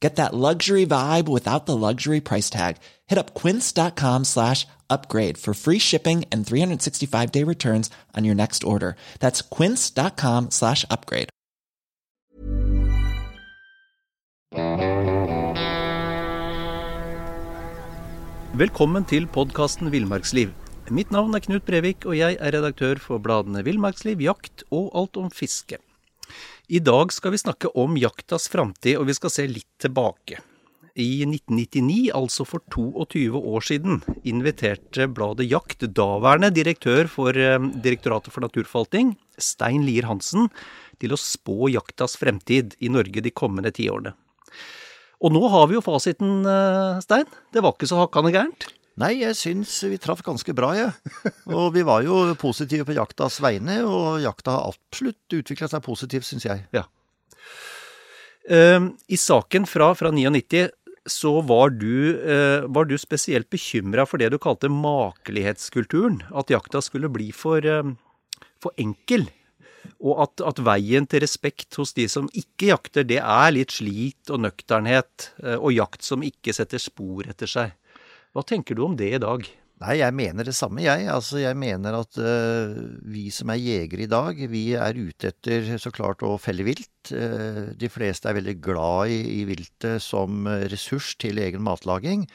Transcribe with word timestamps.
Get 0.00 0.16
that 0.16 0.34
luxury 0.34 0.86
vibe 0.86 1.28
without 1.28 1.66
the 1.66 1.76
luxury 1.76 2.20
price 2.20 2.48
tag. 2.48 2.78
Hit 3.06 3.18
up 3.18 3.34
quince.com 3.34 4.24
slash 4.24 4.66
upgrade 4.88 5.36
for 5.36 5.52
free 5.54 5.78
shipping 5.78 6.24
and 6.32 6.46
365 6.46 7.30
day 7.30 7.44
returns 7.44 7.90
on 8.16 8.24
your 8.24 8.34
next 8.34 8.64
order. 8.64 8.96
That's 9.20 9.42
quince.com 9.42 10.50
slash 10.50 10.84
upgrade. 10.90 11.28
Velkommen 18.54 19.04
til 19.04 19.28
podkasten 19.30 19.92
Villmarksliv. 19.92 20.50
Mitt 20.90 21.12
navn 21.14 21.36
er 21.38 21.40
Knut 21.44 21.62
Brevik, 21.62 22.02
og 22.04 22.16
jeg 22.18 22.36
er 22.40 22.50
redaktør 22.56 22.98
for 22.98 23.22
bladene 23.22 23.62
Villmarksliv, 23.64 24.18
Jakt 24.20 24.64
og 24.74 24.90
Alt 24.98 25.16
om 25.16 25.30
fiske. 25.30 25.78
I 26.70 26.78
dag 26.78 27.10
skal 27.10 27.32
vi 27.34 27.38
snakke 27.40 27.66
om 27.74 27.96
jaktas 27.98 28.44
framtid, 28.46 28.94
og 29.00 29.08
vi 29.08 29.14
skal 29.16 29.32
se 29.34 29.42
litt 29.50 29.72
tilbake. 29.82 30.38
I 30.94 31.24
1999, 31.26 32.12
altså 32.14 32.44
for 32.46 32.62
22 32.70 33.24
år 33.34 33.66
siden, 33.66 33.98
inviterte 34.22 35.08
bladet 35.10 35.48
Jakt 35.50 35.82
daværende 35.98 36.52
direktør 36.54 37.10
for 37.10 37.34
eh, 37.34 37.58
Direktoratet 37.82 38.30
for 38.30 38.46
naturforvaltning, 38.46 39.16
Stein 39.34 39.82
Lier 39.82 40.06
Hansen, 40.06 40.46
til 41.02 41.16
å 41.16 41.18
spå 41.18 41.72
jaktas 41.74 42.14
fremtid 42.20 42.78
i 42.78 42.92
Norge 42.92 43.24
de 43.24 43.34
kommende 43.34 43.74
tiårene. 43.74 44.14
Og 45.20 45.34
nå 45.34 45.42
har 45.50 45.66
vi 45.66 45.74
jo 45.74 45.82
fasiten, 45.82 46.44
eh, 46.46 47.02
Stein. 47.02 47.26
Det 47.50 47.66
var 47.66 47.74
ikke 47.74 47.90
så 47.90 47.98
hakkande 48.04 48.30
gærent. 48.36 48.70
Nei, 49.00 49.14
jeg 49.22 49.36
syns 49.38 49.78
vi 49.88 49.96
traff 50.02 50.20
ganske 50.26 50.52
bra, 50.56 50.74
jeg. 50.76 50.90
Og 51.48 51.70
vi 51.72 51.84
var 51.86 52.02
jo 52.04 52.34
positive 52.40 52.84
på 52.88 52.96
jaktas 52.98 53.38
vegne, 53.40 53.78
og 53.86 54.20
jakta 54.20 54.58
har 54.58 54.74
absolutt 54.74 55.38
utvikla 55.38 55.70
seg 55.72 55.84
positivt, 55.86 56.28
syns 56.28 56.44
jeg. 56.44 56.66
Ja. 56.76 56.84
Uh, 58.50 58.90
I 59.08 59.16
saken 59.20 59.64
fra, 59.68 59.92
fra 59.96 60.12
99 60.12 60.68
så 61.08 61.32
var 61.46 61.72
du, 61.72 62.18
uh, 62.18 62.68
var 62.68 62.90
du 62.90 62.96
spesielt 63.00 63.48
bekymra 63.52 64.04
for 64.08 64.20
det 64.20 64.32
du 64.34 64.40
kalte 64.42 64.68
makelighetskulturen. 64.72 66.20
At 66.36 66.52
jakta 66.52 66.82
skulle 66.84 67.12
bli 67.12 67.30
for, 67.32 67.64
uh, 67.64 68.42
for 68.60 68.76
enkel. 68.80 69.30
Og 70.00 70.26
at, 70.26 70.44
at, 70.44 70.60
veien 70.64 71.06
til 71.08 71.22
respekt 71.24 71.78
hos 71.80 71.94
de 71.96 72.04
som 72.10 72.28
ikke 72.36 72.68
jakter, 72.74 73.06
det 73.08 73.22
er 73.22 73.52
litt 73.56 73.72
slit 73.72 74.28
og 74.32 74.42
nøkternhet, 74.44 75.30
og 75.56 75.72
jakt 75.72 76.04
som 76.04 76.24
ikke 76.24 76.52
setter 76.56 76.80
spor 76.80 77.28
etter 77.28 77.48
seg. 77.48 77.72
Hva 78.30 78.44
tenker 78.46 78.78
du 78.78 78.84
om 78.86 78.94
det 78.98 79.10
i 79.16 79.22
dag? 79.22 79.42
Nei, 79.80 79.94
jeg 79.96 80.12
mener 80.12 80.44
det 80.44 80.52
samme, 80.52 80.82
jeg. 80.84 81.06
Altså, 81.08 81.38
jeg 81.40 81.56
mener 81.56 81.96
at 81.96 82.18
uh, 82.20 82.74
vi 83.08 83.30
som 83.32 83.48
er 83.50 83.62
jegere 83.62 84.04
i 84.04 84.10
dag, 84.12 84.42
vi 84.52 84.64
er 84.76 84.98
ute 84.98 85.30
etter 85.32 85.70
så 85.80 85.90
klart 85.94 86.20
å 86.22 86.34
felle 86.38 86.66
vilt. 86.66 86.92
Uh, 87.08 87.72
de 87.80 87.88
fleste 87.88 88.28
er 88.28 88.36
veldig 88.36 88.58
glad 88.60 89.14
i, 89.14 89.22
i, 89.38 89.46
viltet 89.48 90.04
som 90.04 90.44
ressurs 90.68 91.14
til 91.18 91.40
egen 91.40 91.64
matlaging. 91.64 92.26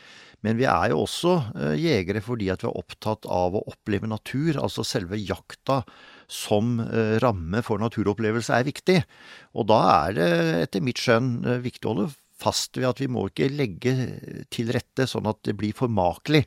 Men 0.42 0.58
vi 0.58 0.66
er 0.68 0.90
jo 0.92 1.04
også 1.06 1.36
uh, 1.54 1.78
jegere 1.78 2.26
fordi 2.26 2.50
at 2.50 2.66
vi 2.66 2.72
er 2.72 2.82
opptatt 2.82 3.30
av 3.30 3.54
å 3.54 3.64
oppleve 3.70 4.10
natur. 4.10 4.58
Altså 4.58 4.82
selve 4.82 5.22
jakta 5.22 5.84
som 6.26 6.80
ramme 7.22 7.62
for 7.62 7.78
naturopplevelse 7.78 8.58
er 8.58 8.66
viktig. 8.66 9.00
Og 9.54 9.70
da 9.70 9.82
er 10.10 10.18
det 10.18 10.30
etter 10.66 10.82
mitt 10.82 10.98
skjønn 10.98 11.36
viktig 11.62 11.86
å 11.86 11.94
holde 11.94 12.08
fast 12.42 12.76
ved 12.78 12.88
at 12.90 13.00
vi 13.00 13.08
må 13.12 13.26
ikke 13.30 13.48
legge 13.54 13.94
til 14.54 14.72
rette 14.76 15.08
sånn 15.08 15.28
at 15.30 15.40
det 15.48 15.56
blir 15.60 15.76
for 15.76 15.92
makelig. 15.92 16.44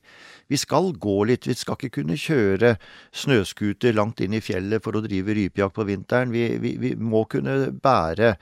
Vi 0.49 0.59
skal 0.61 0.91
gå 1.01 1.17
litt, 1.31 1.49
vi 1.49 1.57
skal 1.57 1.79
ikke 1.79 2.01
kunne 2.01 2.19
kjøre 2.21 2.75
snøscooter 3.17 3.97
langt 3.97 4.21
inn 4.25 4.37
i 4.37 4.43
fjellet 4.45 4.85
for 4.85 4.99
å 4.99 5.05
drive 5.05 5.37
rypejakt 5.39 5.77
på 5.79 5.87
vinteren. 5.89 6.35
Vi, 6.35 6.45
vi, 6.63 6.75
vi 6.81 6.93
må 6.99 7.25
kunne 7.31 7.71
bære 7.73 8.35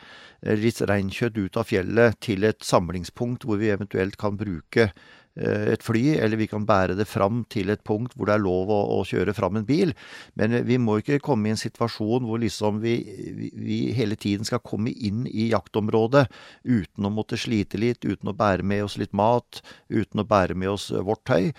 litt 0.58 0.82
reinkjøtt 0.86 1.38
ut 1.38 1.60
av 1.60 1.70
fjellet 1.70 2.18
til 2.24 2.46
et 2.46 2.66
samlingspunkt 2.66 3.46
hvor 3.46 3.62
vi 3.62 3.72
eventuelt 3.74 4.18
kan 4.20 4.38
bruke 4.38 4.90
et 5.36 5.82
fly, 5.84 6.16
eller 6.16 6.40
vi 6.40 6.48
kan 6.48 6.64
bære 6.66 6.96
det 6.96 7.08
fram 7.08 7.42
til 7.52 7.68
et 7.72 7.82
punkt 7.84 8.14
hvor 8.16 8.28
det 8.28 8.36
er 8.36 8.44
lov 8.44 8.70
å, 8.72 8.78
å 8.96 9.02
kjøre 9.04 9.34
fram 9.36 9.58
en 9.60 9.66
bil. 9.68 9.92
Men 10.40 10.58
vi 10.64 10.78
må 10.80 10.98
ikke 11.00 11.20
komme 11.24 11.50
i 11.50 11.54
en 11.54 11.60
situasjon 11.60 12.24
hvor 12.24 12.40
liksom 12.40 12.80
vi, 12.84 12.96
vi, 13.36 13.50
vi, 13.52 13.80
hele 13.96 14.16
tiden 14.16 14.48
skal 14.48 14.64
komme 14.64 14.94
inn 14.96 15.26
i 15.28 15.50
jaktområdet 15.52 16.26
uten 16.64 17.08
å 17.08 17.12
måtte 17.12 17.38
slite 17.40 17.80
litt, 17.80 18.06
uten 18.06 18.32
å 18.32 18.36
bære 18.36 18.64
med 18.64 18.86
oss 18.86 18.96
litt 19.00 19.12
mat, 19.16 19.60
uten 19.92 20.24
å 20.24 20.28
bære 20.28 20.56
med 20.56 20.72
oss 20.72 20.88
vårt 20.90 21.26
tøy. 21.28 21.52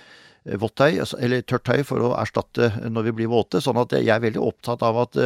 Eh, 0.48 0.58
vått 0.60 0.78
tøy, 0.80 1.00
altså, 1.04 1.20
eller 1.24 1.44
tørt 1.46 1.68
tøy 1.68 1.84
for 1.88 2.04
å 2.04 2.14
erstatte 2.20 2.72
når 2.90 3.10
vi 3.10 3.18
blir 3.22 3.32
våte. 3.32 3.62
Sånn 3.64 3.80
at 3.82 3.96
jeg 3.98 4.10
er 4.14 4.24
veldig 4.24 4.44
opptatt 4.44 4.86
av 4.86 5.04
at 5.06 5.20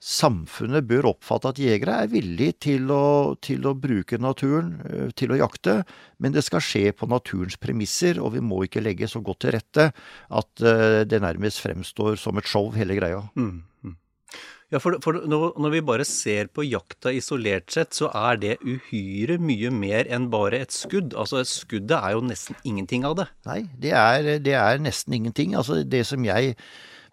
samfunnet 0.00 0.86
bør 0.88 1.10
oppfatte 1.12 1.52
at 1.52 1.60
jegere 1.60 1.98
er 2.02 2.10
villige 2.12 2.56
til 2.66 2.88
å, 2.94 3.36
til 3.44 3.66
å, 3.68 3.74
bruke 3.76 4.16
naturen 4.20 4.72
eh, 4.88 5.08
til 5.16 5.34
å 5.34 5.40
jakte, 5.42 5.82
men 6.18 6.32
det 6.32 6.44
skal 6.46 6.64
skje 6.64 6.86
på 6.96 7.08
naturens 7.10 7.58
premisser, 7.60 8.20
og 8.20 8.32
vi 8.36 8.44
må 8.44 8.62
ikke 8.64 8.82
legge 8.84 9.08
så 9.10 9.20
godt 9.24 9.44
til 9.44 9.54
rette 9.56 9.90
at 9.92 10.62
uh, 10.64 11.02
det 11.08 11.20
nærmest 11.22 11.60
fremstår 11.62 12.16
som 12.20 12.40
et 12.40 12.48
show, 12.48 12.70
hele 12.72 12.96
greia. 12.96 13.20
Mm, 13.36 13.60
mm. 13.84 13.94
Ja, 14.70 14.78
for, 14.80 14.96
for 15.02 15.18
når, 15.26 15.72
vi 15.74 15.82
bare 15.84 16.06
ser 16.06 16.48
på 16.54 16.64
jakta 16.64 17.12
isolert 17.12 17.72
sett, 17.74 17.92
så 17.96 18.08
er 18.14 18.38
det 18.40 18.58
uhyre 18.62 19.40
mye 19.42 19.72
mer 19.74 20.08
enn 20.12 20.30
bare 20.32 20.62
et 20.64 20.74
skudd. 20.74 21.16
Altså, 21.18 21.42
skuddet 21.48 21.96
er 21.98 22.14
jo 22.14 22.22
nesten 22.24 22.56
ingenting 22.62 23.04
av 23.08 23.18
det. 23.18 23.26
Nei, 23.48 23.64
det 23.82 23.92
er, 23.98 24.30
det 24.44 24.56
er 24.56 24.80
nesten 24.80 25.18
ingenting. 25.18 25.56
Altså, 25.58 25.82
det 25.82 26.04
som 26.08 26.24
jeg 26.24 26.54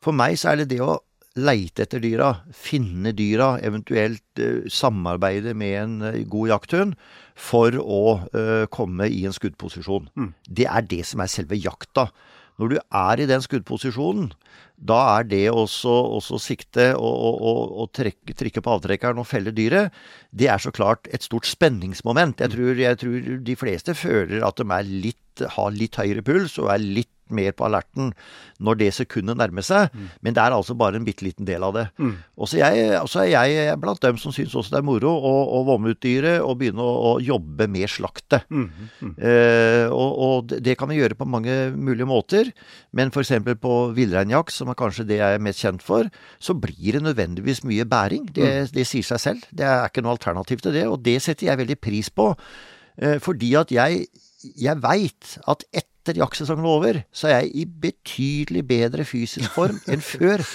For 0.05 0.13
meg 0.13 0.37
så 0.37 0.51
er 0.51 0.61
det 0.61 0.69
det 0.75 0.83
å 0.85 0.99
leite 1.37 1.85
etter 1.85 2.01
dyra, 2.03 2.31
finne 2.55 3.13
dyra, 3.17 3.55
eventuelt 3.65 4.41
uh, 4.41 4.65
samarbeide 4.71 5.53
med 5.57 5.75
en 5.81 5.97
uh, 6.05 6.23
god 6.29 6.53
jakthund 6.55 6.97
for 7.37 7.77
å 7.77 8.01
uh, 8.33 8.65
komme 8.73 9.09
i 9.13 9.23
en 9.29 9.35
skuddposisjon. 9.35 10.09
Mm. 10.17 10.33
Det 10.49 10.67
er 10.69 10.89
det 10.89 11.03
som 11.07 11.23
er 11.23 11.31
selve 11.31 11.59
jakta. 11.61 12.09
Når 12.57 12.71
du 12.71 12.77
er 12.81 13.21
i 13.21 13.27
den 13.29 13.43
skuddposisjonen, 13.43 14.31
da 14.77 14.97
er 15.17 15.27
det 15.29 15.43
også, 15.49 15.93
også 16.17 16.39
sikte 16.41 16.87
og, 16.97 17.13
og, 17.13 17.35
og, 17.49 17.61
og 17.83 17.91
trekke, 17.97 18.33
trykke 18.37 18.61
på 18.65 18.73
avtrekkeren 18.75 19.21
og 19.21 19.29
felle 19.29 19.53
dyret, 19.53 19.93
det 20.33 20.49
er 20.53 20.61
så 20.61 20.73
klart 20.73 21.09
et 21.13 21.25
stort 21.25 21.49
spenningsmoment. 21.49 22.41
Jeg 22.41 22.49
mm. 22.49 22.55
tror, 22.55 22.81
jeg 22.81 23.01
tror 23.01 23.29
de 23.45 23.57
fleste 23.57 23.97
føler 23.97 24.45
at 24.45 24.61
de 24.61 24.81
litt, 24.89 25.45
har 25.57 25.73
litt 25.73 25.97
høyere 26.01 26.25
puls 26.25 26.57
og 26.61 26.73
er 26.73 26.81
litt 26.81 27.13
mer 27.33 27.53
på 27.57 27.65
alerten 27.67 28.11
når 28.63 28.79
det 28.79 28.89
sekundet 28.95 29.37
nærmer 29.39 29.65
seg. 29.65 29.93
Mm. 29.93 30.07
Men 30.25 30.37
det 30.37 30.43
er 30.43 30.55
altså 30.55 30.75
bare 30.77 30.99
en 30.99 31.05
bitte 31.07 31.25
liten 31.25 31.47
del 31.47 31.65
av 31.65 31.75
det. 31.75 31.85
Mm. 32.01 32.15
Og 32.37 32.49
så 32.49 32.61
er 33.23 33.27
jeg 33.31 33.77
blant 33.81 34.01
dem 34.03 34.19
som 34.21 34.33
syns 34.35 34.55
også 34.57 34.75
det 34.75 34.81
er 34.81 34.87
moro 34.87 35.11
å, 35.11 35.33
å 35.59 35.63
vomme 35.67 35.93
ut 35.93 36.01
dyret 36.03 36.41
og 36.43 36.57
begynne 36.61 36.83
å, 36.83 36.93
å 37.11 37.11
jobbe 37.23 37.69
med 37.71 37.89
slaktet. 37.91 38.47
Mm. 38.49 38.67
mm. 39.01 39.13
Eh, 39.17 39.85
og, 39.87 40.11
og, 40.27 40.55
det 40.63 40.77
kan 40.79 40.89
vi 40.91 40.99
gjøre 40.99 41.17
på 41.19 41.27
mange 41.29 41.55
mulige 41.75 42.09
måter. 42.09 42.51
Men 42.97 43.13
f.eks. 43.13 43.35
på 43.61 43.75
villreinjakt, 43.97 44.53
som 44.53 44.71
er 44.71 44.79
kanskje 44.79 45.07
det 45.09 45.21
jeg 45.21 45.37
er 45.37 45.43
mest 45.43 45.63
kjent 45.63 45.85
for, 45.85 46.09
så 46.39 46.55
blir 46.57 46.97
det 46.97 47.03
nødvendigvis 47.05 47.63
mye 47.67 47.87
bæring. 47.89 48.29
Det, 48.33 48.47
mm. 48.47 48.73
det 48.75 48.87
sier 48.89 49.05
seg 49.05 49.23
selv. 49.23 49.45
Det 49.51 49.67
er 49.67 49.89
ikke 49.89 50.05
noe 50.05 50.17
alternativ 50.17 50.63
til 50.65 50.75
det. 50.77 50.87
Og 50.89 51.01
det 51.05 51.19
setter 51.25 51.51
jeg 51.51 51.61
veldig 51.61 51.79
pris 51.81 52.09
på. 52.13 52.31
Eh, 52.97 53.19
fordi 53.23 53.53
at 53.59 53.71
jeg, 53.73 54.07
jeg 54.57 54.81
veit 54.83 55.37
at 55.47 55.67
etter 55.71 55.96
etter 56.07 56.23
jaktsesongen 56.23 56.65
var 56.65 56.79
over, 56.79 57.03
så 57.11 57.29
er 57.31 57.37
jeg 57.41 57.53
i 57.63 57.67
betydelig 57.87 58.65
bedre 58.67 59.07
fysisk 59.07 59.51
form 59.57 59.79
enn 59.91 60.03
før 60.03 60.45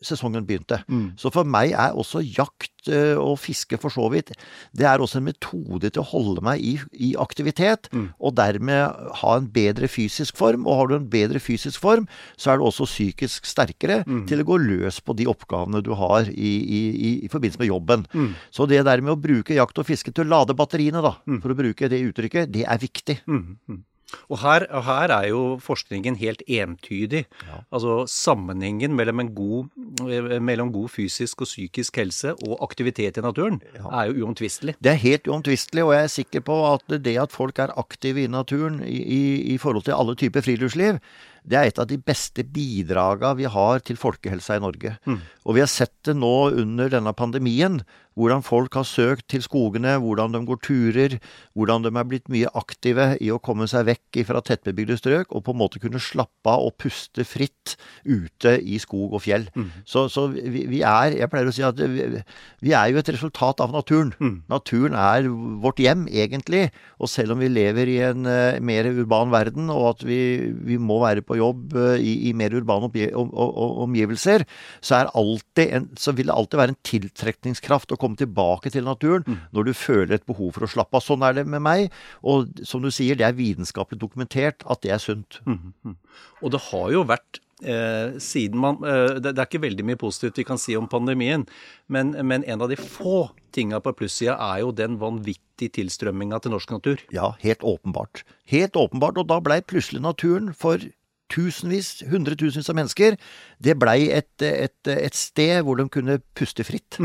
sesongen 0.00 0.46
begynte. 0.48 0.80
Så 1.20 1.28
for 1.32 1.44
meg 1.44 1.74
er 1.76 1.96
også 1.98 2.22
jakt 2.24 2.88
eh, 2.88 3.18
og 3.20 3.36
fiske 3.40 3.76
for 3.80 3.92
så 3.92 4.06
vidt 4.12 4.30
Det 4.72 4.86
er 4.88 5.02
også 5.02 5.18
en 5.20 5.26
metode 5.26 5.90
til 5.90 6.00
å 6.00 6.06
holde 6.08 6.40
meg 6.44 6.62
i, 6.64 6.72
i 6.96 7.10
aktivitet, 7.20 7.90
og 8.16 8.36
dermed 8.38 9.10
ha 9.20 9.34
en 9.36 9.48
bedre 9.52 9.88
fysisk 9.92 10.38
form. 10.40 10.64
Og 10.64 10.78
har 10.78 10.88
du 10.88 10.94
en 10.96 11.10
bedre 11.12 11.40
fysisk 11.42 11.80
form, 11.82 12.08
så 12.40 12.52
er 12.54 12.60
du 12.60 12.64
også 12.64 12.88
psykisk 12.88 13.44
sterkere 13.48 14.00
til 14.28 14.40
å 14.40 14.48
gå 14.48 14.56
løs 14.62 15.02
på 15.04 15.16
de 15.18 15.28
oppgavene 15.28 15.82
du 15.84 15.92
har 15.98 16.30
i, 16.32 16.52
i, 16.60 16.80
i, 16.96 17.12
i 17.26 17.28
forbindelse 17.28 17.60
med 17.60 17.68
jobben. 17.72 18.06
Så 18.50 18.66
det 18.70 18.80
der 18.88 19.04
med 19.04 19.12
å 19.16 19.20
bruke 19.20 19.54
jakt 19.58 19.78
og 19.78 19.88
fiske 19.88 20.12
til 20.16 20.24
å 20.24 20.32
lade 20.38 20.56
batteriene, 20.56 21.04
da, 21.04 21.16
for 21.42 21.52
å 21.52 21.58
bruke 21.60 21.92
det 21.92 22.00
uttrykket, 22.08 22.48
det 22.56 22.64
er 22.64 22.80
viktig. 22.80 23.20
Og 24.28 24.40
her, 24.42 24.66
og 24.70 24.84
her 24.84 25.14
er 25.14 25.28
jo 25.30 25.42
forskningen 25.62 26.16
helt 26.20 26.42
entydig. 26.46 27.24
Altså 27.72 28.04
sammenhengen 28.10 28.94
mellom, 28.98 29.20
en 29.20 29.32
god, 29.34 29.70
eh, 30.08 30.42
mellom 30.42 30.72
god 30.72 30.88
fysisk 30.88 31.44
og 31.44 31.50
psykisk 31.50 31.96
helse 32.02 32.34
og 32.34 32.58
aktivitet 32.66 33.16
i 33.16 33.24
naturen 33.24 33.60
er 33.78 34.10
jo 34.10 34.24
uomtvistelig. 34.26 34.76
Det 34.82 34.92
er 34.92 35.02
helt 35.02 35.28
uomtvistelig, 35.28 35.84
og 35.84 35.94
jeg 35.94 36.02
er 36.02 36.14
sikker 36.14 36.46
på 36.46 36.60
at 36.72 36.96
det 37.04 37.16
at 37.20 37.32
folk 37.32 37.58
er 37.58 37.74
aktive 37.78 38.24
i 38.24 38.30
naturen 38.30 38.82
i, 38.84 39.00
i, 39.02 39.22
i 39.54 39.58
forhold 39.58 39.84
til 39.86 39.96
alle 39.98 40.16
typer 40.18 40.40
friluftsliv, 40.46 41.00
det 41.44 41.58
er 41.58 41.70
et 41.70 41.80
av 41.80 41.88
de 41.90 41.98
beste 41.98 42.44
bidraga 42.44 43.32
vi 43.38 43.48
har 43.50 43.80
til 43.86 43.98
folkehelsa 44.00 44.58
i 44.58 44.64
Norge. 44.64 44.96
Og 45.46 45.56
vi 45.56 45.64
har 45.64 45.70
sett 45.70 45.96
det 46.06 46.16
nå 46.18 46.50
under 46.60 46.92
denne 46.92 47.12
pandemien, 47.16 47.80
hvordan 48.18 48.42
folk 48.44 48.74
har 48.74 48.84
søkt 48.84 49.28
til 49.30 49.42
skogene, 49.44 49.94
hvordan 50.02 50.34
de 50.34 50.42
går 50.48 50.58
turer, 50.66 51.16
hvordan 51.56 51.84
de 51.86 51.92
er 51.94 52.08
blitt 52.08 52.28
mye 52.32 52.50
aktive 52.58 53.14
i 53.22 53.30
å 53.32 53.38
komme 53.42 53.68
seg 53.70 53.86
vekk 53.88 54.20
fra 54.28 54.42
tettbebygde 54.44 54.98
strøk, 54.98 55.30
og 55.30 55.44
på 55.46 55.54
en 55.54 55.60
måte 55.62 55.80
kunne 55.82 56.02
slappe 56.02 56.50
av 56.50 56.66
og 56.66 56.76
puste 56.80 57.24
fritt 57.24 57.76
ute 58.04 58.56
i 58.60 58.80
skog 58.82 59.14
og 59.16 59.24
fjell. 59.24 59.46
Så, 59.88 60.08
så 60.12 60.26
vi, 60.32 60.66
vi 60.68 60.82
er 60.86 61.16
Jeg 61.20 61.30
pleier 61.30 61.48
å 61.48 61.54
si 61.54 61.64
at 61.64 61.78
vi, 61.80 62.22
vi 62.60 62.74
er 62.76 62.90
jo 62.90 63.00
et 63.00 63.12
resultat 63.14 63.62
av 63.64 63.72
naturen. 63.74 64.12
Naturen 64.50 64.96
er 64.98 65.28
vårt 65.62 65.80
hjem, 65.80 66.06
egentlig. 66.10 66.68
Og 66.98 67.08
selv 67.08 67.36
om 67.36 67.40
vi 67.42 67.48
lever 67.48 67.88
i 67.88 67.98
en 68.10 68.26
uh, 68.26 68.58
mer 68.60 68.90
urban 68.90 69.32
verden, 69.32 69.70
og 69.70 69.94
at 69.94 70.06
vi, 70.06 70.20
vi 70.66 70.76
må 70.80 71.00
være 71.04 71.24
på 71.24 71.38
jobb 71.40 71.74
eh, 71.80 71.96
i, 72.04 72.12
i 72.30 72.34
mer 72.36 72.54
urbane 72.60 72.86
omgi- 72.90 73.10
om, 73.16 73.32
om, 73.32 73.50
om- 73.64 73.76
omgivelser, 73.88 74.44
så, 74.84 75.00
er 75.02 75.10
en, 75.80 75.90
så 75.98 76.14
vil 76.16 76.30
det 76.30 76.36
alltid 76.36 76.60
være 76.62 76.74
en 76.76 76.80
tiltrekningskraft 76.86 77.92
å 77.96 77.98
komme 78.00 78.20
tilbake 78.20 78.70
til 78.74 78.86
naturen 78.86 79.40
når 79.56 79.70
du 79.70 79.74
føler 79.76 80.16
et 80.20 80.26
behov 80.28 80.52
for 80.56 80.68
å 80.68 80.70
slappe 80.70 80.96
av. 81.00 81.04
Sånn 81.04 81.24
er 81.26 81.36
det 81.40 81.46
med 81.48 81.64
meg. 81.64 81.88
Og 82.22 82.48
som 82.68 82.82
du 82.84 82.90
sier, 82.94 83.16
det 83.18 83.26
er 83.28 83.38
vitenskapelig 83.38 84.00
dokumentert 84.02 84.64
at 84.70 84.82
det 84.84 84.92
er 84.94 85.02
sunt. 85.02 85.40
Og 86.40 86.52
det 86.54 86.60
har 86.70 86.90
jo 86.94 87.04
vært 87.08 87.40
eh, 87.64 88.16
siden 88.22 88.60
man 88.62 88.78
eh, 88.86 89.18
det, 89.20 89.34
det 89.34 89.40
er 89.42 89.48
ikke 89.48 89.62
veldig 89.66 89.86
mye 89.90 90.00
positivt 90.00 90.40
vi 90.40 90.46
kan 90.48 90.60
si 90.60 90.76
om 90.78 90.88
pandemien, 90.90 91.46
men, 91.92 92.14
men 92.26 92.44
en 92.48 92.64
av 92.64 92.70
de 92.72 92.78
få 92.80 93.28
tinga 93.54 93.80
på 93.82 93.92
plussida 93.98 94.36
er 94.52 94.62
jo 94.62 94.70
den 94.76 94.96
vanvittige 95.00 95.74
tilstrømminga 95.80 96.38
til 96.44 96.54
norsk 96.54 96.70
natur. 96.76 97.00
Ja, 97.12 97.32
helt 97.42 97.64
åpenbart. 97.66 98.22
Helt 98.52 98.78
åpenbart. 98.78 99.18
Og 99.20 99.26
da 99.28 99.40
blei 99.44 99.58
plutselig 99.66 100.00
naturen 100.04 100.52
for 100.56 100.80
tusenvis, 101.30 102.00
hundretusenvis 102.10 102.70
av 102.72 102.78
mennesker, 102.78 103.18
det 103.62 103.76
blei 103.80 104.10
et, 104.14 104.32
et, 104.44 104.78
et 104.90 105.16
sted 105.16 105.62
hvor 105.66 105.80
de 105.80 105.88
kunne 105.92 106.20
puste 106.36 106.66
fritt. 106.66 106.98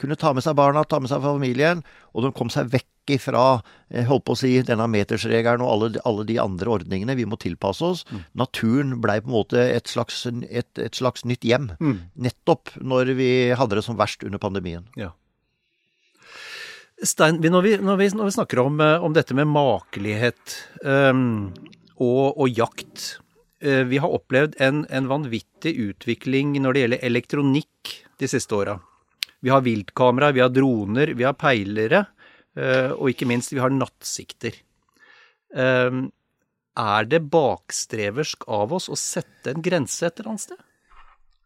Kunne 0.00 0.18
ta 0.18 0.32
med 0.34 0.44
seg 0.46 0.56
barna, 0.58 0.82
ta 0.88 0.98
med 1.00 1.12
seg 1.12 1.22
familien, 1.22 1.84
og 2.12 2.26
de 2.26 2.34
kom 2.34 2.50
seg 2.52 2.72
vekk 2.72 2.90
ifra 3.14 3.44
holdt 4.08 4.24
på 4.24 4.32
å 4.32 4.38
si, 4.40 4.50
denne 4.64 4.86
metersregelen 4.88 5.62
og 5.62 5.72
alle, 5.74 5.90
alle 6.08 6.24
de 6.28 6.38
andre 6.40 6.72
ordningene 6.78 7.16
vi 7.18 7.26
må 7.28 7.36
tilpasse 7.40 7.84
oss. 7.84 8.04
Naturen 8.32 8.96
blei 9.04 9.18
på 9.20 9.28
en 9.28 9.36
måte 9.36 9.60
et 9.60 9.90
slags, 9.92 10.24
et, 10.26 10.70
et 10.80 10.96
slags 10.96 11.26
nytt 11.28 11.44
hjem. 11.44 11.68
Nettopp 12.16 12.72
når 12.80 13.12
vi 13.20 13.28
hadde 13.52 13.78
det 13.78 13.84
som 13.86 14.00
verst 14.00 14.24
under 14.24 14.40
pandemien. 14.42 14.88
Ja. 14.98 15.12
Stein, 17.02 17.40
når, 17.42 17.62
vi, 17.62 17.72
når, 17.82 17.96
vi, 17.98 18.06
når 18.14 18.28
vi 18.28 18.34
snakker 18.36 18.60
om, 18.62 18.80
eh, 18.80 19.02
om 19.02 19.14
dette 19.14 19.34
med 19.36 19.50
makelighet 19.50 20.54
ehm, 20.86 21.50
og, 22.04 22.40
og 22.40 22.50
jakt 22.52 23.06
eh, 23.64 23.84
Vi 23.88 24.00
har 24.02 24.12
opplevd 24.12 24.58
en, 24.62 24.84
en 24.92 25.08
vanvittig 25.10 25.74
utvikling 25.88 26.56
når 26.60 26.74
det 26.76 26.84
gjelder 26.84 27.06
elektronikk 27.10 27.94
de 28.20 28.30
siste 28.30 28.54
åra. 28.56 28.78
Vi 29.44 29.52
har 29.52 29.64
viltkamera, 29.64 30.32
vi 30.32 30.40
har 30.40 30.52
droner, 30.52 31.12
vi 31.16 31.26
har 31.26 31.36
peilere, 31.36 32.04
eh, 32.56 32.92
og 32.94 33.10
ikke 33.12 33.28
minst 33.28 33.52
vi 33.52 33.60
har 33.60 33.74
nattsikter. 33.74 34.56
Ehm, 35.54 36.06
er 36.74 37.06
det 37.06 37.20
bakstreversk 37.30 38.48
av 38.50 38.72
oss 38.74 38.88
å 38.90 38.98
sette 38.98 39.52
en 39.52 39.62
grense 39.62 40.06
et 40.06 40.18
eller 40.18 40.34
annet 40.34 40.46
sted? 40.48 40.62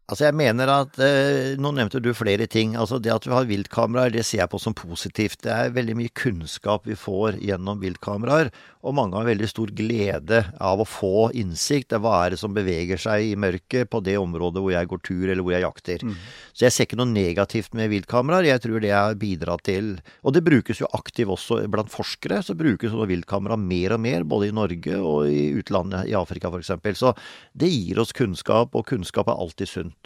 Altså 0.08 0.24
jeg 0.24 0.38
mener 0.40 0.70
at, 0.72 0.94
eh, 1.04 1.58
Nå 1.60 1.68
nevnte 1.76 2.00
du 2.00 2.14
flere 2.16 2.46
ting. 2.48 2.76
altså 2.76 2.96
Det 2.98 3.12
at 3.12 3.26
vi 3.26 3.34
har 3.34 3.44
viltkameraer, 3.44 4.10
det 4.10 4.24
ser 4.24 4.38
jeg 4.38 4.48
på 4.48 4.58
som 4.58 4.72
positivt. 4.72 5.42
Det 5.42 5.52
er 5.52 5.74
veldig 5.76 5.96
mye 5.96 6.08
kunnskap 6.16 6.86
vi 6.86 6.94
får 6.96 7.36
gjennom 7.44 7.78
viltkameraer. 7.78 8.48
Og 8.88 8.94
mange 8.94 9.18
har 9.18 9.26
veldig 9.26 9.48
stor 9.50 9.68
glede 9.76 10.38
av 10.58 10.80
å 10.80 10.86
få 10.88 11.28
innsikt 11.36 11.92
i 11.92 12.00
hva 12.00 12.24
er 12.24 12.30
det 12.30 12.38
som 12.38 12.54
beveger 12.54 12.96
seg 12.96 13.34
i 13.34 13.36
mørket 13.36 13.90
på 13.90 14.00
det 14.00 14.16
området 14.16 14.62
hvor 14.62 14.72
jeg 14.72 14.88
går 14.88 15.02
tur 15.04 15.26
eller 15.28 15.42
hvor 15.42 15.52
jeg 15.52 15.66
jakter. 15.66 15.98
Så 16.54 16.64
jeg 16.64 16.72
ser 16.72 16.88
ikke 16.88 17.00
noe 17.02 17.12
negativt 17.12 17.74
med 17.74 17.90
viltkameraer. 17.90 18.48
Jeg 18.48 18.64
tror 18.64 18.80
det 18.80 18.94
har 18.94 19.14
bidratt 19.14 19.64
til 19.68 20.00
Og 20.24 20.32
det 20.32 20.44
brukes 20.44 20.80
jo 20.80 20.88
aktivt 20.94 21.28
også 21.28 21.68
blant 21.68 21.92
forskere. 21.92 22.40
Så 22.42 22.56
brukes 22.56 22.96
viltkamera 22.96 23.58
mer 23.58 23.92
og 23.92 24.00
mer, 24.00 24.24
både 24.24 24.48
i 24.48 24.56
Norge 24.56 24.96
og 24.96 25.28
i 25.28 25.52
utlandet, 25.52 26.08
i 26.08 26.16
Afrika 26.16 26.48
f.eks. 26.48 26.72
Så 26.96 27.12
det 27.52 27.68
gir 27.68 27.98
oss 28.00 28.12
kunnskap, 28.12 28.74
og 28.74 28.86
kunnskap 28.86 29.28
er 29.28 29.36
alltid 29.36 29.68
sunt. 29.68 29.97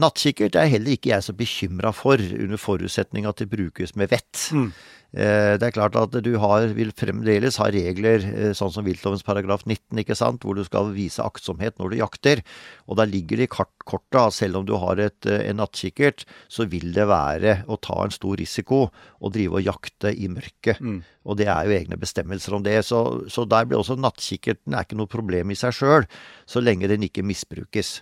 Nattkikkert 0.00 0.56
er 0.58 0.70
heller 0.72 0.96
ikke 0.96 1.12
jeg 1.12 1.22
så 1.22 1.34
bekymra 1.36 1.92
for, 1.94 2.18
under 2.18 2.58
forutsetning 2.58 3.28
at 3.28 3.38
det 3.38 3.50
brukes 3.52 3.94
med 3.98 4.10
vett. 4.10 4.48
Mm. 4.50 4.72
Det 5.10 5.66
er 5.66 5.74
klart 5.74 5.96
at 5.98 6.14
du 6.22 6.30
har, 6.38 6.68
vil 6.76 6.92
fremdeles 6.94 7.56
ha 7.58 7.66
regler 7.74 8.22
eh, 8.28 8.52
sånn 8.54 8.70
som 8.70 8.84
viltlovens 8.86 9.24
paragraf 9.26 9.64
19, 9.66 9.98
ikke 10.04 10.14
sant, 10.14 10.44
hvor 10.46 10.54
du 10.54 10.62
skal 10.62 10.92
vise 10.94 11.22
aktsomhet 11.24 11.80
når 11.80 11.90
du 11.90 11.96
jakter. 11.98 12.42
Og 12.86 13.00
da 13.00 13.08
ligger 13.10 13.40
det 13.40 13.48
i 13.48 13.50
kortet 13.50 14.20
at 14.20 14.36
selv 14.36 14.60
om 14.60 14.68
du 14.68 14.76
har 14.78 15.02
et, 15.02 15.18
eh, 15.26 15.48
en 15.50 15.58
nattkikkert, 15.58 16.22
så 16.46 16.68
vil 16.70 16.94
det 16.94 17.08
være 17.10 17.56
å 17.66 17.78
ta 17.82 18.04
en 18.04 18.14
stor 18.14 18.38
risiko 18.38 18.84
å 19.18 19.32
drive 19.34 19.58
og 19.58 19.66
jakte 19.66 20.14
i 20.14 20.30
mørket. 20.30 20.78
Og 21.26 21.40
det 21.42 21.50
er 21.50 21.66
jo 21.66 21.74
egne 21.74 21.98
bestemmelser 21.98 22.54
om 22.54 22.62
det. 22.62 22.78
Så, 22.86 23.02
så 23.26 23.48
der 23.50 23.66
blir 23.66 23.82
også 23.82 23.98
nattkikkerten 23.98 24.78
er 24.78 24.86
ikke 24.86 25.00
noe 25.00 25.10
problem 25.10 25.50
i 25.50 25.58
seg 25.58 25.74
sjøl, 25.74 26.06
så 26.46 26.62
lenge 26.62 26.86
den 26.90 27.10
ikke 27.10 27.26
misbrukes. 27.26 27.98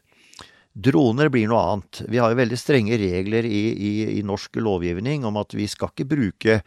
Droner 0.73 1.31
blir 1.33 1.49
noe 1.51 1.63
annet. 1.73 2.03
Vi 2.09 2.21
har 2.21 2.33
jo 2.33 2.39
veldig 2.39 2.59
strenge 2.61 2.99
regler 3.01 3.47
i, 3.49 3.63
i, 3.73 3.93
i 4.19 4.27
norsk 4.27 4.61
lovgivning 4.63 5.25
om 5.27 5.41
at 5.41 5.57
vi 5.57 5.67
skal 5.71 5.91
ikke 5.93 6.09
bruke 6.13 6.61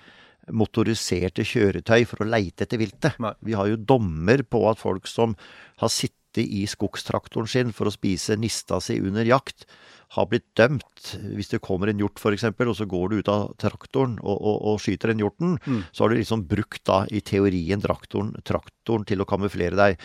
motoriserte 0.52 1.46
kjøretøy 1.48 2.04
for 2.10 2.24
å 2.24 2.30
leite 2.32 2.66
etter 2.66 2.82
viltet. 2.82 3.20
Vi 3.46 3.56
har 3.56 3.70
jo 3.70 3.80
dommer 3.80 4.44
på 4.44 4.66
at 4.72 4.82
folk 4.82 5.08
som 5.08 5.36
har 5.82 5.94
sittet 5.94 6.44
i 6.44 6.66
skogstraktoren 6.70 7.50
sin 7.50 7.72
for 7.76 7.88
å 7.90 7.94
spise 7.94 8.38
nista 8.40 8.80
si 8.84 8.98
under 9.04 9.28
jakt, 9.28 9.68
har 10.12 10.28
blitt 10.28 10.48
dømt. 10.60 11.14
Hvis 11.38 11.52
det 11.54 11.62
kommer 11.64 11.88
en 11.88 12.02
hjort 12.02 12.20
f.eks., 12.20 12.44
og 12.52 12.76
så 12.76 12.88
går 12.90 13.10
du 13.10 13.20
ut 13.22 13.32
av 13.32 13.54
traktoren 13.62 14.18
og, 14.20 14.36
og, 14.36 14.58
og 14.74 14.82
skyter 14.84 15.14
den 15.14 15.24
hjorten, 15.24 15.56
så 15.92 16.04
har 16.04 16.12
du 16.12 16.20
liksom 16.20 16.44
brukt 16.50 16.84
da 16.88 17.06
i 17.10 17.22
teorien 17.24 17.82
traktoren, 17.82 18.34
traktoren 18.48 19.06
til 19.08 19.24
å 19.24 19.28
kamuflere 19.30 19.78
deg. 19.80 20.02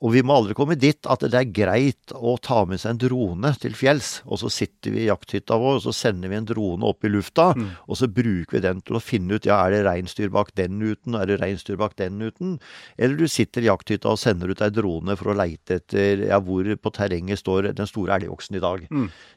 Og 0.00 0.14
vi 0.14 0.22
må 0.22 0.36
aldri 0.38 0.54
komme 0.54 0.78
dit 0.78 1.06
at 1.10 1.24
det 1.26 1.34
er 1.36 1.50
greit 1.50 2.14
å 2.14 2.36
ta 2.38 2.62
med 2.68 2.78
seg 2.80 2.94
en 2.94 3.02
drone 3.02 3.52
til 3.60 3.74
fjells, 3.74 4.20
og 4.24 4.38
så 4.44 4.52
sitter 4.54 4.94
vi 4.94 5.02
i 5.02 5.08
jakthytta 5.08 5.58
vår, 5.58 5.80
og 5.80 5.84
så 5.88 5.94
sender 5.98 6.30
vi 6.30 6.38
en 6.38 6.46
drone 6.48 6.86
opp 6.86 7.04
i 7.04 7.10
lufta, 7.10 7.50
og 7.90 7.98
så 7.98 8.06
bruker 8.06 8.58
vi 8.58 8.62
den 8.68 8.84
til 8.86 9.00
å 9.00 9.02
finne 9.02 9.34
ut 9.34 9.48
ja, 9.50 9.58
er 9.66 9.74
det 9.74 9.82
reinsdyr 9.88 10.30
bak 10.30 10.54
den 10.58 10.78
uten, 10.78 11.18
er 11.18 11.26
det 11.26 11.40
reinsdyr 11.42 11.78
bak 11.80 11.98
den 11.98 12.22
uten? 12.22 12.56
Eller 12.96 13.18
du 13.18 13.26
sitter 13.28 13.66
i 13.66 13.70
jakthytta 13.70 14.14
og 14.14 14.20
sender 14.22 14.54
ut 14.54 14.62
ei 14.62 14.70
drone 14.70 15.18
for 15.18 15.32
å 15.32 15.36
leite 15.42 15.80
etter 15.80 16.26
ja, 16.30 16.38
hvor 16.38 16.70
på 16.78 16.94
terrenget 16.94 17.42
står 17.42 17.72
den 17.74 17.90
store 17.90 18.20
elgoksen 18.20 18.60
i 18.60 18.62
dag. 18.62 18.86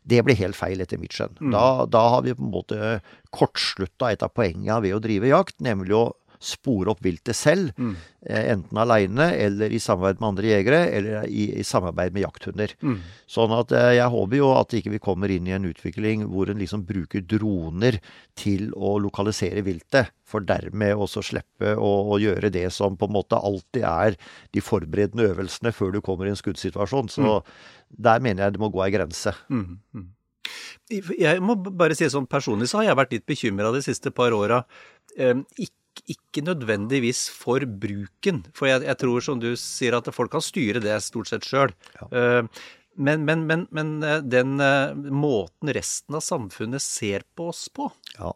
Det 0.04 0.24
blir 0.28 0.36
helt 0.36 0.56
feil 0.60 0.82
etter 0.84 1.00
mitt 1.00 1.14
skjønn. 1.16 1.38
Da, 1.54 1.86
da 1.88 2.08
har 2.16 2.26
vi 2.26 2.34
på 2.36 2.44
en 2.44 2.52
måte 2.52 3.00
kortslutta 3.32 4.12
et 4.12 4.24
av 4.26 4.34
poengene 4.36 4.82
ved 4.84 4.98
å 4.98 5.04
drive 5.04 5.32
jakt, 5.32 5.60
nemlig 5.64 5.96
å 5.96 6.10
spore 6.44 6.92
opp 6.92 7.00
viltet 7.00 7.38
selv, 7.40 7.70
eh, 8.28 8.50
enten 8.52 8.78
aleine 8.78 9.30
eller 9.32 9.72
i 9.72 9.80
samarbeid 9.80 10.20
med 10.20 10.28
andre 10.28 10.50
jegere, 10.50 10.80
eller 10.92 11.24
i, 11.32 11.46
i 11.56 11.64
samarbeid 11.64 12.12
med 12.12 12.26
jakthunder. 12.26 12.74
Sånn 13.32 13.54
at 13.56 13.72
eh, 13.72 13.94
jeg 13.96 14.12
håper 14.12 14.38
jo 14.42 14.50
at 14.58 14.76
ikke 14.76 14.92
vi 14.92 15.00
kommer 15.00 15.32
inn 15.32 15.48
i 15.48 15.56
en 15.56 15.64
utvikling 15.70 16.26
hvor 16.28 16.52
en 16.52 16.60
liksom 16.60 16.84
bruker 16.84 17.24
droner 17.24 18.02
til 18.36 18.74
å 18.76 18.98
lokalisere 19.00 19.64
viltet, 19.64 20.12
for 20.28 20.44
dermed 20.44 20.98
også 21.00 21.24
slippe 21.24 21.78
å, 21.78 21.92
å 22.12 22.20
gjøre 22.20 22.52
det 22.52 22.68
som 22.74 22.98
på 23.00 23.08
en 23.08 23.16
måte 23.16 23.40
alltid 23.40 23.84
er 23.88 24.20
de 24.52 24.60
forberedende 24.60 25.30
øvelsene 25.32 25.72
før 25.72 25.96
du 25.96 26.02
kommer 26.02 26.28
i 26.28 26.34
en 26.34 26.40
skuddsituasjon. 26.40 27.08
Så 27.08 27.40
der 27.98 28.20
mener 28.24 28.44
jeg 28.48 28.56
det 28.56 28.62
må 28.64 28.70
gå 28.74 28.82
ei 28.86 28.92
grense. 28.94 29.34
Jeg 30.92 31.40
må 31.46 31.56
bare 31.56 31.96
si 31.98 32.10
sånn 32.12 32.28
personlig 32.30 32.68
så 32.72 32.82
har 32.82 32.90
jeg 32.92 33.00
vært 33.00 33.16
litt 33.16 33.26
bekymra 33.30 33.72
de 33.74 33.82
siste 33.86 34.12
par 34.16 34.36
åra. 34.36 34.64
Ikke, 35.16 36.04
ikke 36.10 36.44
nødvendigvis 36.46 37.28
for 37.32 37.64
bruken, 37.66 38.44
for 38.58 38.68
jeg, 38.70 38.84
jeg 38.90 39.00
tror 39.02 39.24
som 39.24 39.40
du 39.42 39.52
sier 39.60 39.96
at 39.98 40.10
folk 40.14 40.34
kan 40.34 40.44
styre 40.44 40.82
det 40.84 40.98
stort 41.06 41.30
sett 41.32 41.46
sjøl. 41.48 41.72
Men, 42.96 43.24
men, 43.26 43.46
men, 43.50 43.64
men 43.74 43.96
eh, 44.06 44.20
den 44.22 44.60
eh, 44.62 44.92
måten 44.94 45.72
resten 45.74 46.14
av 46.14 46.22
samfunnet 46.22 46.84
ser 46.86 47.24
på 47.34 47.48
oss 47.50 47.64
på 47.74 47.88
Ja. 48.20 48.30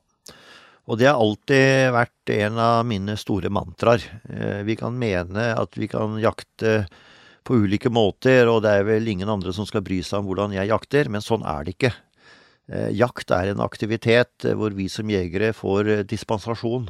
Og 0.88 0.98
det 0.98 1.10
har 1.12 1.20
alltid 1.20 1.92
vært 1.94 2.32
en 2.32 2.58
av 2.64 2.80
mine 2.90 3.14
store 3.20 3.52
mantraer. 3.54 4.02
Eh, 4.32 4.64
Vi 4.66 4.74
kan 4.80 4.98
mene 4.98 5.50
at 5.54 5.78
vi 5.78 5.90
kan 5.92 6.16
jakte 6.24 6.88
på 7.48 7.62
ulike 7.63 7.92
måter, 7.94 8.50
og 8.51 8.62
det 8.66 8.74
er 8.75 8.86
vel 8.88 9.08
ingen 9.08 9.30
andre 9.32 9.54
som 9.56 9.68
skal 9.68 9.84
bry 9.86 10.01
seg 10.04 10.20
om 10.20 10.27
hvordan 10.30 10.56
jeg 10.58 10.72
jakter, 10.72 11.10
men 11.13 11.24
sånn 11.24 11.46
er 11.48 11.63
det 11.63 11.77
ikke. 11.77 11.94
Eh, 12.68 12.89
Jakt 13.00 13.32
er 13.32 13.54
en 13.54 13.63
aktivitet 13.63 14.46
eh, 14.46 14.56
hvor 14.58 14.75
vi 14.75 14.89
som 14.92 15.08
jegere 15.08 15.54
får 15.56 15.92
eh, 15.94 16.08
dispensasjon 16.08 16.89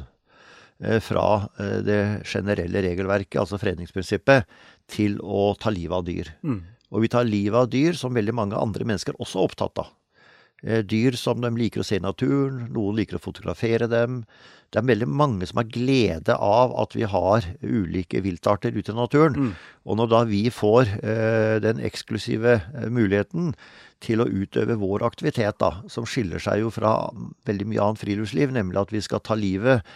fra 1.02 1.48
det 1.82 2.22
generelle 2.22 2.78
regelverket, 2.84 3.40
altså 3.40 3.58
fredningsprinsippet, 3.58 4.44
til 4.86 5.16
å 5.18 5.56
ta 5.58 5.72
livet 5.74 5.96
av 5.96 6.04
dyr. 6.06 6.28
Og 6.94 7.02
vi 7.02 7.10
tar 7.10 7.26
livet 7.26 7.58
av 7.58 7.66
dyr 7.72 7.98
som 7.98 8.14
veldig 8.14 8.34
mange 8.38 8.54
andre 8.54 8.86
mennesker 8.86 9.18
også 9.18 9.40
er 9.40 9.48
opptatt 9.48 9.82
av. 9.82 9.88
Eh, 10.66 10.82
Dyr 10.82 11.14
som 11.18 11.40
de 11.42 11.50
liker 11.54 11.82
å 11.82 11.86
se 11.86 11.98
i 11.98 12.02
naturen, 12.02 12.66
noen 12.74 12.98
liker 12.98 13.18
å 13.18 13.22
fotografere 13.22 13.86
dem. 13.90 14.24
Det 14.68 14.82
er 14.82 14.88
veldig 14.90 15.08
mange 15.08 15.46
som 15.48 15.62
har 15.62 15.68
glede 15.72 16.34
av 16.34 16.74
at 16.76 16.92
vi 16.96 17.06
har 17.08 17.46
ulike 17.62 18.20
viltarter 18.24 18.74
ute 18.74 18.92
i 18.92 18.98
naturen. 18.98 19.54
Og 19.88 19.96
når 19.96 20.10
da 20.12 20.22
vi 20.28 20.42
får 20.52 20.90
eh, 20.98 21.56
den 21.64 21.80
eksklusive 21.80 22.58
eh, 22.58 22.88
muligheten 22.92 23.54
til 24.04 24.22
å 24.22 24.28
utøve 24.28 24.76
vår 24.78 25.06
aktivitet, 25.06 25.56
da, 25.62 25.78
som 25.90 26.06
skiller 26.06 26.42
seg 26.42 26.62
jo 26.66 26.74
fra 26.74 27.08
veldig 27.48 27.70
mye 27.70 27.86
annet 27.86 28.02
friluftsliv, 28.02 28.52
nemlig 28.54 28.82
at 28.82 28.92
vi 28.94 29.02
skal 29.02 29.22
ta 29.24 29.38
livet 29.38 29.86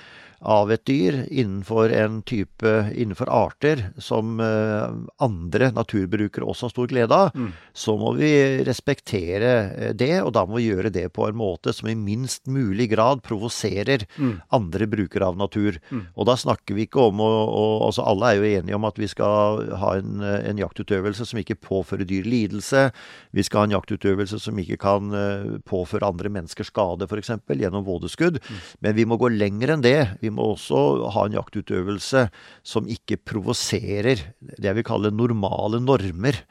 av 0.42 0.72
et 0.75 0.84
dyr 0.88 1.22
innenfor 1.30 1.92
en 1.94 2.20
type 2.26 2.72
innenfor 2.92 3.30
arter 3.30 3.84
som 4.02 4.40
eh, 4.42 4.94
andre 5.22 5.70
naturbrukere 5.75 6.46
også 6.49 6.68
har 6.68 6.75
stor 6.75 6.90
glede 6.90 7.14
av, 7.14 7.37
så 7.72 7.94
må 8.00 8.14
vi 8.18 8.32
respektere 8.66 9.52
eh, 9.70 9.92
det, 9.94 10.14
og 10.22 10.32
da 10.37 10.44
må 10.49 10.58
vi 10.58 10.68
gjøre 10.70 10.92
det 10.94 11.08
på 11.14 11.28
en 11.28 11.38
måte 11.38 11.75
som 11.76 11.90
i 11.90 11.96
minst 11.99 12.46
mulig 12.50 12.90
grad 12.92 13.22
provoserer 13.22 14.06
andre 14.52 14.87
brukere 14.90 15.28
av 15.30 15.38
natur. 15.38 15.78
Og 16.16 16.26
da 16.28 16.37
snakker 16.38 16.76
vi 16.76 16.87
ikke 16.87 17.08
om 17.11 17.20
å, 17.22 17.30
å 17.46 17.62
altså 17.87 18.04
Alle 18.12 18.32
er 18.32 18.38
jo 18.38 18.49
enige 18.58 18.76
om 18.76 18.84
at 18.88 18.99
vi 18.99 19.06
skal 19.08 19.62
ha 19.78 19.92
en, 19.99 20.22
en 20.22 20.58
jaktutøvelse 20.58 21.26
som 21.28 21.38
ikke 21.40 21.58
påfører 21.62 22.08
dyr 22.08 22.26
lidelse. 22.28 22.88
Vi 23.32 23.44
skal 23.46 23.62
ha 23.62 23.68
en 23.68 23.76
jaktutøvelse 23.76 24.40
som 24.42 24.58
ikke 24.61 24.78
kan 24.82 25.12
eh, 25.16 25.46
påføre 25.68 26.08
andre 26.08 26.32
mennesker 26.32 26.66
skade, 26.66 27.06
f.eks. 27.08 27.32
gjennom 27.52 27.87
vådeskudd. 27.87 28.40
Men 28.84 28.96
vi 28.99 29.06
må 29.08 29.18
gå 29.20 29.30
lenger 29.32 29.76
enn 29.76 29.84
det. 29.84 29.96
Vi 30.22 30.31
må 30.34 30.52
også 30.54 31.10
ha 31.14 31.26
en 31.28 31.36
jaktutøvelse 31.38 32.26
som 32.66 32.88
ikke 32.90 33.20
provoserer 33.20 34.26
det 34.40 34.68
jeg 34.68 34.78
vil 34.78 34.86
kalle 34.86 35.14
normale 35.14 35.80
normer 35.82 36.42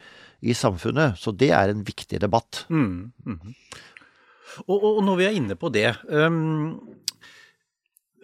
i 0.41 0.55
samfunnet. 0.57 1.19
Så 1.21 1.33
det 1.37 1.51
er 1.55 1.73
en 1.73 1.83
viktig 1.85 2.21
debatt. 2.21 2.65
Og, 4.65 4.77
og, 4.77 4.89
og 4.97 5.03
når 5.07 5.19
vi 5.19 5.27
er 5.27 5.37
inne 5.37 5.55
på 5.55 5.69
det 5.71 5.93
um, 6.11 6.79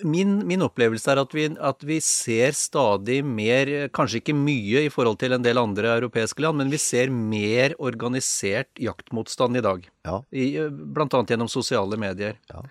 min, 0.05 0.33
min 0.47 0.61
opplevelse 0.65 1.09
er 1.11 1.21
at 1.21 1.33
vi, 1.33 1.45
at 1.69 1.85
vi 1.87 1.97
ser 2.03 2.53
stadig 2.57 3.21
mer, 3.25 3.69
kanskje 3.95 4.21
ikke 4.21 4.35
mye 4.37 4.83
i 4.85 4.91
forhold 4.93 5.17
til 5.21 5.33
en 5.35 5.45
del 5.45 5.57
andre 5.61 5.95
europeiske 5.95 6.43
land, 6.43 6.59
men 6.61 6.73
vi 6.73 6.79
ser 6.81 7.13
mer 7.13 7.73
organisert 7.79 8.69
jaktmotstand 8.81 9.57
i 9.57 9.63
dag. 9.65 9.87
Ja. 10.07 10.19
I, 10.31 10.51
øh, 10.61 10.69
blant 10.71 11.15
annet 11.17 11.33
gjennom 11.33 11.49
sosiale 11.51 11.97
medier. 11.99 12.37
Ja. 12.51 12.61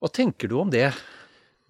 Hva 0.00 0.12
tenker 0.12 0.50
du 0.50 0.58
om 0.62 0.72
det? 0.72 0.88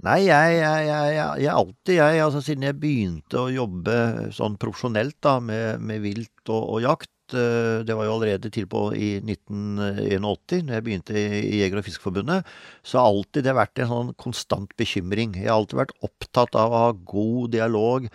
Nei, 0.04 0.26
jeg, 0.26 0.56
jeg, 0.58 0.84
jeg, 0.84 1.26
jeg, 1.40 1.50
alltid, 1.54 1.94
jeg, 1.96 2.20
altså 2.20 2.40
siden 2.44 2.66
jeg 2.66 2.76
begynte 2.76 3.40
å 3.40 3.52
jobbe 3.52 3.94
sånn 4.36 4.58
profesjonelt 4.60 5.16
da, 5.24 5.38
med, 5.40 5.80
med 5.80 6.02
vilt 6.04 6.50
og, 6.52 6.74
og 6.74 6.84
jakt, 6.84 7.32
eh, 7.32 7.80
det 7.88 7.96
var 7.96 8.04
jo 8.10 8.16
allerede 8.18 8.50
til 8.52 8.66
på 8.68 8.82
i 8.92 9.14
1981, 9.22 10.66
når 10.66 10.76
jeg 10.76 10.86
begynte 10.90 11.16
i 11.16 11.62
Jeger- 11.62 11.80
og 11.80 11.88
Fiskerforbundet, 11.88 12.52
så 12.84 13.00
har 13.00 13.08
alltid 13.14 13.48
det 13.48 13.56
vært 13.56 13.80
en 13.80 13.92
sånn 13.94 14.12
konstant 14.20 14.76
bekymring. 14.80 15.38
Jeg 15.40 15.48
har 15.48 15.56
alltid 15.62 15.80
vært 15.86 15.96
opptatt 16.04 16.60
av 16.60 16.76
å 16.76 16.82
ha 16.84 16.92
god 17.14 17.54
dialog 17.56 18.10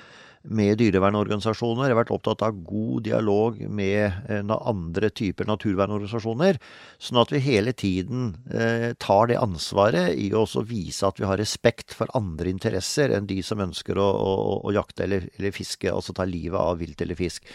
med 0.48 0.80
dyrevernorganisasjoner. 0.80 1.90
Jeg 1.90 1.96
har 1.96 2.00
vært 2.00 2.14
opptatt 2.16 2.44
av 2.46 2.62
god 2.66 3.04
dialog 3.08 3.60
med 3.68 4.30
eh, 4.32 4.54
andre 4.56 5.10
typer 5.12 5.50
naturvernorganisasjoner, 5.50 6.60
sånn 7.02 7.22
at 7.22 7.34
vi 7.34 7.44
hele 7.44 7.74
tiden 7.76 8.32
eh, 8.54 8.92
tar 9.02 9.30
det 9.32 9.40
ansvaret 9.42 10.16
i 10.16 10.32
å 10.32 10.46
vise 10.64 11.08
at 11.08 11.20
vi 11.20 11.28
har 11.28 11.42
respekt 11.42 11.96
for 11.98 12.12
andre 12.18 12.52
interesser 12.52 13.12
enn 13.16 13.28
de 13.30 13.42
som 13.46 13.62
ønsker 13.64 14.00
å, 14.00 14.08
å, 14.08 14.34
å 14.64 14.76
jakte 14.76 15.06
eller, 15.06 15.30
eller 15.38 15.56
fiske, 15.56 15.92
altså 15.92 16.16
ta 16.16 16.28
livet 16.30 16.60
av 16.60 16.80
vilt 16.80 17.02
eller 17.04 17.20
fisk. 17.20 17.46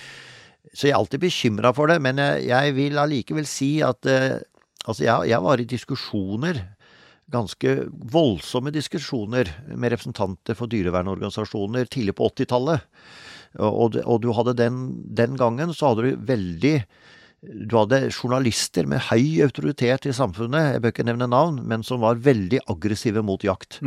Så 0.73 0.88
jeg 0.88 0.95
er 0.95 1.00
alltid 1.00 1.25
bekymra 1.25 1.75
for 1.76 1.93
det, 1.93 2.00
men 2.05 2.21
jeg, 2.21 2.49
jeg 2.50 2.76
vil 2.76 3.00
allikevel 3.00 3.49
si 3.49 3.76
at 3.85 4.11
eh, 4.11 4.43
Altså, 4.85 5.07
jeg, 5.07 5.31
jeg 5.31 5.41
var 5.41 5.61
i 5.62 5.64
diskusjoner 5.64 6.59
ganske 7.33 7.76
voldsomme 8.12 8.73
diskusjoner 8.75 9.49
med 9.73 9.95
representanter 9.95 10.57
for 10.59 10.71
dyrevernorganisasjoner 10.71 11.88
tidlig 11.93 12.16
på 12.19 12.28
80-tallet. 12.33 12.85
Og, 13.62 13.99
og 14.02 14.21
du 14.23 14.33
hadde 14.35 14.57
den, 14.59 14.81
den 15.14 15.37
gangen 15.38 15.73
så 15.75 15.93
hadde 15.93 16.09
du 16.09 16.25
veldig 16.26 16.73
Du 17.69 17.76
hadde 17.76 18.09
journalister 18.09 18.88
med 18.90 19.04
høy 19.11 19.43
autoritet 19.45 20.09
i 20.09 20.14
samfunnet, 20.16 20.73
jeg 20.75 20.83
bør 20.83 20.95
ikke 20.95 21.04
nevne 21.07 21.28
navn, 21.28 21.61
men 21.69 21.85
som 21.85 22.00
var 22.00 22.23
veldig 22.25 22.62
aggressive 22.73 23.23
mot 23.23 23.45
jakt. 23.45 23.83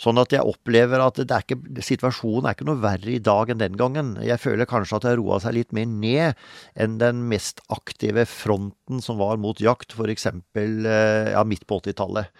Sånn 0.00 0.18
at 0.18 0.32
jeg 0.34 0.42
opplever 0.42 1.00
at 1.04 1.20
det 1.22 1.30
er 1.30 1.44
ikke, 1.44 1.58
situasjonen 1.86 2.48
er 2.50 2.56
ikke 2.56 2.66
noe 2.66 2.80
verre 2.82 3.12
i 3.14 3.20
dag 3.22 3.52
enn 3.52 3.60
den 3.62 3.76
gangen. 3.78 4.14
Jeg 4.24 4.40
føler 4.42 4.66
kanskje 4.66 4.96
at 4.98 5.04
det 5.06 5.12
har 5.12 5.20
roa 5.22 5.38
seg 5.44 5.54
litt 5.58 5.72
mer 5.76 5.86
ned 5.86 6.40
enn 6.74 6.98
den 6.98 7.22
mest 7.30 7.62
aktive 7.72 8.26
fronten 8.26 9.00
som 9.04 9.20
var 9.22 9.38
mot 9.38 9.60
jakt, 9.62 9.94
f.eks. 9.94 10.26
Ja, 10.58 11.44
midt 11.46 11.66
på 11.70 11.78
80-tallet. 11.80 12.34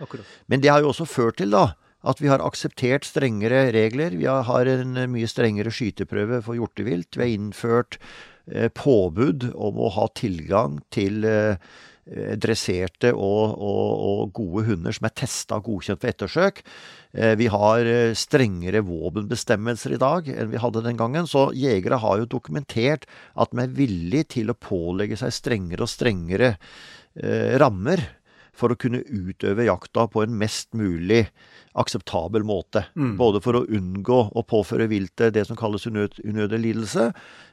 Men 0.51 0.61
det 0.65 0.73
har 0.73 0.83
jo 0.83 0.91
også 0.93 1.07
ført 1.09 1.39
til 1.41 1.55
da, 1.55 1.73
at 2.05 2.21
vi 2.21 2.29
har 2.29 2.43
akseptert 2.45 3.07
strengere 3.09 3.71
regler. 3.73 4.11
Vi 4.19 4.27
har- 4.27 4.67
en 4.69 4.99
mye 5.15 5.27
strengere 5.31 5.71
skyteprøve 5.73 6.43
for 6.45 6.55
hjortevilt. 6.59 7.17
Vi 7.17 7.23
har 7.23 7.33
innført 7.39 7.97
eh, 8.53 8.69
påbud 8.69 9.53
om 9.55 9.79
å 9.81 9.89
ha 9.95 10.09
tilgang 10.13 10.83
til 10.93 11.25
eh, 11.25 11.57
eh, 12.05 12.35
dresserte 12.37 13.15
og, 13.15 13.55
og, 13.57 13.93
og 14.05 14.33
gode 14.37 14.67
hunder 14.69 14.93
som 14.93 15.07
er 15.09 15.15
testa 15.17 15.57
og 15.57 15.65
godkjent 15.71 16.03
for 16.03 16.13
ettersøk. 16.13 16.61
Eh, 17.15 17.37
Vi 17.37 17.47
har 17.47 17.87
eh, 17.87 18.15
strengere 18.15 18.83
våpenbestemmelser 18.83 19.95
i 19.95 20.01
dag 20.03 20.29
enn 20.33 20.51
vi 20.51 20.61
hadde 20.61 20.83
den 20.83 20.99
gangen. 20.99 21.29
Så 21.31 21.53
jegere 21.55 22.01
har 22.03 22.19
jo 22.19 22.31
dokumentert 22.31 23.07
at 23.35 23.55
de 23.55 23.63
er 23.63 23.77
villige 23.79 24.31
til 24.39 24.51
å 24.51 24.59
pålegge 24.59 25.19
seg 25.21 25.35
strengere 25.35 25.87
og 25.87 25.93
strengere 25.93 26.57
eh, 27.15 27.55
rammer 27.63 28.03
for 28.55 28.71
å 28.71 28.79
kunne 28.79 29.03
utøve 29.07 29.67
jakta 29.67 30.07
på 30.11 30.25
en 30.25 30.35
mest 30.39 30.75
mulig 30.79 31.25
akseptabel 31.75 32.45
måte. 32.47 32.85
Både 33.19 33.41
for 33.45 33.59
å 33.59 33.65
unngå 33.67 34.21
å 34.35 34.45
påføre 34.47 34.89
viltet 34.91 35.35
det 35.35 35.47
som 35.49 35.59
kalles 35.59 35.87
unød, 35.89 36.21
unødig 36.25 36.61
lidelse, 36.63 37.09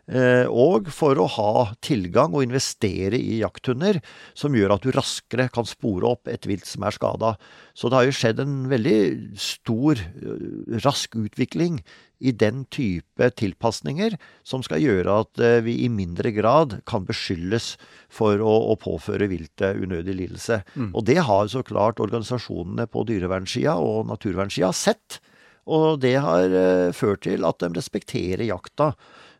eh, 0.08 0.46
og 0.46 0.92
for 0.94 1.18
å 1.18 1.28
ha 1.38 1.54
tilgang 1.82 2.36
og 2.36 2.46
investere 2.46 3.18
i 3.18 3.42
jakthunder 3.42 4.02
som 4.38 4.54
gjør 4.54 4.76
at 4.76 4.86
du 4.86 4.92
raskere 4.92 5.50
kan 5.54 5.66
spore 5.66 6.14
opp 6.14 6.28
et 6.28 6.46
vilt 6.46 6.70
som 6.70 6.86
er 6.86 6.96
skada. 6.98 7.36
Så 7.74 7.90
det 7.90 7.98
har 7.98 8.06
jo 8.06 8.16
skjedd 8.16 8.40
en 8.44 8.56
veldig 8.70 9.00
stor, 9.40 9.98
eh, 9.98 10.80
rask 10.86 11.16
utvikling 11.16 11.82
i 12.22 12.32
den 12.38 12.66
type 12.70 13.30
tilpasninger 13.40 14.16
som 14.46 14.62
skal 14.66 14.84
gjøre 14.84 15.16
at 15.24 15.42
eh, 15.42 15.60
vi 15.66 15.80
i 15.86 15.90
mindre 15.90 16.30
grad 16.36 16.78
kan 16.90 17.08
beskyldes 17.08 17.74
for 18.12 18.42
å, 18.44 18.54
å 18.72 18.78
påføre 18.78 19.30
viltet 19.32 19.80
unødig 19.82 20.18
lidelse. 20.20 20.62
Og 20.94 21.06
det 21.08 21.18
har 21.26 21.50
så 21.50 21.64
klart 21.66 22.02
organisasjonene 22.04 22.86
på 22.92 23.06
dyrevernssida 23.10 23.78
og 23.82 24.11
naturvernsida 24.12 24.72
sett. 24.76 25.22
Og 25.70 26.00
det 26.02 26.18
har 26.22 26.50
eh, 26.50 26.94
ført 26.96 27.26
til 27.28 27.46
at 27.46 27.62
de 27.62 27.70
respekterer 27.76 28.48
jakta 28.48 28.92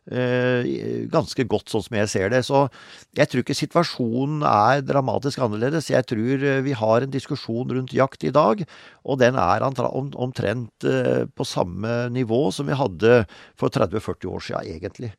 eh, 0.06 1.08
ganske 1.10 1.44
godt, 1.50 1.72
sånn 1.72 1.82
som 1.82 1.98
jeg 1.98 2.10
ser 2.12 2.30
det. 2.30 2.44
Så 2.46 2.62
jeg 3.18 3.28
tror 3.28 3.42
ikke 3.42 3.58
situasjonen 3.58 4.46
er 4.46 4.84
dramatisk 4.86 5.42
annerledes. 5.42 5.90
Jeg 5.90 6.06
tror 6.08 6.46
eh, 6.46 6.62
vi 6.62 6.76
har 6.78 7.02
en 7.02 7.12
diskusjon 7.12 7.74
rundt 7.74 7.94
jakt 7.96 8.22
i 8.28 8.32
dag, 8.34 8.62
og 9.02 9.18
den 9.18 9.38
er 9.40 9.66
omtrent 9.66 10.86
på 11.34 11.46
samme 11.46 12.06
nivå 12.14 12.44
som 12.54 12.70
vi 12.70 12.78
hadde 12.78 13.22
for 13.58 13.74
30-40 13.74 14.30
år 14.30 14.46
siden, 14.46 14.74
egentlig. 14.78 15.14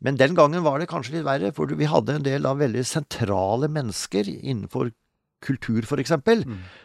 Men 0.00 0.16
den 0.16 0.36
gangen 0.38 0.64
var 0.64 0.80
det 0.80 0.88
kanskje 0.88 1.18
litt 1.18 1.28
verre, 1.28 1.52
for 1.56 1.68
vi 1.68 1.92
hadde 1.92 2.16
en 2.16 2.24
del 2.24 2.48
av 2.48 2.62
veldig 2.64 2.86
sentrale 2.88 3.68
mennesker 3.68 4.32
innenfor 4.32 4.94
kultur, 5.44 5.84
f.eks., 5.84 6.14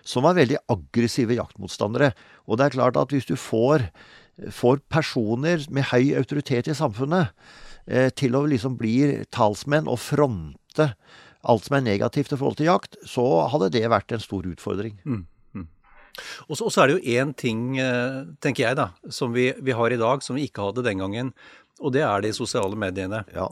som 0.04 0.28
var 0.28 0.38
veldig 0.38 0.60
aggressive 0.72 1.38
jaktmotstandere. 1.38 2.12
Og 2.48 2.60
det 2.60 2.68
er 2.68 2.78
klart 2.78 3.00
at 3.00 3.16
hvis 3.16 3.30
du 3.30 3.36
får, 3.40 3.88
får 4.52 4.84
personer 4.92 5.66
med 5.72 5.90
høy 5.92 6.14
autoritet 6.20 6.70
i 6.72 6.78
samfunnet 6.78 7.32
eh, 7.88 8.10
til 8.16 8.38
å 8.38 8.46
liksom 8.50 8.78
bli 8.80 9.26
talsmenn 9.34 9.90
og 9.92 10.02
fronte 10.04 10.94
alt 11.42 11.66
som 11.66 11.80
er 11.80 11.86
negativt 11.86 12.34
i 12.34 12.38
forhold 12.38 12.60
til 12.60 12.70
jakt, 12.70 13.00
så 13.08 13.26
hadde 13.50 13.72
det 13.74 13.88
vært 13.90 14.14
en 14.14 14.22
stor 14.22 14.46
utfordring. 14.46 15.00
Og 16.50 16.58
så, 16.58 16.68
og 16.68 16.74
så 16.74 16.84
er 16.84 16.92
det 16.92 16.98
jo 16.98 17.18
én 17.18 17.34
ting, 17.38 17.80
eh, 17.80 18.22
tenker 18.44 18.66
jeg, 18.66 18.78
da, 18.80 18.92
som 19.14 19.34
vi, 19.36 19.52
vi 19.64 19.76
har 19.76 19.94
i 19.94 20.00
dag, 20.00 20.24
som 20.26 20.38
vi 20.38 20.48
ikke 20.50 20.68
hadde 20.68 20.86
den 20.86 21.02
gangen. 21.02 21.32
Og 21.82 21.94
det 21.96 22.04
er 22.06 22.24
de 22.24 22.34
sosiale 22.36 22.78
mediene. 22.78 23.24
Ja. 23.36 23.48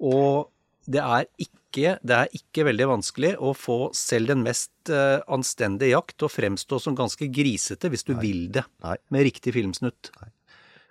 Og 0.00 0.50
det 0.90 1.02
er 1.02 1.26
ikke, 1.40 1.58
det 1.74 2.16
er 2.16 2.30
ikke 2.36 2.64
veldig 2.68 2.86
vanskelig 2.86 3.32
å 3.42 3.50
få 3.56 3.78
selv 3.96 4.30
den 4.30 4.44
mest 4.46 4.92
eh, 4.92 5.18
anstendige 5.32 5.94
jakt 5.94 6.16
til 6.18 6.28
å 6.28 6.32
fremstå 6.32 6.78
som 6.82 6.96
ganske 6.98 7.26
grisete, 7.34 7.90
hvis 7.90 8.06
du 8.06 8.14
vil 8.20 8.46
det, 8.54 8.62
Nei. 8.84 8.96
med 9.10 9.26
riktig 9.26 9.54
filmsnutt. 9.56 10.12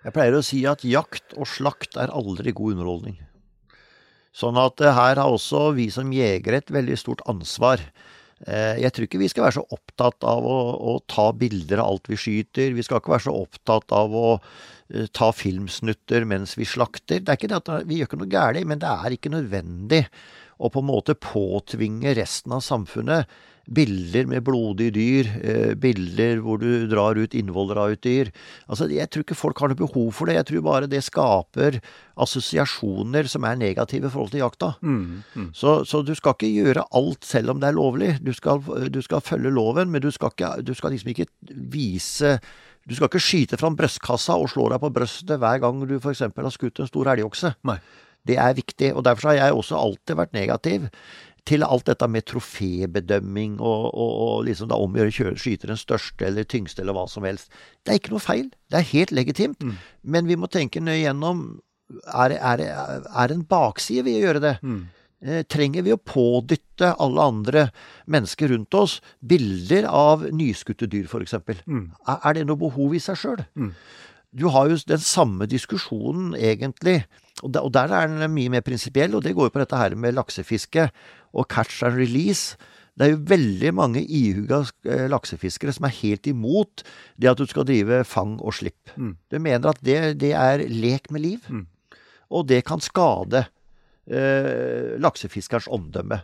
Jeg 0.04 0.12
pleier 0.12 0.36
å 0.36 0.44
si 0.44 0.60
at 0.68 0.84
jakt 0.84 1.32
og 1.38 1.48
slakt 1.48 1.96
er 1.96 2.12
aldri 2.12 2.52
god 2.52 2.76
underholdning. 2.76 3.16
Sånn 4.34 4.58
at 4.60 4.82
eh, 4.84 4.92
her 4.92 5.20
har 5.22 5.30
også 5.30 5.70
vi 5.78 5.88
som 5.94 6.12
jegere 6.12 6.60
et 6.60 6.74
veldig 6.74 7.00
stort 7.00 7.24
ansvar. 7.30 7.82
Eh, 8.44 8.82
Jeg 8.82 8.92
tror 8.92 9.08
ikke 9.08 9.22
vi 9.22 9.32
skal 9.32 9.46
være 9.48 9.58
så 9.62 9.66
opptatt 9.72 10.28
av 10.28 10.44
å, 10.44 10.60
å 10.94 10.98
ta 11.08 11.30
bilder 11.32 11.80
av 11.80 11.94
alt 11.94 12.12
vi 12.12 12.20
skyter. 12.20 12.74
Vi 12.76 12.84
skal 12.84 13.00
ikke 13.00 13.14
være 13.16 13.28
så 13.30 13.36
opptatt 13.40 13.94
av 13.96 14.12
å 14.12 14.38
ta 15.16 15.30
filmsnutter 15.32 16.26
mens 16.28 16.58
vi 16.58 16.66
slakter. 16.68 17.22
Det 17.24 17.32
er 17.32 17.38
ikke 17.38 17.48
det 17.48 17.60
at 17.62 17.86
Vi 17.88 17.96
gjør 18.02 18.10
ikke 18.10 18.18
noe 18.20 18.28
galt, 18.30 18.66
men 18.68 18.82
det 18.82 18.90
er 18.90 19.14
ikke 19.16 19.32
nødvendig 19.32 20.02
å 20.58 20.70
på 20.70 20.82
en 20.82 20.90
måte 20.90 21.16
påtvinge 21.18 22.14
resten 22.18 22.54
av 22.54 22.64
samfunnet 22.64 23.30
bilder 23.64 24.26
med 24.28 24.44
blodige 24.44 24.92
dyr, 24.92 25.28
eh, 25.40 25.74
bilder 25.74 26.42
hvor 26.44 26.58
du 26.60 26.86
drar 26.90 27.16
ut 27.16 27.32
innvoller 27.34 27.78
av 27.80 27.92
et 27.94 28.02
dyr. 28.02 28.30
Altså, 28.68 28.88
Jeg 28.90 29.08
tror 29.10 29.24
ikke 29.24 29.34
folk 29.34 29.58
har 29.58 29.68
noe 29.68 29.80
behov 29.80 30.12
for 30.12 30.26
det. 30.26 30.34
Jeg 30.36 30.46
tror 30.46 30.62
bare 30.62 30.86
det 30.86 31.02
skaper 31.02 31.80
assosiasjoner 32.16 33.26
som 33.26 33.44
er 33.44 33.56
negative 33.56 34.06
i 34.06 34.12
forhold 34.12 34.30
til 34.34 34.44
jakta. 34.44 34.74
Så, 35.54 35.84
så 35.88 36.04
du 36.04 36.14
skal 36.14 36.34
ikke 36.36 36.52
gjøre 36.52 36.84
alt 36.92 37.24
selv 37.24 37.54
om 37.54 37.60
det 37.60 37.68
er 37.70 37.78
lovlig. 37.78 38.12
Du 38.22 38.32
skal, 38.32 38.60
du 38.90 39.00
skal 39.02 39.24
følge 39.24 39.50
loven, 39.50 39.90
men 39.90 40.02
du 40.02 40.10
skal, 40.10 40.30
ikke, 40.34 40.62
du 40.62 40.74
skal 40.74 40.92
liksom 40.92 41.14
ikke 41.14 41.26
vise 41.50 42.38
Du 42.84 42.92
skal 42.94 43.08
ikke 43.08 43.22
skyte 43.22 43.56
fram 43.56 43.76
brystkassa 43.78 44.34
og 44.36 44.50
slå 44.52 44.68
deg 44.68 44.82
på 44.82 44.90
brøstet 44.92 45.38
hver 45.40 45.56
gang 45.62 45.78
du 45.88 45.94
f.eks. 45.96 46.20
har 46.20 46.50
skutt 46.52 46.82
en 46.84 46.86
stor 46.90 47.08
elgokse. 47.14 47.54
Det 48.26 48.38
er 48.40 48.54
viktig, 48.56 48.94
og 48.96 49.04
derfor 49.04 49.28
har 49.32 49.36
jeg 49.42 49.52
også 49.58 49.76
alltid 49.76 50.16
vært 50.16 50.32
negativ 50.36 50.88
til 51.44 51.60
alt 51.66 51.84
dette 51.84 52.06
med 52.08 52.24
trofébedømming 52.24 53.58
og, 53.60 53.82
og, 53.92 54.12
og 54.24 54.44
liksom 54.46 54.70
da 54.70 54.78
omgjøre 54.80 55.10
å 55.10 55.12
gjøre 55.12 55.34
kjøre- 55.34 55.42
skyte 55.42 55.68
den 55.68 55.76
største 55.80 56.24
eller 56.24 56.46
tyngste 56.48 56.80
eller 56.80 56.96
hva 56.96 57.04
som 57.10 57.26
helst. 57.28 57.50
Det 57.84 57.92
er 57.92 57.98
ikke 58.00 58.14
noe 58.14 58.24
feil. 58.24 58.48
Det 58.72 58.78
er 58.80 58.86
helt 58.94 59.12
legitimt. 59.12 59.64
Men 60.02 60.26
vi 60.30 60.38
må 60.40 60.48
tenke 60.48 60.80
nøye 60.80 61.02
gjennom 61.04 61.44
er, 62.08 62.28
det- 62.32 62.40
er, 62.40 62.62
er 63.12 63.32
en 63.34 63.44
bakside 63.44 64.04
ved 64.06 64.16
å 64.16 64.24
gjøre 64.24 64.40
det? 64.46 64.54
Eh, 65.24 65.42
trenger 65.48 65.84
vi 65.84 65.92
å 65.94 66.00
pådytte 66.00 66.94
alle 67.00 67.22
andre 67.28 67.66
mennesker 68.12 68.48
rundt 68.52 68.74
oss 68.76 68.98
bilder 69.24 69.84
av 69.88 70.24
nyskutte 70.32 70.88
dyr, 70.88 71.04
f.eks.? 71.08 71.36
Er, 71.36 72.18
er 72.24 72.32
det 72.34 72.46
noe 72.48 72.56
behov 72.60 72.96
i 72.96 73.00
seg 73.04 73.16
sjøl? 73.20 73.44
Du 74.34 74.48
har 74.50 74.68
jo 74.72 74.76
den 74.88 74.98
samme 75.04 75.46
diskusjonen, 75.46 76.32
egentlig. 76.34 77.04
Og 77.44 77.52
der, 77.52 77.64
og 77.66 77.74
der 77.74 77.92
er 77.92 78.08
den 78.08 78.32
mye 78.32 78.52
mer 78.52 78.64
prinsipiell, 78.64 79.14
og 79.14 79.24
det 79.24 79.34
går 79.36 79.50
jo 79.50 79.54
på 79.54 79.60
dette 79.60 79.76
her 79.76 79.94
med 80.00 80.16
laksefiske 80.16 80.88
og 81.34 81.46
catch 81.52 81.84
and 81.84 81.98
release. 82.00 82.56
Det 82.94 83.06
er 83.06 83.12
jo 83.12 83.24
veldig 83.26 83.72
mange 83.74 84.04
ihuga 84.04 84.62
eh, 84.86 85.06
laksefiskere 85.10 85.74
som 85.74 85.88
er 85.88 85.96
helt 85.98 86.28
imot 86.30 86.84
det 87.18 87.32
at 87.32 87.40
du 87.40 87.46
skal 87.50 87.66
drive 87.66 88.04
fang 88.06 88.36
og 88.40 88.54
slipp. 88.54 88.94
De 89.30 89.40
mener 89.42 89.68
at 89.68 89.80
det, 89.84 89.98
det 90.22 90.32
er 90.32 90.62
lek 90.70 91.10
med 91.10 91.20
liv, 91.20 91.48
og 92.30 92.46
det 92.48 92.62
kan 92.64 92.80
skade 92.80 93.44
eh, 94.06 94.94
laksefiskerens 95.02 95.68
omdømme. 95.68 96.22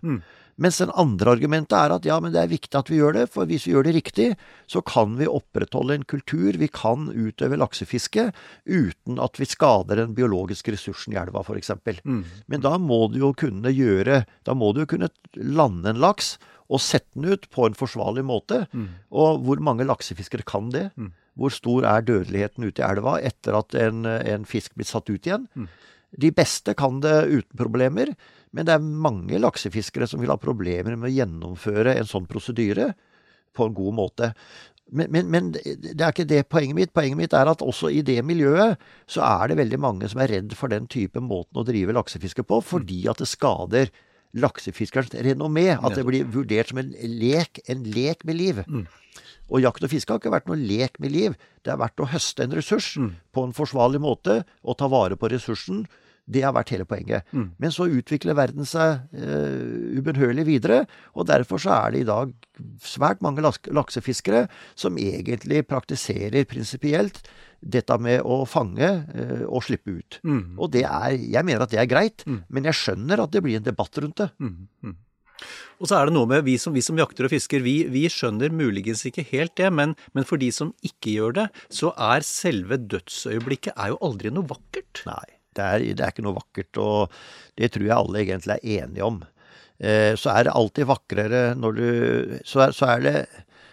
Mens 0.60 0.76
den 0.82 0.92
andre 0.92 1.32
argumentet 1.32 1.72
er 1.78 1.94
at 1.94 2.04
ja, 2.04 2.18
men 2.20 2.34
det 2.34 2.42
er 2.42 2.50
viktig 2.52 2.76
at 2.76 2.90
vi 2.92 2.98
gjør 3.00 3.16
det, 3.16 3.24
for 3.32 3.48
hvis 3.48 3.64
vi 3.66 3.72
gjør 3.72 3.86
det 3.86 3.94
riktig, 3.96 4.26
så 4.68 4.82
kan 4.84 5.14
vi 5.16 5.28
opprettholde 5.30 5.96
en 5.96 6.04
kultur, 6.04 6.58
vi 6.60 6.68
kan 6.68 7.08
utøve 7.08 7.56
laksefiske 7.56 8.26
uten 8.68 9.20
at 9.24 9.40
vi 9.40 9.48
skader 9.48 10.02
den 10.02 10.14
biologiske 10.18 10.74
ressursen 10.76 11.16
i 11.16 11.20
elva, 11.20 11.40
f.eks. 11.40 11.72
Men 12.04 12.60
da 12.64 12.76
må 12.78 13.06
du 13.12 13.18
jo 13.22 13.32
kunne 13.32 13.72
gjøre 13.72 14.24
Da 14.44 14.54
må 14.54 14.72
du 14.72 14.82
jo 14.82 14.90
kunne 14.90 15.08
lande 15.36 15.90
en 15.94 16.00
laks 16.02 16.34
og 16.70 16.78
sette 16.84 17.16
den 17.16 17.32
ut 17.32 17.48
på 17.50 17.66
en 17.66 17.74
forsvarlig 17.74 18.22
måte. 18.24 18.66
Og 19.10 19.40
hvor 19.46 19.58
mange 19.64 19.86
laksefiskere 19.88 20.44
kan 20.46 20.68
det? 20.70 20.90
Hvor 21.34 21.50
stor 21.50 21.86
er 21.88 22.04
dødeligheten 22.04 22.64
ute 22.68 22.82
i 22.82 22.86
elva 22.86 23.16
etter 23.24 23.56
at 23.58 23.74
en, 23.74 24.04
en 24.06 24.44
fisk 24.44 24.74
blir 24.76 24.86
satt 24.86 25.08
ut 25.10 25.26
igjen? 25.26 25.48
De 26.10 26.30
beste 26.34 26.74
kan 26.74 27.00
det 27.00 27.16
uten 27.30 27.56
problemer, 27.58 28.12
men 28.56 28.66
det 28.66 28.74
er 28.74 28.82
mange 28.82 29.38
laksefiskere 29.38 30.08
som 30.10 30.22
vil 30.22 30.32
ha 30.32 30.38
problemer 30.40 30.96
med 30.96 31.10
å 31.10 31.14
gjennomføre 31.14 31.94
en 31.98 32.08
sånn 32.08 32.26
prosedyre 32.30 32.92
på 33.56 33.66
en 33.66 33.76
god 33.76 33.96
måte. 33.98 34.32
Men, 34.90 35.10
men, 35.14 35.28
men 35.30 35.50
det 35.54 35.94
er 35.94 36.10
ikke 36.10 36.26
det 36.26 36.44
poenget 36.50 36.76
mitt. 36.76 36.92
Poenget 36.94 37.18
mitt 37.18 37.34
er 37.36 37.50
at 37.50 37.62
også 37.62 37.92
i 37.94 38.02
det 38.06 38.18
miljøet 38.26 38.80
så 39.10 39.22
er 39.26 39.50
det 39.50 39.60
veldig 39.60 39.78
mange 39.82 40.10
som 40.10 40.22
er 40.22 40.32
redd 40.34 40.54
for 40.58 40.72
den 40.72 40.88
type 40.90 41.22
måten 41.22 41.62
å 41.62 41.66
drive 41.66 41.94
laksefiske 41.94 42.42
på, 42.46 42.58
fordi 42.72 43.04
at 43.10 43.22
det 43.22 43.30
skader 43.30 43.92
laksefiskerens 44.38 45.14
renommé. 45.26 45.68
At 45.78 45.94
det 45.98 46.06
blir 46.06 46.26
vurdert 46.30 46.72
som 46.72 46.82
en 46.82 46.90
lek, 47.02 47.62
en 47.70 47.86
lek 47.86 48.26
med 48.26 48.38
liv. 48.38 48.62
Og 49.50 49.62
jakt 49.64 49.82
og 49.82 49.90
fiske 49.90 50.12
har 50.12 50.20
ikke 50.20 50.30
vært 50.34 50.50
noe 50.50 50.58
lek 50.58 50.98
med 51.02 51.14
liv. 51.14 51.38
Det 51.62 51.72
har 51.72 51.80
vært 51.80 52.02
å 52.02 52.10
høste 52.10 52.46
en 52.46 52.54
ressurs 52.54 52.92
på 53.34 53.46
en 53.46 53.54
forsvarlig 53.54 54.02
måte 54.02 54.42
og 54.62 54.78
ta 54.78 54.86
vare 54.90 55.18
på 55.18 55.30
ressursen. 55.32 55.84
Det 56.30 56.44
har 56.46 56.54
vært 56.56 56.72
hele 56.74 56.86
poenget. 56.88 57.26
Men 57.60 57.74
så 57.74 57.88
utvikler 57.90 58.38
verden 58.38 58.68
seg 58.68 59.02
uh, 59.18 59.98
ubønnhørlig 59.98 60.46
videre, 60.48 60.84
og 61.18 61.26
derfor 61.30 61.58
så 61.62 61.74
er 61.80 61.94
det 61.94 62.04
i 62.04 62.08
dag 62.08 62.32
svært 62.84 63.22
mange 63.24 63.42
laksefiskere 63.42 64.46
som 64.78 64.98
egentlig 65.00 65.64
praktiserer 65.68 66.46
prinsipielt 66.48 67.22
dette 67.60 67.96
med 68.00 68.22
å 68.24 68.44
fange 68.48 68.88
uh, 69.10 69.44
og 69.50 69.64
slippe 69.66 69.98
ut. 69.98 70.20
Og 70.56 70.70
det 70.72 70.86
er 70.86 71.18
Jeg 71.18 71.44
mener 71.44 71.66
at 71.66 71.74
det 71.74 71.82
er 71.82 71.90
greit, 71.90 72.24
men 72.48 72.64
jeg 72.70 72.78
skjønner 72.78 73.24
at 73.24 73.32
det 73.34 73.42
blir 73.44 73.58
en 73.58 73.66
debatt 73.66 73.98
rundt 74.00 74.22
det. 74.22 74.30
Og 75.80 75.88
så 75.88 75.96
er 75.96 76.08
det 76.08 76.12
noe 76.12 76.28
med 76.28 76.44
vi 76.44 76.58
som, 76.60 76.74
vi 76.76 76.82
som 76.84 76.98
jakter 77.00 77.24
og 77.24 77.32
fisker, 77.32 77.62
vi, 77.64 77.86
vi 77.88 78.04
skjønner 78.12 78.52
muligens 78.52 79.06
ikke 79.08 79.24
helt 79.30 79.54
det, 79.56 79.70
men, 79.72 79.94
men 80.12 80.26
for 80.28 80.40
de 80.40 80.50
som 80.52 80.74
ikke 80.84 81.14
gjør 81.16 81.36
det, 81.38 81.46
så 81.72 81.94
er 81.96 82.26
selve 82.26 82.76
dødsøyeblikket 82.76 83.72
er 83.76 83.94
jo 83.94 84.00
aldri 84.04 84.32
noe 84.34 84.48
vakkert. 84.50 85.00
Nei, 85.08 85.39
det 85.56 85.66
er, 85.66 85.84
det 85.96 86.04
er 86.04 86.14
ikke 86.14 86.24
noe 86.26 86.38
vakkert, 86.38 86.80
og 86.80 87.20
det 87.58 87.72
tror 87.74 87.86
jeg 87.86 87.96
alle 87.96 88.22
egentlig 88.22 88.56
er 88.56 88.82
enige 88.84 89.06
om. 89.06 89.20
Eh, 89.80 90.12
så 90.20 90.34
er 90.34 90.46
det 90.46 90.56
alltid 90.56 90.88
vakrere 90.90 91.44
når 91.56 91.78
du 91.78 91.86
Så 92.44 92.66
er, 92.66 92.74
så 92.76 92.90
er 92.96 93.06
det 93.06 93.16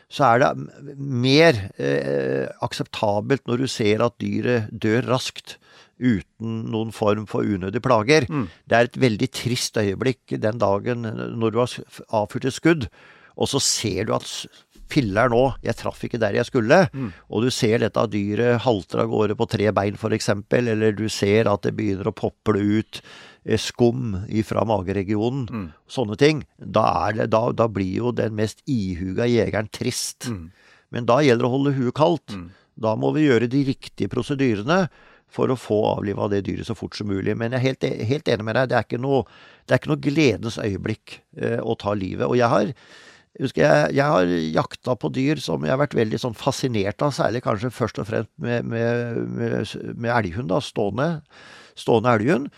så 0.08 0.24
er 0.24 0.40
det 0.40 0.96
mer 0.96 1.58
eh, 1.76 2.48
akseptabelt 2.64 3.44
når 3.48 3.58
du 3.60 3.68
ser 3.68 4.00
at 4.06 4.16
dyret 4.24 4.70
dør 4.72 5.04
raskt 5.04 5.58
uten 6.00 6.62
noen 6.72 6.94
form 6.96 7.26
for 7.28 7.44
unødige 7.44 7.84
plager. 7.84 8.24
Det 8.70 8.78
er 8.78 8.88
et 8.88 9.00
veldig 9.02 9.28
trist 9.36 9.76
øyeblikk 9.82 10.38
den 10.40 10.62
dagen 10.62 11.04
når 11.04 11.52
du 11.52 11.60
har 11.60 11.76
avfyrt 12.22 12.48
et 12.48 12.56
skudd, 12.56 12.88
og 13.36 13.50
så 13.52 13.60
ser 13.60 14.08
du 14.08 14.14
at 14.16 14.30
Filler 14.88 15.30
nå, 15.34 15.42
jeg 15.66 15.76
traff 15.80 16.04
ikke 16.08 16.20
der 16.22 16.38
jeg 16.40 16.48
skulle. 16.48 16.82
Og 17.30 17.44
du 17.44 17.50
ser 17.52 17.82
dette 17.84 18.04
dyret 18.14 18.62
halter 18.64 19.04
av 19.04 19.10
gårde 19.12 19.36
på 19.40 19.48
tre 19.52 19.72
bein 19.76 19.98
f.eks., 20.00 20.30
eller 20.58 20.96
du 20.96 21.08
ser 21.12 21.50
at 21.52 21.66
det 21.68 21.74
begynner 21.78 22.08
å 22.08 22.16
pople 22.16 22.62
ut 22.80 23.02
eh, 23.46 23.60
skum 23.60 24.16
fra 24.48 24.64
mageregionen. 24.68 25.72
Sånne 25.92 26.16
ting. 26.20 26.46
Da, 26.58 26.86
er 27.10 27.20
det, 27.22 27.28
da, 27.36 27.52
da 27.52 27.68
blir 27.68 28.00
jo 28.00 28.14
den 28.16 28.36
mest 28.40 28.64
ihuga 28.66 29.28
jegeren 29.28 29.68
trist. 29.76 30.30
Men 30.90 31.06
da 31.10 31.20
gjelder 31.20 31.44
det 31.44 31.52
å 31.52 31.56
holde 31.58 31.76
huet 31.76 31.96
kaldt. 32.00 32.38
Da 32.78 32.96
må 32.96 33.12
vi 33.16 33.26
gjøre 33.28 33.50
de 33.52 33.64
riktige 33.68 34.08
prosedyrene 34.12 34.86
for 35.28 35.52
å 35.52 35.58
få 35.60 35.82
avliva 35.98 36.30
det 36.32 36.46
dyret 36.48 36.70
så 36.70 36.76
fort 36.78 36.96
som 36.96 37.10
mulig. 37.12 37.34
Men 37.36 37.52
jeg 37.52 37.60
er 37.60 37.66
helt, 37.66 37.88
helt 38.08 38.30
enig 38.32 38.46
med 38.48 38.56
deg, 38.56 38.70
det 38.72 38.78
er 38.80 38.86
ikke 38.88 39.02
noe, 39.04 39.26
det 39.68 39.76
er 39.76 39.82
ikke 39.82 39.92
noe 39.92 40.06
gledens 40.06 40.58
øyeblikk 40.64 41.18
eh, 41.36 41.60
å 41.60 41.76
ta 41.76 41.92
livet. 41.98 42.30
Og 42.30 42.38
jeg 42.40 42.48
har 42.48 42.72
husker 43.40 43.64
jeg, 43.64 43.96
jeg 43.98 44.14
har 44.14 44.32
jakta 44.58 44.96
på 45.00 45.12
dyr 45.14 45.42
som 45.44 45.66
jeg 45.66 45.74
har 45.74 45.82
vært 45.82 45.98
veldig 45.98 46.20
sånn 46.22 46.38
fascinert 46.38 47.04
av, 47.06 47.14
særlig 47.16 47.44
kanskje 47.46 47.74
først 47.74 48.02
og 48.02 48.10
fremst 48.10 48.32
med, 48.42 48.66
med, 48.70 49.20
med, 49.38 49.76
med 49.96 50.14
elghund, 50.14 50.50
da, 50.52 50.62
stående, 50.64 51.10
stående 51.78 52.16
elghund. 52.18 52.50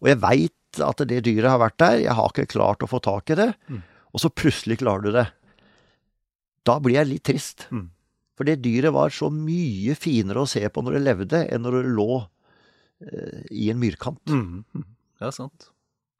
Og 0.00 0.10
jeg 0.12 0.20
veit 0.22 0.82
at 0.84 1.02
det 1.10 1.22
dyret 1.26 1.50
har 1.50 1.62
vært 1.62 1.78
der, 1.80 2.00
jeg 2.04 2.16
har 2.18 2.32
ikke 2.32 2.50
klart 2.54 2.84
å 2.84 2.90
få 2.90 3.00
tak 3.04 3.32
i 3.34 3.38
det. 3.38 3.52
Og 4.14 4.22
så 4.22 4.30
plutselig 4.32 4.78
klarer 4.82 5.06
du 5.06 5.12
det. 5.14 5.26
Da 6.68 6.76
blir 6.82 6.98
jeg 6.98 7.10
litt 7.10 7.26
trist. 7.28 7.66
Mm. 7.72 7.88
For 8.38 8.46
det 8.46 8.60
dyret 8.62 8.94
var 8.94 9.10
så 9.14 9.30
mye 9.34 9.96
finere 9.98 10.44
å 10.44 10.50
se 10.50 10.62
på 10.70 10.84
når 10.84 10.98
det 10.98 11.04
levde, 11.06 11.40
enn 11.50 11.64
når 11.64 11.80
det 11.80 11.96
lå 11.96 12.12
eh, 12.20 13.40
i 13.50 13.70
en 13.72 13.80
myrkant. 13.80 14.22
Mm. 14.30 14.84
Ja, 15.22 15.32
sant. 15.34 15.70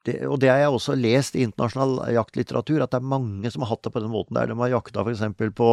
Det, 0.07 0.15
og 0.27 0.37
det 0.39 0.47
har 0.49 0.61
jeg 0.63 0.71
også 0.71 0.95
lest 0.95 1.35
i 1.35 1.43
internasjonal 1.43 2.13
jaktlitteratur, 2.15 2.81
at 2.85 2.91
det 2.93 3.01
er 3.01 3.09
mange 3.11 3.51
som 3.51 3.61
har 3.65 3.73
hatt 3.73 3.83
det 3.83 3.91
på 3.93 3.99
den 4.03 4.13
måten 4.13 4.37
der. 4.39 4.47
De 4.47 4.55
har 4.61 4.71
jakta 4.77 5.03
f.eks. 5.03 5.25
på 5.59 5.71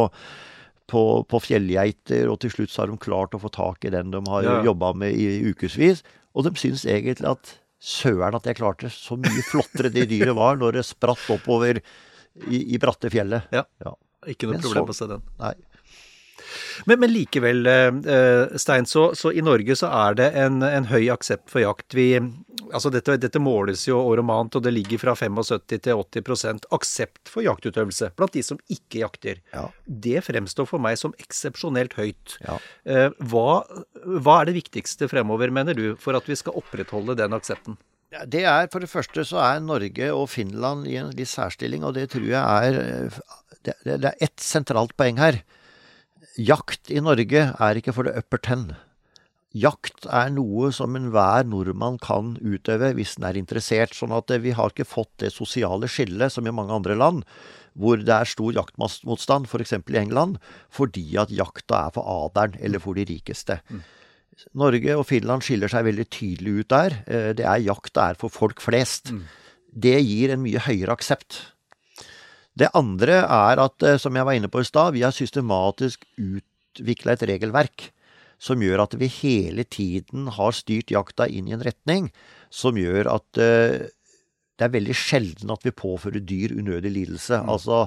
på, 0.87 1.01
på 1.27 1.39
fjellgeiter, 1.43 2.29
og 2.31 2.37
til 2.39 2.49
slutt 2.53 2.71
så 2.71 2.85
har 2.85 2.87
de 2.87 2.95
klart 3.03 3.33
å 3.35 3.39
få 3.43 3.49
tak 3.51 3.83
i 3.83 3.89
den 3.91 4.11
de 4.13 4.21
har 4.31 4.43
Ja. 4.45 4.53
jobba 4.63 4.93
med 4.95 5.11
i 5.19 5.41
ukevis. 5.51 5.99
Og 6.33 6.45
de 6.45 6.53
syns 6.55 6.85
egentlig 6.87 7.27
at 7.27 7.57
søren 7.83 8.35
at 8.39 8.45
jeg 8.47 8.55
klarte 8.55 8.87
så 8.89 9.17
mye 9.19 9.43
flottere 9.49 9.91
det 9.91 10.05
dyret 10.07 10.31
var 10.37 10.55
når 10.55 10.77
det 10.79 10.85
spratt 10.87 11.25
oppover 11.29 11.81
i, 12.47 12.61
i 12.73 12.77
bratte 12.79 13.11
fjellet. 13.11 13.51
Ja. 13.51 13.65
Ja. 13.83 13.91
Ikke 14.31 14.47
noe 14.47 14.55
Men 14.55 14.63
problem 14.63 14.87
så- 14.87 14.95
å 14.95 14.99
se 15.01 15.07
den. 15.11 15.21
Nei. 15.43 15.53
Men, 16.87 16.99
men 17.01 17.11
likevel, 17.11 17.67
eh, 17.67 18.57
Stein, 18.57 18.85
så, 18.87 19.09
så 19.17 19.31
i 19.35 19.41
Norge 19.43 19.75
så 19.75 19.89
er 19.91 20.15
det 20.19 20.29
en, 20.39 20.61
en 20.63 20.85
høy 20.87 21.09
aksept 21.11 21.49
for 21.51 21.59
jakt. 21.63 21.91
Vi, 21.97 22.13
altså 22.75 22.91
dette, 22.93 23.17
dette, 23.21 23.41
måles 23.41 23.85
jo 23.87 23.99
år 23.99 24.21
om 24.23 24.31
annet, 24.33 24.57
og 24.57 24.63
det 24.65 24.73
ligger 24.75 25.01
fra 25.01 25.15
75 25.17 25.65
til 25.71 26.01
80% 26.01 26.67
aksept 26.75 27.31
for 27.31 27.45
jaktutøvelse 27.45 28.11
blant 28.17 28.35
de 28.35 28.43
som 28.45 28.59
ikke 28.73 29.01
jakter. 29.03 29.41
Ja. 29.53 29.67
Det 29.85 30.23
fremstår 30.27 30.69
for 30.69 30.83
meg 30.83 30.99
som 30.99 31.15
eksepsjonelt 31.21 31.97
høyt. 31.99 32.37
Ja. 32.45 32.57
Eh, 32.87 33.09
hva, 33.31 33.61
hva 34.05 34.39
er 34.41 34.49
det 34.49 34.57
viktigste 34.59 35.09
fremover, 35.11 35.53
mener 35.53 35.77
du, 35.77 35.91
for 36.01 36.17
at 36.17 36.27
vi 36.29 36.37
skal 36.39 36.57
opprettholde 36.59 37.17
den 37.19 37.37
aksepten? 37.37 37.77
Det 38.25 38.45
er, 38.47 38.69
For 38.71 38.79
det 38.79 38.89
første 38.89 39.25
så 39.27 39.41
er 39.43 39.59
Norge 39.59 40.09
og 40.15 40.29
Finland 40.31 40.87
i 40.87 40.95
en 40.99 41.11
litt 41.15 41.27
særstilling, 41.27 41.83
og 41.83 41.97
det 41.97 42.07
tror 42.13 42.27
jeg 42.29 42.39
er 42.39 43.11
Det, 43.67 43.73
det 43.83 44.13
er 44.13 44.23
ett 44.23 44.39
sentralt 44.39 44.93
poeng 44.95 45.17
her. 45.19 45.41
Jakt 46.39 46.91
i 46.93 47.01
Norge 47.03 47.49
er 47.51 47.79
ikke 47.79 47.91
for 47.91 48.07
det 48.07 48.15
upper 48.15 48.39
ten. 48.39 48.69
Jakt 49.55 50.03
er 50.11 50.31
noe 50.35 50.73
som 50.75 50.97
enhver 50.99 51.45
nordmann 51.47 51.95
kan 52.03 52.33
utøve 52.43 52.91
hvis 52.97 53.15
den 53.15 53.27
er 53.29 53.39
interessert. 53.39 53.95
Sånn 53.95 54.11
at 54.15 54.31
vi 54.43 54.51
har 54.57 54.73
ikke 54.73 54.87
fått 54.87 55.13
det 55.23 55.31
sosiale 55.31 55.87
skillet 55.91 56.33
som 56.33 56.47
i 56.47 56.53
mange 56.53 56.75
andre 56.75 56.97
land, 56.99 57.23
hvor 57.77 58.01
det 58.01 58.11
er 58.11 58.27
stor 58.27 58.51
jaktmotstand, 58.57 59.47
f.eks. 59.47 59.77
i 59.79 59.99
England, 60.01 60.41
fordi 60.73 61.15
at 61.21 61.31
jakta 61.31 61.85
er 61.87 61.95
for 61.95 62.27
adelen 62.27 62.59
eller 62.59 62.83
for 62.83 62.97
de 62.97 63.07
rikeste. 63.07 63.61
Mm. 63.71 63.85
Norge 64.59 64.99
og 64.99 65.07
Finland 65.09 65.45
skiller 65.45 65.71
seg 65.71 65.87
veldig 65.87 66.07
tydelig 66.13 66.59
ut 66.59 66.71
der. 66.73 66.99
Eh, 67.07 67.31
det 67.37 67.47
er 67.47 67.63
jakt 67.63 67.97
er 67.97 68.19
for 68.19 68.33
folk 68.33 68.61
flest. 68.61 69.13
Mm. 69.15 69.23
Det 69.87 69.97
gir 70.03 70.33
en 70.33 70.43
mye 70.43 70.61
høyere 70.67 70.93
aksept. 70.93 71.39
Det 72.57 72.69
andre 72.77 73.21
er 73.23 73.61
at, 73.63 73.83
eh, 73.85 73.97
som 74.01 74.13
jeg 74.13 74.27
var 74.27 74.37
inne 74.37 74.51
på 74.51 74.61
i 74.61 74.67
stad, 74.67 74.93
vi 74.93 75.05
har 75.07 75.15
systematisk 75.15 76.03
utvikla 76.17 77.15
et 77.15 77.29
regelverk 77.31 77.91
som 78.37 78.61
gjør 78.61 78.85
at 78.85 78.95
vi 78.99 79.09
hele 79.11 79.65
tiden 79.65 80.29
har 80.35 80.55
styrt 80.55 80.93
jakta 80.93 81.27
inn 81.27 81.49
i 81.49 81.55
en 81.55 81.65
retning 81.65 82.11
som 82.53 82.77
gjør 82.77 83.09
at 83.15 83.41
uh, 83.41 83.87
det 84.57 84.65
er 84.65 84.73
veldig 84.73 84.95
sjelden 84.97 85.53
at 85.53 85.65
vi 85.65 85.73
påfører 85.73 86.23
dyr 86.25 86.55
unødig 86.57 86.91
lidelse. 86.95 87.43
Mm. 87.43 87.51
Altså, 87.53 87.83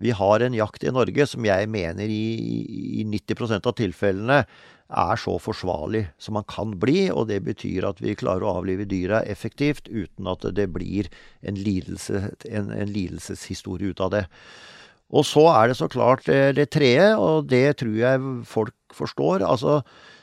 vi 0.00 0.12
har 0.16 0.44
en 0.44 0.56
jakt 0.56 0.84
i 0.84 0.92
Norge 0.92 1.26
som 1.28 1.46
jeg 1.48 1.68
mener 1.72 2.12
i, 2.12 2.24
i 3.00 3.06
90% 3.08 3.68
av 3.68 3.76
tilfellene 3.78 4.42
er 4.90 5.20
så 5.22 5.36
forsvarlig 5.40 6.02
som 6.20 6.36
man 6.36 6.46
kan 6.50 6.74
bli. 6.80 7.08
Og 7.12 7.28
det 7.30 7.40
betyr 7.46 7.86
at 7.88 8.02
vi 8.02 8.16
klarer 8.18 8.44
å 8.44 8.58
avlive 8.60 8.88
dyra 8.90 9.22
effektivt 9.28 9.88
uten 9.88 10.28
at 10.30 10.44
det 10.56 10.68
blir 10.74 11.08
en, 11.40 11.56
lidelse, 11.56 12.30
en, 12.50 12.72
en 12.74 12.92
lidelseshistorie 12.92 13.94
ut 13.94 14.04
av 14.04 14.12
det. 14.16 14.24
Og 15.10 15.26
så 15.26 15.46
er 15.52 15.70
det 15.70 15.78
så 15.80 15.88
klart 15.90 16.26
det, 16.28 16.56
det 16.58 16.68
tredje, 16.74 17.14
og 17.18 17.48
det 17.50 17.80
tror 17.80 17.96
jeg 17.98 18.28
folk 18.46 18.76
forstår. 18.96 19.44
altså 19.46 19.80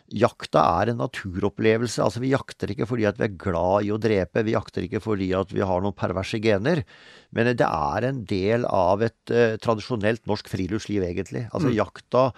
Jakta 0.08 0.62
er 0.80 0.94
en 0.94 1.02
naturopplevelse. 1.02 2.00
altså 2.00 2.22
Vi 2.24 2.32
jakter 2.32 2.72
ikke 2.72 2.88
fordi 2.88 3.08
at 3.10 3.18
vi 3.20 3.26
er 3.28 3.36
glad 3.36 3.88
i 3.88 3.92
å 3.92 4.00
drepe. 4.00 4.46
Vi 4.48 4.56
jakter 4.56 4.86
ikke 4.86 5.02
fordi 5.04 5.34
at 5.36 5.52
vi 5.52 5.66
har 5.68 5.84
noen 5.84 5.96
perverse 5.96 6.40
gener. 6.40 6.86
Men 7.36 7.52
det 7.52 7.68
er 7.68 8.08
en 8.08 8.24
del 8.30 8.64
av 8.72 9.04
et 9.04 9.36
eh, 9.36 9.58
tradisjonelt 9.60 10.24
norsk 10.30 10.48
friluftsliv, 10.48 11.04
egentlig. 11.04 11.50
Altså 11.52 11.74
mm. 11.74 11.76
Jakta 11.76 12.32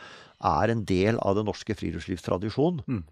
er 0.49 0.73
en 0.73 0.83
del 0.87 1.21
av 1.21 1.37
den 1.37 1.45
norske 1.45 1.77
friluftslivstradisjonen. 1.77 2.81
Mm. 2.89 3.03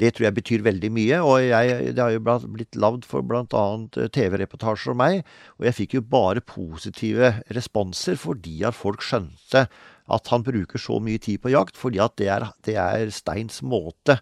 Det 0.00 0.14
tror 0.14 0.28
jeg 0.28 0.36
betyr 0.38 0.64
veldig 0.64 0.90
mye. 0.96 1.20
og 1.20 1.42
jeg, 1.44 1.94
Det 1.94 2.02
har 2.02 2.14
jo 2.14 2.22
blitt 2.46 2.76
lagd 2.78 3.04
for 3.08 3.26
bl.a. 3.26 3.44
Eh, 3.44 4.08
TV-reportasjer 4.08 4.94
om 4.94 5.02
meg. 5.02 5.24
Og 5.58 5.66
jeg 5.68 5.78
fikk 5.82 5.98
jo 5.98 6.06
bare 6.06 6.40
positive 6.40 7.34
responser 7.50 8.16
fordi 8.20 8.62
at 8.64 8.78
folk 8.78 9.02
skjønte 9.04 9.66
at 10.12 10.30
han 10.32 10.44
bruker 10.46 10.80
så 10.80 10.98
mye 11.02 11.20
tid 11.22 11.42
på 11.42 11.52
jakt. 11.54 11.78
Fordi 11.80 12.00
at 12.02 12.16
det 12.20 12.30
er, 12.32 12.46
det 12.66 12.76
er 12.80 13.12
Steins 13.14 13.60
måte 13.66 14.20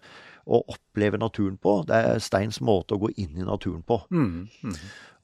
å 0.49 0.63
oppleve 0.71 1.19
naturen 1.21 1.59
på. 1.61 1.81
Det 1.87 1.99
er 1.99 2.23
Steins 2.23 2.59
måte 2.65 2.97
å 2.97 3.03
gå 3.03 3.11
inn 3.21 3.37
i 3.37 3.45
naturen 3.45 3.83
på. 3.85 4.01
Mm, 4.09 4.49
mm. 4.65 4.79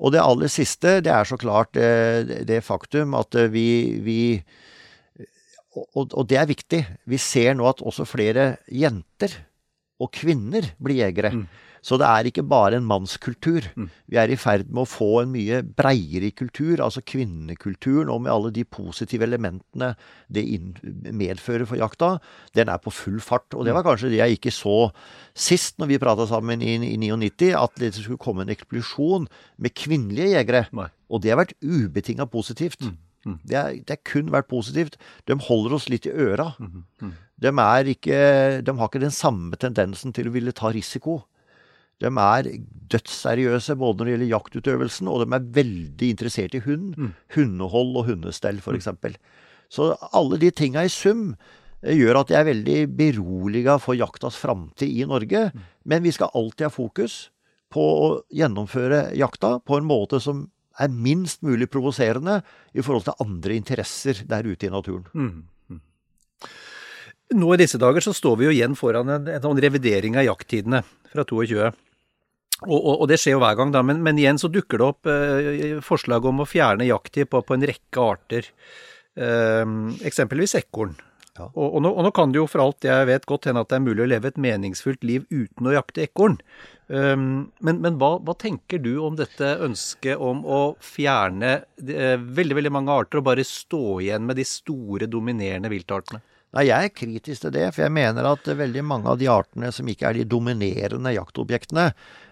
Og 0.06 0.14
det 0.14 0.22
aller 0.22 0.52
siste, 0.52 1.00
det 1.06 1.12
er 1.14 1.28
så 1.28 1.38
klart 1.40 1.74
det, 1.78 1.90
eh, 1.90 2.46
det 2.48 2.62
faktum 2.66 3.16
at 3.18 3.36
eh, 3.40 3.52
vi, 3.52 3.68
vi 4.06 4.20
og, 5.76 6.14
og, 6.14 6.24
det 6.30 6.40
er 6.40 6.50
viktig. 6.50 6.82
Vi 7.10 7.20
ser 7.20 7.56
nå 7.58 7.68
at 7.68 7.84
også 7.84 8.08
flere 8.08 8.56
jenter 8.72 9.34
og 10.02 10.12
kvinner 10.16 10.68
blir 10.84 11.02
jegere. 11.04 11.32
Mm. 11.36 11.46
Så 11.86 12.00
det 12.02 12.08
er 12.10 12.26
ikke 12.26 12.44
bare 12.50 12.80
en 12.80 12.88
mannskultur. 12.90 13.68
Mm. 13.78 13.90
Vi 14.10 14.18
er 14.18 14.32
i 14.34 14.38
ferd 14.42 14.72
med 14.72 14.82
å 14.82 14.90
få 14.90 15.10
en 15.22 15.30
mye 15.36 15.60
breiere 15.78 16.32
kultur, 16.34 16.82
altså 16.82 17.04
kvinnekulturen, 17.06 18.10
og 18.10 18.24
med 18.26 18.34
alle 18.34 18.50
de 18.56 18.64
positive 18.66 19.28
elementene 19.28 19.92
det 20.34 20.46
medfører 21.14 21.68
for 21.70 21.78
jakta. 21.78 22.16
Den 22.58 22.72
er 22.74 22.82
på 22.82 22.94
full 22.94 23.20
fart. 23.22 23.54
Og 23.54 23.68
det 23.68 23.76
var 23.78 23.86
kanskje 23.86 24.10
det 24.16 24.24
jeg 24.24 24.40
ikke 24.40 24.54
så 24.56 24.80
sist 25.38 25.78
når 25.78 25.92
vi 25.92 26.02
prata 26.02 26.26
sammen 26.30 26.64
i, 26.66 26.74
i 26.90 26.98
99, 26.98 27.52
at 27.60 27.78
det 27.82 27.94
skulle 28.00 28.22
komme 28.22 28.48
en 28.48 28.56
eksplosjon 28.56 29.30
med 29.62 29.78
kvinnelige 29.78 30.34
jegere. 30.40 30.66
Nei. 30.74 30.90
Og 31.14 31.22
det 31.22 31.36
har 31.36 31.44
vært 31.44 31.54
ubetinga 31.62 32.26
positivt. 32.34 32.82
Mm. 32.82 32.98
mm. 33.30 33.38
Det, 33.44 33.62
det, 33.86 34.00
har 34.00 34.02
kun 34.10 34.34
vært 34.34 34.50
positivt. 34.50 34.98
De 35.30 35.38
holder 35.38 35.78
oss 35.78 35.86
litt 35.94 36.10
i 36.10 36.18
øra. 36.18 36.56
Mm. 36.58 36.82
mm. 37.06 37.14
De, 37.46 37.52
ikke, 37.92 38.20
de, 38.66 38.74
har 38.80 38.90
ikke 38.90 39.06
den 39.06 39.14
samme 39.14 39.58
tendensen 39.60 40.16
til 40.16 40.32
å 40.32 40.34
ville 40.34 40.56
ta 40.56 40.74
risiko. 40.74 41.20
De 42.04 42.12
er 42.12 42.50
dødsseriøse 42.92 43.76
både 43.80 43.98
når 43.98 44.06
det 44.06 44.14
gjelder 44.16 44.32
jaktutøvelsen, 44.34 45.10
og 45.12 45.22
de 45.24 45.36
er 45.38 45.52
veldig 45.60 46.10
interessert 46.12 46.58
i 46.58 46.64
hund. 46.66 46.96
Mm. 46.98 47.14
Hundehold 47.36 47.94
og 48.02 48.10
hundestell, 48.10 48.60
f.eks. 48.60 48.90
Mm. 48.92 49.16
Så 49.72 49.94
alle 50.12 50.40
de 50.42 50.52
tinga 50.52 50.84
i 50.86 50.92
sum 50.92 51.30
eh, 51.82 51.96
gjør 51.96 52.22
at 52.22 52.34
jeg 52.34 52.42
er 52.42 52.50
veldig 52.52 52.80
beroliga 52.98 53.78
for 53.82 53.98
jaktas 53.98 54.38
framtid 54.40 54.92
i 54.92 55.08
Norge. 55.08 55.48
Mm. 55.54 55.64
Men 55.86 56.06
vi 56.06 56.14
skal 56.16 56.34
alltid 56.36 56.68
ha 56.68 56.74
fokus 56.74 57.30
på 57.74 57.86
å 58.06 58.12
gjennomføre 58.34 59.10
jakta 59.18 59.58
på 59.66 59.80
en 59.80 59.88
måte 59.88 60.22
som 60.24 60.46
er 60.80 60.92
minst 60.92 61.44
mulig 61.46 61.70
provoserende 61.72 62.42
i 62.76 62.84
forhold 62.84 63.08
til 63.08 63.24
andre 63.24 63.56
interesser 63.56 64.26
der 64.28 64.48
ute 64.48 64.68
i 64.68 64.74
naturen. 64.74 65.08
Mm. 65.16 65.80
Nå 67.34 67.54
i 67.54 67.58
disse 67.58 67.80
dager 67.82 68.04
så 68.06 68.14
står 68.14 68.38
vi 68.38 68.46
jo 68.48 68.54
igjen 68.54 68.76
foran 68.78 69.10
en, 69.10 69.26
en 69.32 69.42
sånn 69.42 69.62
revidering 69.64 70.18
av 70.20 70.28
jakttidene 70.28 70.84
fra 71.10 71.26
22. 71.26 71.72
Og, 72.64 72.78
og, 72.78 72.94
og, 72.94 73.08
det 73.12 73.18
skjer 73.20 73.36
jo 73.36 73.42
hver 73.42 73.58
gang, 73.60 73.74
da, 73.74 73.82
men, 73.84 74.04
men 74.06 74.20
igjen 74.22 74.40
så 74.40 74.48
dukker 74.52 74.80
det 74.80 74.86
opp 74.86 75.10
eh, 75.12 75.80
forslag 75.84 76.28
om 76.30 76.44
å 76.44 76.48
fjerne 76.48 76.88
jakttid 76.88 77.28
på, 77.32 77.42
på, 77.44 77.58
en 77.58 77.66
rekke 77.68 78.06
arter. 78.14 78.48
Eh, 79.18 79.66
eksempelvis 80.08 80.56
ekorn. 80.62 80.96
Ja. 81.36 81.50
Og, 81.50 81.66
og 81.66 81.82
nå, 81.84 81.92
nå, 82.06 82.12
kan 82.16 82.32
det 82.32 82.40
jo 82.40 82.48
for 82.48 82.64
alt 82.64 82.86
jeg 82.88 83.10
vet 83.10 83.26
godt 83.28 83.50
hende 83.50 83.66
at 83.66 83.72
det 83.72 83.76
er 83.76 83.84
mulig 83.84 84.06
å 84.06 84.08
leve 84.08 84.30
et 84.32 84.40
meningsfullt 84.40 85.04
liv 85.04 85.26
uten 85.34 85.68
å 85.68 85.74
jakte 85.76 86.06
ekorn. 86.06 86.38
Um, 86.88 87.50
men, 87.66 87.82
men 87.84 87.98
hva, 88.00 88.14
hva, 88.24 88.36
tenker 88.40 88.80
du 88.80 88.94
om 89.04 89.18
dette 89.18 89.56
ønsket 89.66 90.22
om 90.22 90.44
å 90.46 90.60
fjerne 90.86 91.58
uh, 91.66 92.16
veldig 92.38 92.60
veldig 92.60 92.72
mange 92.72 92.94
arter 92.94 93.20
og 93.20 93.26
bare 93.28 93.44
stå 93.48 93.98
igjen 94.06 94.24
med 94.30 94.40
de 94.40 94.46
store, 94.48 95.10
dominerende 95.12 95.72
viltartene? 95.74 96.22
Nei, 96.56 96.70
Jeg 96.70 96.88
er 96.88 96.94
kritisk 96.96 97.44
til 97.44 97.52
det, 97.52 97.66
for 97.76 97.84
jeg 97.84 97.92
mener 97.92 98.30
at 98.30 98.46
veldig 98.48 98.84
mange 98.88 99.12
av 99.12 99.18
de 99.20 99.28
artene 99.28 99.74
som 99.76 99.90
ikke 99.92 100.08
er 100.08 100.16
de 100.16 100.28
dominerende 100.32 101.12
jaktobjektene, 101.12 101.90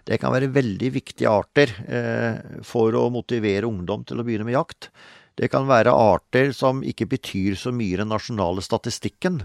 det 0.08 0.20
kan 0.22 0.32
være 0.32 0.52
veldig 0.56 0.92
viktige 0.96 1.32
arter 1.32 1.74
eh, 1.84 2.62
for 2.64 2.96
å 2.96 3.10
motivere 3.12 3.68
ungdom 3.68 4.06
til 4.08 4.22
å 4.22 4.26
begynne 4.28 4.48
med 4.48 4.56
jakt. 4.56 4.88
Det 5.36 5.50
kan 5.52 5.68
være 5.68 5.92
arter 5.92 6.54
som 6.56 6.80
ikke 6.88 7.10
betyr 7.12 7.58
så 7.60 7.74
mye 7.76 7.98
i 7.98 8.00
den 8.00 8.12
nasjonale 8.14 8.64
statistikken, 8.64 9.42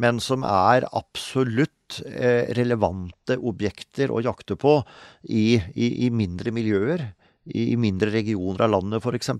men 0.00 0.20
som 0.24 0.46
er 0.48 0.88
absolutt 0.96 2.00
eh, 2.06 2.48
relevante 2.56 3.36
objekter 3.36 4.12
å 4.12 4.22
jakte 4.24 4.56
på 4.56 4.78
i, 5.28 5.60
i, 5.74 5.90
i 6.06 6.10
mindre 6.14 6.56
miljøer, 6.56 7.04
i, 7.52 7.72
i 7.74 7.76
mindre 7.76 8.14
regioner 8.16 8.64
av 8.64 8.78
landet 8.78 9.04
f.eks. 9.04 9.34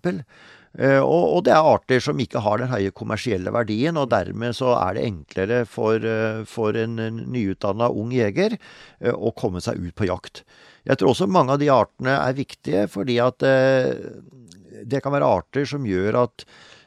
Eh, 0.76 1.00
og, 1.00 1.24
og, 1.30 1.40
det 1.46 1.54
er 1.56 1.68
arter 1.70 2.02
som 2.04 2.20
ikke 2.20 2.42
har 2.44 2.60
den 2.60 2.70
høye 2.72 2.92
kommersielle 2.96 3.52
verdien, 3.54 3.96
og 3.96 4.10
dermed 4.12 4.56
så 4.58 4.74
er 4.76 4.98
det 4.98 5.06
enklere 5.08 5.62
for, 5.70 6.04
eh, 6.04 6.42
for 6.48 6.76
en 6.76 7.00
nyutdanna 7.32 7.88
ung 7.88 8.12
jeger 8.12 8.58
eh, 8.58 9.12
å 9.14 9.32
komme 9.36 9.62
seg 9.64 9.80
ut 9.80 9.96
på 9.96 10.10
jakt. 10.10 10.44
Jeg 10.86 11.00
tror 11.00 11.14
også 11.14 11.30
mange 11.32 11.56
av 11.56 11.62
de 11.62 11.72
artene 11.72 12.18
er 12.20 12.36
viktige, 12.36 12.86
fordi 12.92 13.16
at 13.18 13.42
det 13.42 15.00
kan 15.02 15.10
være 15.16 15.26
arter 15.26 15.64
som 15.66 15.88
gjør 15.88 16.20
at 16.20 16.44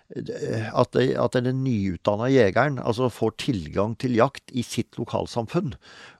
at, 0.09 0.95
at 0.97 1.35
den 1.37 1.59
nyutdanna 1.61 2.29
jegeren 2.33 2.79
altså 2.81 3.11
får 3.13 3.35
tilgang 3.43 3.93
til 4.01 4.15
jakt 4.17 4.49
i 4.49 4.63
sitt 4.65 4.97
lokalsamfunn. 4.97 5.75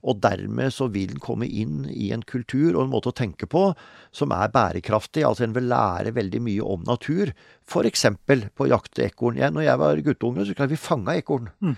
Og 0.05 0.19
dermed 0.21 0.73
så 0.75 0.87
vil 0.93 1.15
den 1.15 1.23
komme 1.23 1.49
inn 1.49 1.87
i 1.89 2.11
en 2.13 2.21
kultur 2.21 2.75
og 2.75 2.83
en 2.83 2.93
måte 2.93 3.09
å 3.09 3.17
tenke 3.17 3.49
på 3.49 3.71
som 4.13 4.33
er 4.35 4.53
bærekraftig. 4.53 5.25
Altså 5.25 5.47
en 5.47 5.57
vil 5.57 5.71
lære 5.71 6.13
veldig 6.13 6.43
mye 6.45 6.69
om 6.75 6.85
natur. 6.85 7.33
F.eks. 7.69 8.05
på 8.25 8.65
å 8.65 8.69
jakte 8.71 9.05
ekorn. 9.05 9.37
Jeg, 9.39 9.53
når 9.53 9.67
jeg 9.67 9.81
var 9.81 10.01
guttunge, 10.07 10.45
så 10.45 10.55
klart 10.57 10.73
vi 10.73 10.79
fanga 10.81 11.15
ekorn 11.19 11.51
mm. 11.61 11.75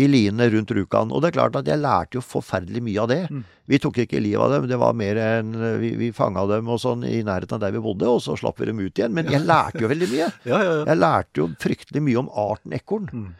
i 0.00 0.08
liene 0.08 0.48
rundt 0.54 0.72
Rjukan. 0.74 1.12
Og 1.12 1.22
det 1.22 1.30
er 1.30 1.36
klart 1.36 1.58
at 1.60 1.68
jeg 1.68 1.82
lærte 1.82 2.18
jo 2.18 2.24
forferdelig 2.24 2.82
mye 2.86 3.04
av 3.04 3.10
det. 3.12 3.20
Mm. 3.28 3.44
Vi 3.70 3.80
tok 3.80 4.02
ikke 4.04 4.22
livet 4.24 4.44
av 4.44 4.56
dem, 4.56 4.68
det 4.70 4.80
var 4.80 4.96
mer 4.96 5.20
enn 5.20 5.54
vi, 5.80 5.94
vi 6.00 6.10
fanga 6.16 6.44
dem 6.50 6.68
og 6.72 6.80
sånn 6.82 7.04
i 7.08 7.20
nærheten 7.24 7.58
av 7.58 7.64
der 7.64 7.76
vi 7.76 7.84
bodde, 7.84 8.08
og 8.08 8.20
så 8.24 8.36
slapp 8.40 8.60
vi 8.60 8.68
dem 8.72 8.82
ut 8.82 8.92
igjen. 8.92 9.14
Men 9.16 9.30
jeg 9.32 9.44
lærte 9.44 9.84
jo 9.84 9.92
veldig 9.92 10.10
mye. 10.10 10.28
ja, 10.50 10.58
ja, 10.58 10.74
ja. 10.80 10.82
Jeg 10.90 11.00
lærte 11.00 11.44
jo 11.44 11.48
fryktelig 11.60 12.04
mye 12.08 12.20
om 12.24 12.32
arten 12.48 12.76
ekorn. 12.76 13.08
Mm. 13.12 13.32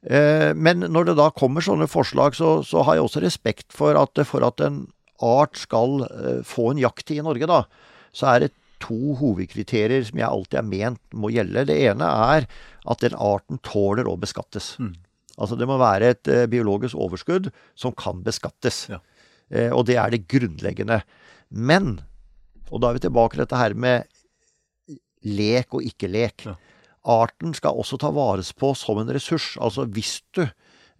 Eh, 0.00 0.50
men 0.56 0.86
når 0.88 1.10
det 1.10 1.18
da 1.18 1.28
kommer 1.36 1.64
sånne 1.64 1.88
forslag, 1.90 2.36
så, 2.38 2.60
så, 2.64 2.84
har 2.86 2.96
jeg 2.96 3.08
også 3.08 3.24
respekt 3.24 3.76
for 3.76 3.98
at, 4.00 4.20
for 4.28 4.46
at 4.46 4.62
en 4.64 4.86
art 5.20 5.60
skal 5.60 6.06
eh, 6.08 6.40
få 6.46 6.70
en 6.72 6.80
jakttid 6.80 7.20
i 7.20 7.26
Norge, 7.26 7.48
da, 7.50 7.64
så 8.16 8.32
er 8.32 8.46
det 8.46 8.54
to 8.80 9.14
hovedkriterier 9.20 10.04
som 10.06 10.20
jeg 10.20 10.28
alltid 10.28 10.58
har 10.60 10.68
ment 10.68 11.16
må 11.16 11.30
gjelde. 11.34 11.66
Det 11.68 11.76
ene 11.90 12.08
er 12.32 12.48
at 12.90 13.04
den 13.04 13.16
arten 13.16 13.60
tåler 13.66 14.08
å 14.08 14.16
beskattes. 14.20 14.74
Mm. 14.80 14.94
Altså 15.40 15.56
det 15.56 15.68
må 15.68 15.78
være 15.80 16.12
et 16.14 16.30
eh, 16.30 16.46
biologisk 16.50 16.98
overskudd 17.00 17.50
som 17.78 17.94
kan 17.96 18.24
beskattes. 18.24 18.86
Ja. 18.92 19.00
Eh, 19.50 19.70
og 19.72 19.86
det 19.88 19.98
er 20.00 20.12
det 20.12 20.26
grunnleggende. 20.30 21.00
Men, 21.50 21.98
og 22.70 22.82
da 22.82 22.90
er 22.90 22.98
vi 22.98 23.04
tilbake 23.06 23.36
til 23.36 23.44
dette 23.44 23.60
her 23.60 23.76
med 23.76 24.08
lek 25.26 25.76
og 25.76 25.86
ikke 25.86 26.10
lek. 26.10 26.46
Ja. 26.48 26.56
Arten 27.10 27.54
skal 27.56 27.78
også 27.80 27.98
ta 28.00 28.10
vares 28.12 28.52
på 28.52 28.74
som 28.76 29.00
en 29.00 29.12
ressurs. 29.12 29.54
Altså 29.60 29.86
hvis 29.88 30.18
du 30.36 30.44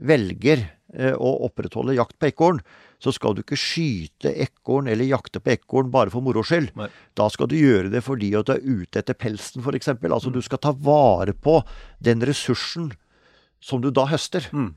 velger 0.01 0.65
eh, 0.95 1.13
å 1.13 1.37
opprettholde 1.47 1.99
jakt 1.99 2.17
på 2.21 2.31
ekorn, 2.31 2.63
så 3.01 3.13
skal 3.17 3.35
du 3.35 3.43
ikke 3.43 3.59
skyte 3.59 4.33
ekorn 4.45 4.91
eller 4.93 5.09
jakte 5.09 5.41
på 5.41 5.55
ekorn 5.55 5.91
bare 5.93 6.13
for 6.13 6.25
moro 6.25 6.45
skyld. 6.47 6.75
Nei. 6.79 6.91
Da 7.17 7.31
skal 7.33 7.49
du 7.51 7.57
gjøre 7.57 7.93
det 7.93 8.05
fordi 8.05 8.35
at 8.39 8.51
du 8.51 8.55
er 8.57 8.65
ute 8.65 9.01
etter 9.01 9.17
pelsen, 9.17 9.65
f.eks. 9.65 9.95
Altså 9.97 10.33
du 10.33 10.43
skal 10.45 10.61
ta 10.61 10.75
vare 10.77 11.33
på 11.33 11.61
den 12.05 12.25
ressursen 12.29 12.93
som 13.61 13.81
du 13.81 13.91
da 13.95 14.07
høster. 14.11 14.47
Mm. 14.53 14.75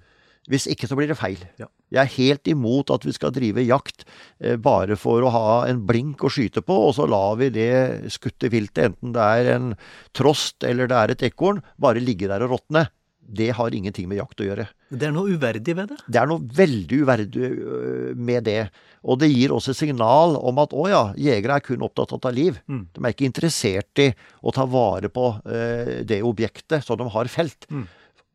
Hvis 0.52 0.68
ikke 0.68 0.90
så 0.90 0.98
blir 1.00 1.08
det 1.08 1.20
feil. 1.20 1.40
Ja. 1.60 1.70
Jeg 1.94 2.02
er 2.02 2.16
helt 2.18 2.50
imot 2.52 2.92
at 2.92 3.06
vi 3.06 3.14
skal 3.16 3.32
drive 3.36 3.64
jakt 3.64 4.04
eh, 4.42 4.58
bare 4.60 4.98
for 5.00 5.24
å 5.24 5.32
ha 5.32 5.52
en 5.70 5.84
blink 5.88 6.24
å 6.26 6.32
skyte 6.34 6.64
på, 6.66 6.76
og 6.90 6.96
så 6.98 7.06
lar 7.08 7.38
vi 7.40 7.52
det 7.54 8.10
skutte 8.12 8.50
viltet, 8.52 8.92
enten 8.92 9.14
det 9.16 9.28
er 9.38 9.52
en 9.54 9.70
trost 10.18 10.66
eller 10.68 10.90
det 10.92 11.00
er 11.00 11.14
et 11.14 11.26
ekorn, 11.30 11.62
bare 11.80 12.04
ligge 12.04 12.28
der 12.32 12.44
og 12.44 12.58
råtne. 12.58 12.88
Det 13.24 13.54
har 13.56 13.76
ingenting 13.76 14.10
med 14.12 14.20
jakt 14.20 14.42
å 14.44 14.50
gjøre. 14.50 14.68
Det 14.94 15.08
er 15.10 15.14
noe 15.16 15.34
uverdig 15.34 15.74
ved 15.78 15.90
det. 15.94 15.98
Det 16.08 16.20
er 16.22 16.30
noe 16.30 16.44
veldig 16.58 17.00
uverdig 17.04 17.50
øh, 17.50 18.12
med 18.16 18.46
det. 18.46 18.60
Og 19.04 19.18
det 19.20 19.32
gir 19.34 19.52
også 19.52 19.74
signal 19.76 20.38
om 20.40 20.62
at 20.64 20.72
å 20.78 20.86
ja, 20.92 21.02
jegere 21.20 21.58
er 21.60 21.66
kun 21.66 21.82
opptatt 21.84 22.14
av 22.14 22.22
å 22.22 22.24
ta 22.24 22.32
liv. 22.32 22.60
Mm. 22.72 22.86
De 22.94 23.02
er 23.04 23.16
ikke 23.16 23.28
interessert 23.28 24.00
i 24.04 24.12
å 24.46 24.54
ta 24.56 24.68
vare 24.70 25.10
på 25.12 25.26
øh, 25.44 25.92
det 26.08 26.22
objektet 26.24 26.86
som 26.86 27.02
de 27.02 27.10
har 27.12 27.32
felt. 27.32 27.68
Mm. 27.74 27.84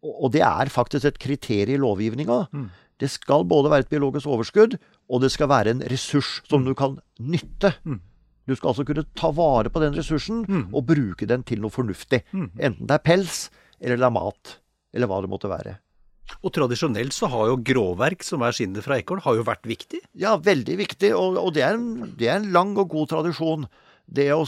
Og 0.02 0.28
det 0.34 0.42
er 0.46 0.70
faktisk 0.70 1.08
et 1.08 1.22
kriterium 1.22 1.78
i 1.78 1.80
lovgivninga. 1.86 2.42
Mm. 2.52 2.68
Det 2.98 3.08
skal 3.14 3.46
både 3.48 3.70
være 3.72 3.86
et 3.86 3.90
biologisk 3.94 4.26
overskudd, 4.26 4.76
og 5.08 5.22
det 5.22 5.30
skal 5.32 5.48
være 5.50 5.72
en 5.76 5.82
ressurs 5.88 6.40
som 6.50 6.66
du 6.66 6.74
kan 6.78 6.98
nytte. 7.22 7.72
Mm. 7.86 8.00
Du 8.48 8.54
skal 8.56 8.72
altså 8.72 8.84
kunne 8.88 9.04
ta 9.16 9.30
vare 9.36 9.70
på 9.70 9.80
den 9.82 9.94
ressursen 9.96 10.44
Mm. 10.48 10.68
og 10.74 10.86
bruke 10.88 11.26
den 11.28 11.42
til 11.44 11.60
noe 11.60 11.70
fornuftig. 11.70 12.22
Mm. 12.32 12.50
Enten 12.58 12.86
det 12.88 12.94
er 12.96 13.04
pels, 13.04 13.50
eller 13.80 14.00
det 14.00 14.06
er 14.08 14.14
mat, 14.14 14.58
eller 14.94 15.06
hva 15.10 15.20
det 15.22 15.30
måtte 15.30 15.50
være. 15.52 15.78
Og 16.44 16.52
tradisjonelt 16.54 17.14
så 17.16 17.28
har 17.32 17.50
jo 17.50 17.58
gråverk, 17.64 18.22
som 18.26 18.44
er 18.46 18.54
skinnet 18.56 18.84
fra 18.84 18.98
ekorn, 19.00 19.22
har 19.24 19.38
jo 19.38 19.46
vært 19.48 19.66
viktig. 19.68 20.00
Ja, 20.20 20.36
veldig 20.36 20.76
viktig, 20.78 21.12
og, 21.16 21.38
og 21.40 21.52
det, 21.56 21.64
er 21.66 21.78
en, 21.78 22.14
det 22.18 22.28
er 22.30 22.38
en 22.40 22.50
lang 22.54 22.76
og 22.78 22.90
god 22.92 23.10
tradisjon. 23.14 23.66
Det 24.08 24.30
å 24.32 24.44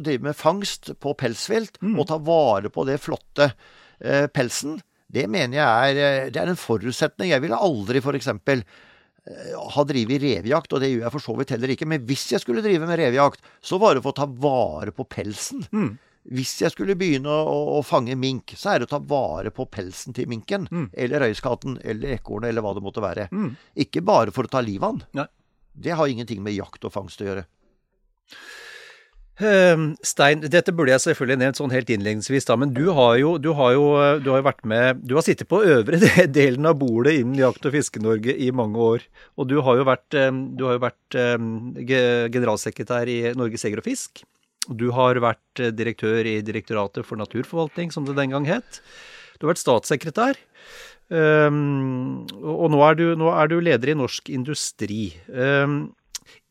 drive 0.00 0.28
med 0.30 0.38
fangst 0.38 0.94
på 1.02 1.12
pelsvilt 1.18 1.80
Mm. 1.82 1.98
og 1.98 2.06
ta 2.08 2.16
vare 2.22 2.70
på 2.72 2.86
det 2.88 3.00
flotte 3.02 3.50
eh, 4.00 4.28
pelsen, 4.32 4.78
det 5.12 5.26
mener 5.28 5.58
jeg 5.58 5.98
er, 5.98 6.00
eh, 6.00 6.30
det 6.32 6.40
er 6.40 6.52
en 6.52 6.56
forutsetning. 6.56 7.32
Jeg 7.34 7.44
ville 7.44 7.58
aldri 7.58 8.00
f.eks. 8.00 8.22
eksempel 8.22 8.64
ha 9.22 9.82
drevet 9.86 10.18
revejakt, 10.18 10.72
og 10.74 10.80
det 10.82 10.88
gjør 10.90 11.04
jeg 11.04 11.14
for 11.14 11.22
så 11.22 11.34
vidt 11.38 11.52
heller 11.54 11.70
ikke. 11.70 11.86
Men 11.86 12.02
hvis 12.08 12.24
jeg 12.32 12.42
skulle 12.42 12.62
drive 12.64 12.88
med 12.88 12.98
revejakt, 12.98 13.44
så 13.62 13.78
var 13.78 13.94
det 13.94 14.02
for 14.02 14.10
å 14.10 14.18
ta 14.18 14.26
vare 14.26 14.90
på 14.96 15.06
pelsen. 15.06 15.62
Mm. 15.70 15.92
Hvis 16.30 16.54
jeg 16.62 16.70
skulle 16.70 16.94
begynne 16.98 17.32
å, 17.34 17.54
å, 17.74 17.82
fange 17.82 18.14
mink, 18.14 18.54
så 18.58 18.72
er 18.72 18.80
det 18.80 18.86
å 18.86 18.92
ta 18.92 19.00
vare 19.02 19.50
på 19.54 19.66
pelsen 19.66 20.14
til 20.14 20.28
minken. 20.30 20.68
Mm. 20.70 20.88
Eller 20.94 21.24
røyskatten, 21.26 21.80
eller 21.82 22.14
ekornet, 22.14 22.52
eller 22.52 22.62
hva 22.62 22.76
det 22.76 22.84
måtte 22.84 23.02
være. 23.02 23.26
Mm. 23.34 23.52
Ikke 23.82 24.04
bare 24.06 24.34
for 24.34 24.46
å 24.46 24.52
ta 24.52 24.62
livet 24.62 24.86
av 24.86 25.00
den. 25.00 25.08
Nei. 25.18 25.28
Det 25.72 25.96
har 25.98 26.10
ingenting 26.10 26.42
med 26.44 26.54
jakt 26.54 26.84
og 26.86 26.94
fangst 26.94 27.24
å 27.24 27.26
gjøre. 27.26 27.46
Eh, 29.42 29.84
Stein, 30.06 30.44
dette 30.52 30.74
burde 30.76 30.92
jeg 30.92 31.02
selvfølgelig 31.06 31.40
nevnt 31.40 31.58
sånn 31.58 31.72
helt 31.74 31.90
innledningsvis, 31.90 32.46
da, 32.46 32.54
men 32.60 32.74
du 32.76 32.84
har 32.94 33.16
jo, 33.18 33.32
du 33.42 33.48
har 33.58 33.72
jo, 33.74 33.86
du 34.22 34.28
har 34.30 34.42
jo 34.42 34.44
vært 34.44 34.66
med 34.68 35.00
Du 35.08 35.14
har 35.16 35.24
sittet 35.24 35.48
på 35.50 35.62
øvre 35.64 35.98
delen 36.38 36.68
av 36.68 36.76
bordet 36.78 37.16
innen 37.18 37.40
Jakt- 37.40 37.66
og 37.66 37.74
Fiske-Norge 37.74 38.36
i 38.36 38.52
mange 38.54 38.78
år. 38.78 39.08
Og 39.40 39.48
du 39.50 39.56
har 39.64 39.80
jo 39.80 39.88
vært, 39.88 40.06
eh, 40.14 40.30
du 40.30 40.68
har 40.68 40.78
jo 40.78 40.84
vært 40.86 41.18
eh, 41.18 42.28
generalsekretær 42.30 43.10
i 43.10 43.18
Norges 43.34 43.66
Jeger 43.66 43.82
og 43.82 43.88
Fisk. 43.88 44.22
Du 44.70 44.90
har 44.94 45.18
vært 45.22 45.62
eh, 45.62 45.72
direktør 45.74 46.26
i 46.28 46.36
Direktoratet 46.44 47.06
for 47.06 47.18
naturforvaltning, 47.18 47.90
som 47.94 48.06
det 48.06 48.14
den 48.18 48.34
gang 48.34 48.46
het. 48.46 48.80
Du 49.38 49.46
har 49.46 49.54
vært 49.54 49.62
statssekretær. 49.64 50.38
Um, 51.12 52.22
og 52.40 52.70
nå 52.72 52.78
er, 52.86 52.96
du, 52.96 53.04
nå 53.18 53.32
er 53.34 53.50
du 53.50 53.58
leder 53.60 53.92
i 53.92 53.98
Norsk 53.98 54.30
Industri. 54.32 55.10
Um, 55.28 55.92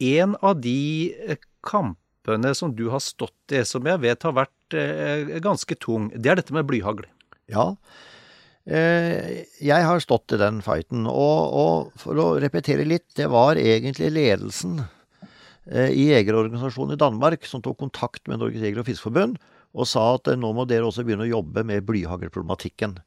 en 0.04 0.36
av 0.44 0.60
de 0.62 1.14
eh, 1.24 1.42
kampene 1.66 2.52
som 2.58 2.76
du 2.76 2.90
har 2.92 3.02
stått 3.02 3.56
i, 3.56 3.64
som 3.66 3.88
jeg 3.88 4.04
vet 4.04 4.28
har 4.28 4.36
vært 4.38 4.78
uh, 4.78 5.38
ganske 5.42 5.78
tung, 5.82 6.12
det 6.14 6.34
er 6.34 6.42
dette 6.42 6.56
med 6.56 6.68
blyhagl. 6.70 7.08
Ja. 7.52 7.74
Jeg 8.62 9.84
har 9.88 10.04
stått 10.04 10.36
i 10.36 10.38
den 10.38 10.60
fighten, 10.62 11.08
og, 11.10 11.56
og 11.58 11.96
for 12.00 12.20
å 12.22 12.28
repetere 12.40 12.86
litt, 12.86 13.08
det 13.18 13.26
var 13.34 13.58
egentlig 13.58 14.12
ledelsen 14.14 14.84
jegerorganisasjonen 15.70 16.96
i 16.96 17.02
Danmark 17.02 17.46
som 17.46 17.62
tok 17.62 17.78
kontakt 17.84 18.28
med 18.28 18.42
Norges 18.42 18.64
Jeger- 18.64 18.82
og 18.82 18.88
Fiskerforbund 18.88 19.38
og 19.78 19.88
sa 19.88 20.16
at 20.16 20.32
eh, 20.32 20.40
nå 20.40 20.54
må 20.56 20.66
dere 20.68 20.88
også 20.88 21.06
begynne 21.06 21.28
å 21.28 21.36
jobbe 21.38 21.64
med 21.68 21.86
blyhaglproblematikken. 21.88 22.98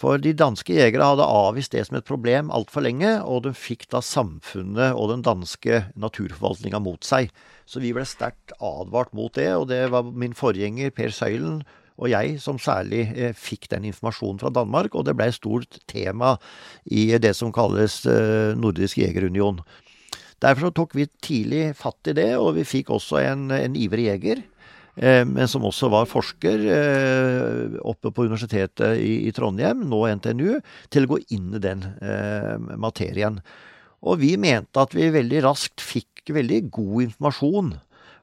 For 0.00 0.16
de 0.22 0.32
danske 0.32 0.72
jegere 0.72 1.10
hadde 1.10 1.26
avvist 1.28 1.74
det 1.74 1.82
som 1.84 1.98
et 1.98 2.06
problem 2.08 2.48
altfor 2.56 2.86
lenge, 2.86 3.18
og 3.20 3.42
de 3.44 3.52
fikk 3.52 3.84
da 3.92 4.00
samfunnet 4.00 4.94
og 4.96 5.10
den 5.10 5.24
danske 5.26 5.82
naturforvaltninga 6.00 6.80
mot 6.80 7.04
seg. 7.04 7.28
Så 7.68 7.82
vi 7.84 7.92
ble 7.92 8.06
sterkt 8.08 8.54
advart 8.64 9.12
mot 9.12 9.34
det, 9.36 9.50
og 9.58 9.68
det 9.68 9.82
var 9.92 10.08
min 10.08 10.32
forgjenger 10.36 10.94
Per 10.96 11.12
Søylen 11.12 11.60
og 12.00 12.08
jeg 12.08 12.38
som 12.40 12.56
særlig 12.56 13.02
eh, 13.12 13.34
fikk 13.36 13.68
den 13.74 13.84
informasjonen 13.90 14.40
fra 14.40 14.48
Danmark, 14.56 14.94
og 14.96 15.04
det 15.04 15.12
ble 15.18 15.28
et 15.28 15.36
stort 15.36 15.82
tema 15.90 16.38
i 16.88 17.10
det 17.20 17.34
som 17.36 17.52
kalles 17.52 18.00
eh, 18.08 18.56
Nordisk 18.56 19.02
jegerunion. 19.02 19.60
Derfor 20.40 20.72
tok 20.72 20.96
vi 20.96 21.08
tidlig 21.20 21.74
fatt 21.76 22.08
i 22.08 22.16
det, 22.16 22.30
og 22.40 22.54
vi 22.56 22.64
fikk 22.64 22.92
også 22.94 23.20
en, 23.20 23.50
en 23.52 23.76
ivrig 23.76 24.06
jeger. 24.08 24.40
Eh, 25.00 25.22
men 25.28 25.48
som 25.48 25.64
også 25.68 25.90
var 25.92 26.08
forsker 26.10 26.64
eh, 26.74 27.76
oppe 27.86 28.12
på 28.12 28.26
Universitetet 28.26 28.98
i, 29.00 29.30
Trondheim, 29.36 29.84
nå 29.88 30.02
NTNU, 30.18 30.58
til 30.92 31.06
å 31.06 31.12
gå 31.14 31.20
inn 31.36 31.52
i 31.56 31.62
den 31.62 31.84
eh, 32.02 32.56
materien. 32.80 33.40
Og 34.00 34.20
vi 34.22 34.34
mente 34.40 34.80
at 34.80 34.96
vi 34.96 35.10
veldig 35.12 35.44
raskt 35.46 35.84
fikk 35.84 36.32
veldig 36.32 36.62
god 36.72 36.96
informasjon 37.08 37.74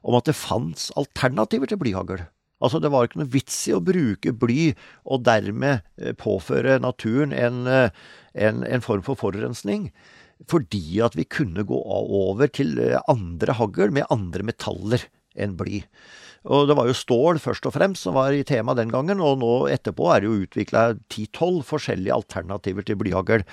om 0.08 0.16
at 0.18 0.28
det 0.28 0.38
fantes 0.38 0.90
alternativer 0.98 1.70
til 1.70 1.80
blyhagl. 1.80 2.22
Altså 2.58 2.80
Det 2.82 2.90
var 2.90 3.06
ikke 3.06 3.20
noe 3.20 3.30
vits 3.30 3.56
i 3.70 3.74
å 3.76 3.82
bruke 3.84 4.32
bly 4.34 4.72
og 5.06 5.22
dermed 5.26 5.84
påføre 6.18 6.80
naturen 6.82 7.30
en, 7.30 7.60
en, 7.68 8.62
en 8.66 8.82
form 8.82 9.04
for 9.06 9.18
forurensning. 9.18 9.92
Fordi 10.46 11.00
at 11.02 11.16
vi 11.18 11.26
kunne 11.26 11.64
gå 11.66 11.78
over 11.78 12.50
til 12.52 12.76
eh, 12.82 13.00
andre 13.10 13.56
hagl 13.58 13.90
med 13.94 14.06
andre 14.14 14.46
metaller 14.46 15.08
enn 15.38 15.56
bly. 15.58 15.82
Og 16.48 16.68
det 16.70 16.76
var 16.78 16.86
jo 16.88 16.96
stål 16.96 17.40
først 17.42 17.66
og 17.66 17.74
fremst 17.74 18.06
som 18.06 18.14
var 18.16 18.32
i 18.32 18.46
tema 18.46 18.74
den 18.78 18.92
gangen, 18.92 19.20
og 19.20 19.40
nå 19.42 19.52
etterpå 19.72 20.12
er 20.14 20.22
det 20.22 20.30
jo 20.30 20.38
utvikla 20.44 20.84
10-12 21.10 21.60
forskjellige 21.66 22.14
alternativer 22.14 22.86
til 22.86 22.98
blyhagl. 23.00 23.44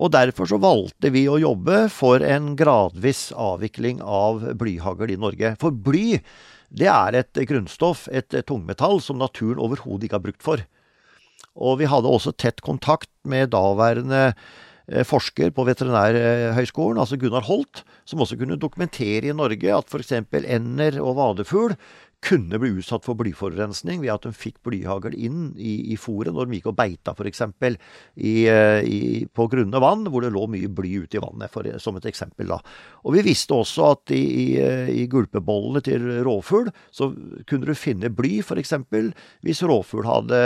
Og 0.00 0.10
derfor 0.14 0.48
så 0.48 0.56
valgte 0.58 1.12
vi 1.12 1.26
å 1.28 1.38
jobbe 1.38 1.84
for 1.92 2.24
en 2.24 2.54
gradvis 2.58 3.28
avvikling 3.36 4.00
av 4.00 4.40
blyhagl 4.58 5.12
i 5.12 5.20
Norge. 5.20 5.52
For 5.60 5.76
bly, 5.76 6.22
det 6.72 6.88
er 6.88 7.20
et 7.20 7.42
grunnstoff, 7.48 8.06
et 8.08 8.32
tungmetall, 8.48 9.02
som 9.04 9.20
naturen 9.20 9.60
overhodet 9.60 10.08
ikke 10.08 10.18
har 10.18 10.24
brukt 10.24 10.42
for. 10.42 10.64
Og 11.52 11.82
vi 11.82 11.90
hadde 11.92 12.08
også 12.08 12.32
tett 12.32 12.64
kontakt 12.64 13.12
med 13.28 13.52
daværende 13.52 14.30
eh, 14.32 14.44
forsker 15.06 15.52
på 15.54 15.64
Veterinærhøgskolen, 15.68 16.98
altså 17.00 17.16
Gunnar 17.20 17.46
Holt, 17.46 17.84
som 18.08 18.20
også 18.20 18.36
kunne 18.40 18.58
dokumentere 18.60 19.30
i 19.30 19.36
Norge 19.36 19.76
at 19.76 19.92
f.eks. 19.92 20.12
ender 20.42 20.98
og 21.00 21.16
vadefugl 21.20 21.76
kunne 22.22 22.58
bli 22.62 22.70
utsatt 22.78 23.02
for 23.06 23.18
blyforurensning 23.18 24.00
ved 24.02 24.12
at 24.14 24.26
de 24.26 24.32
fikk 24.36 24.60
blyhagl 24.66 25.14
inn 25.18 25.50
i, 25.58 25.92
i 25.92 25.98
fôret 25.98 26.30
når 26.34 26.48
de 26.48 26.60
gikk 26.60 26.68
og 26.70 26.76
beita 26.78 27.14
f.eks. 27.16 27.42
Eh, 28.16 29.26
på 29.34 29.46
grunne 29.50 29.82
vann 29.82 30.06
hvor 30.06 30.22
det 30.22 30.30
lå 30.34 30.46
mye 30.52 30.70
bly 30.70 30.92
ute 31.02 31.18
i 31.18 31.22
vannet, 31.22 31.50
for, 31.52 31.66
som 31.82 31.98
et 31.98 32.06
eksempel. 32.08 32.52
da. 32.54 32.60
Og 33.02 33.16
vi 33.16 33.26
visste 33.26 33.58
også 33.58 33.90
at 33.96 34.14
i, 34.14 34.22
i, 34.22 34.46
eh, 34.62 34.92
i 35.02 35.08
gulpebollene 35.10 35.82
til 35.84 36.06
rovfugl 36.22 36.70
så 36.94 37.10
kunne 37.50 37.66
du 37.66 37.74
finne 37.78 38.12
bly 38.12 38.38
f.eks. 38.44 38.76
hvis 39.42 39.66
rovfugl 39.66 40.06
hadde 40.06 40.42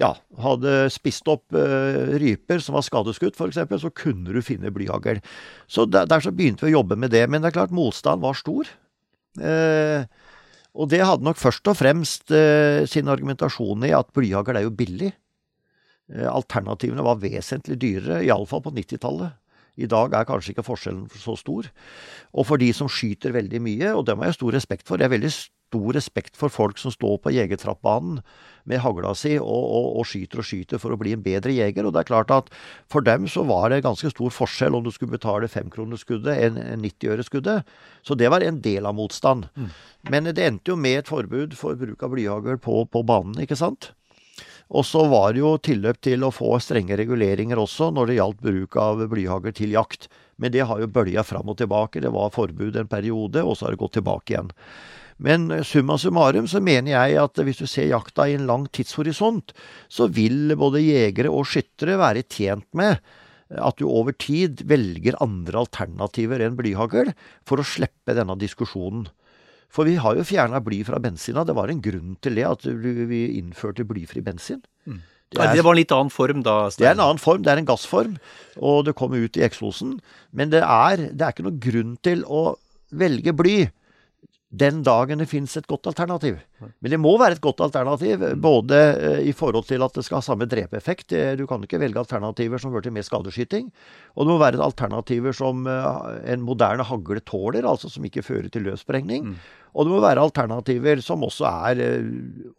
ja, 0.00 0.14
hadde 0.40 0.86
spist 0.92 1.26
opp 1.28 1.52
uh, 1.52 2.14
ryper 2.16 2.62
som 2.64 2.78
var 2.78 2.84
skadeskutt 2.86 3.36
f.eks., 3.36 3.60
så 3.82 3.90
kunne 3.92 4.32
du 4.32 4.40
finne 4.44 4.72
blyhagl. 4.72 5.20
Så 5.68 5.84
der, 5.84 6.08
der, 6.08 6.24
så 6.24 6.32
begynte 6.32 6.64
vi 6.64 6.72
å 6.72 6.78
jobbe 6.78 6.96
med 6.96 7.12
det. 7.12 7.26
Men 7.28 7.42
det 7.42 7.50
er 7.50 7.58
klart 7.58 7.74
motstanden 7.76 8.24
var 8.24 8.38
stor. 8.38 8.70
Uh, 9.36 10.08
og 10.72 10.88
det 10.88 11.02
hadde 11.04 11.26
nok 11.26 11.36
først 11.40 11.68
og 11.68 11.76
fremst 11.76 12.32
eh, 12.32 12.84
sin 12.88 13.10
argumentasjon 13.12 13.84
i 13.84 13.92
at 13.96 14.08
blyhagl 14.14 14.56
er 14.56 14.66
jo 14.66 14.72
billig. 14.74 15.12
alternativene 16.12 17.04
var 17.04 17.20
vesentlig 17.20 17.78
dyrere, 17.80 18.22
iallfall 18.24 18.62
på 18.64 18.72
90-tallet. 18.74 19.38
I 19.80 19.88
dag 19.88 20.12
er 20.12 20.28
kanskje 20.28 20.52
ikke 20.52 20.66
forskjellen 20.66 21.06
så 21.16 21.36
stor. 21.40 21.68
Og 22.36 22.46
for 22.48 22.60
de 22.60 22.68
som 22.76 22.90
skyter 22.92 23.32
veldig 23.32 23.60
mye, 23.64 23.92
og 23.96 24.04
det 24.06 24.16
må 24.16 24.26
jeg 24.28 24.36
stor 24.36 24.52
respekt 24.52 24.88
for. 24.88 25.00
det 25.00 25.06
er 25.06 25.14
veldig 25.14 25.32
stor 25.72 25.96
respekt 25.96 26.36
for 26.36 26.52
folk 26.52 26.80
som 26.80 26.92
står 26.92 27.16
på 27.24 27.32
jegertrappbanen 27.32 28.20
med 28.68 28.82
hagla 28.84 29.14
si 29.18 29.34
og, 29.40 29.48
og, 29.48 29.86
og, 29.98 30.04
skyter 30.06 30.42
og 30.42 30.46
skyter 30.46 30.78
for 30.82 30.94
å 30.94 30.98
bli 31.00 31.14
en 31.16 31.24
bedre 31.24 31.54
jeger. 31.54 31.86
Og 31.86 31.94
det 31.94 32.04
er 32.04 32.10
klart 32.10 32.34
at 32.34 32.52
for 32.92 33.04
dem 33.04 33.26
så 33.30 33.42
var 33.48 33.72
det 33.72 33.82
ganske 33.86 34.12
stor 34.12 34.34
forskjell 34.34 34.76
om 34.76 34.84
du 34.84 34.92
skulle 34.94 35.16
betale 35.16 35.50
femkronerskuddet 35.50 36.44
enn 36.46 36.60
90-øreskuddet. 36.84 37.66
Så 38.06 38.18
det 38.18 38.30
var 38.30 38.44
en 38.44 38.60
del 38.62 38.86
av 38.86 38.94
motstand. 38.98 39.48
Mm. 39.56 39.72
Men 40.12 40.30
det 40.30 40.46
endte 40.46 40.74
jo 40.74 40.78
med 40.78 41.02
et 41.02 41.10
forbud 41.10 41.56
for 41.58 41.78
bruk 41.80 42.04
av 42.04 42.14
blyhagl 42.14 42.62
på, 42.62 42.84
på 42.86 43.04
banen, 43.08 43.42
ikke 43.42 43.58
sant? 43.58 43.90
Og 44.72 44.86
så 44.88 45.02
var 45.10 45.34
det 45.34 45.42
jo 45.42 45.56
tilløp 45.60 45.98
til 46.00 46.22
å 46.24 46.32
få 46.32 46.54
strenge 46.62 46.96
reguleringer 46.96 47.60
også 47.60 47.90
når 47.92 48.08
det 48.08 48.18
gjaldt 48.20 48.44
bruk 48.46 48.78
av 48.80 49.02
blyhagl 49.10 49.52
til 49.56 49.74
jakt. 49.74 50.08
Men 50.40 50.54
det 50.54 50.64
har 50.68 50.80
jo 50.80 50.88
bølja 50.88 51.24
fram 51.26 51.50
og 51.52 51.58
tilbake. 51.60 52.00
Det 52.00 52.12
var 52.14 52.32
forbud 52.32 52.78
en 52.80 52.88
periode, 52.88 53.42
og 53.44 53.58
så 53.58 53.66
har 53.66 53.76
det 53.76 53.82
gått 53.82 53.98
tilbake 53.98 54.32
igjen. 54.32 54.48
Men 55.22 55.48
summa 55.66 55.94
summarum 56.00 56.48
så 56.50 56.58
mener 56.64 56.96
jeg 56.96 57.18
at 57.22 57.42
hvis 57.46 57.60
du 57.62 57.66
ser 57.70 57.90
jakta 57.92 58.26
i 58.26 58.34
en 58.34 58.48
lang 58.48 58.66
tidshorisont, 58.74 59.52
så 59.86 60.08
vil 60.10 60.56
både 60.58 60.82
jegere 60.82 61.30
og 61.30 61.46
skyttere 61.50 61.98
være 62.00 62.26
tjent 62.26 62.66
med 62.78 62.98
at 63.52 63.78
du 63.78 63.88
over 63.88 64.14
tid 64.16 64.64
velger 64.68 65.18
andre 65.22 65.60
alternativer 65.60 66.42
enn 66.42 66.56
blyhagl 66.58 67.12
for 67.48 67.60
å 67.60 67.66
slippe 67.66 68.16
denne 68.16 68.36
diskusjonen. 68.40 69.06
For 69.72 69.88
vi 69.88 69.96
har 70.00 70.18
jo 70.18 70.26
fjerna 70.26 70.60
bly 70.64 70.82
fra 70.84 71.00
bensina. 71.00 71.46
Det 71.48 71.56
var 71.56 71.72
en 71.72 71.80
grunn 71.84 72.16
til 72.20 72.36
det, 72.36 72.44
at 72.44 72.66
vi 72.66 73.22
innførte 73.38 73.86
blyfri 73.88 74.20
bensin. 74.24 74.60
Mm. 74.84 75.00
Det, 75.32 75.40
er, 75.40 75.54
det, 75.56 75.62
var 75.64 75.72
en 75.72 75.80
litt 75.80 75.94
annen 75.96 76.12
form 76.12 76.42
da? 76.44 76.56
Stein. 76.68 76.82
Det 76.82 76.88
er 76.90 76.96
en 76.98 77.04
annen 77.06 77.22
form. 77.22 77.44
Det 77.44 77.52
er 77.54 77.62
en 77.62 77.68
gassform. 77.70 78.18
Og 78.60 78.82
det 78.84 78.96
kommer 78.98 79.22
ut 79.22 79.38
i 79.40 79.46
ekslosen. 79.46 79.94
Men 80.36 80.52
det 80.52 80.60
er, 80.60 81.06
det 81.08 81.24
er 81.24 81.32
ikke 81.32 81.46
noen 81.46 81.62
grunn 81.62 81.94
til 82.04 82.26
å 82.28 82.42
velge 82.92 83.32
bly 83.36 83.56
den 84.52 84.82
dagen 84.84 85.22
det 85.22 85.30
finnes 85.30 85.54
et 85.56 85.66
godt 85.70 85.88
alternativ. 85.88 86.36
Men 86.60 86.92
det 86.92 86.98
må 87.00 87.14
være 87.16 87.38
et 87.38 87.44
godt 87.44 87.62
alternativ, 87.64 88.20
både 88.36 88.80
eh, 88.92 89.22
i 89.30 89.32
forhold 89.32 89.64
til 89.64 89.80
at 89.84 89.96
det 89.96 90.04
skal 90.04 90.18
ha 90.18 90.26
samme 90.26 90.44
drepeeffekt. 90.50 91.14
Eh, 91.16 91.32
du 91.40 91.46
kan 91.48 91.64
ikke 91.64 91.80
velge 91.80 92.02
alternativer 92.02 92.60
som 92.60 92.74
fører 92.74 92.84
til 92.84 92.92
mer 92.92 93.06
skadeskyting. 93.06 93.70
Og 94.12 94.26
det 94.26 94.34
må 94.34 94.36
være 94.42 94.60
alternativer 94.60 95.32
som 95.36 95.64
eh, 95.64 95.88
en 96.34 96.44
moderne 96.44 96.84
hagle 96.84 97.24
tåler, 97.24 97.64
altså 97.64 97.88
som 97.92 98.04
ikke 98.04 98.26
fører 98.26 98.52
til 98.52 98.68
løssprengning. 98.68 99.32
Mm. 99.32 99.40
Og 99.72 99.88
det 99.88 99.94
må 99.94 100.02
være 100.04 100.26
alternativer 100.28 101.00
som 101.00 101.24
også 101.24 101.48
er 101.48 101.80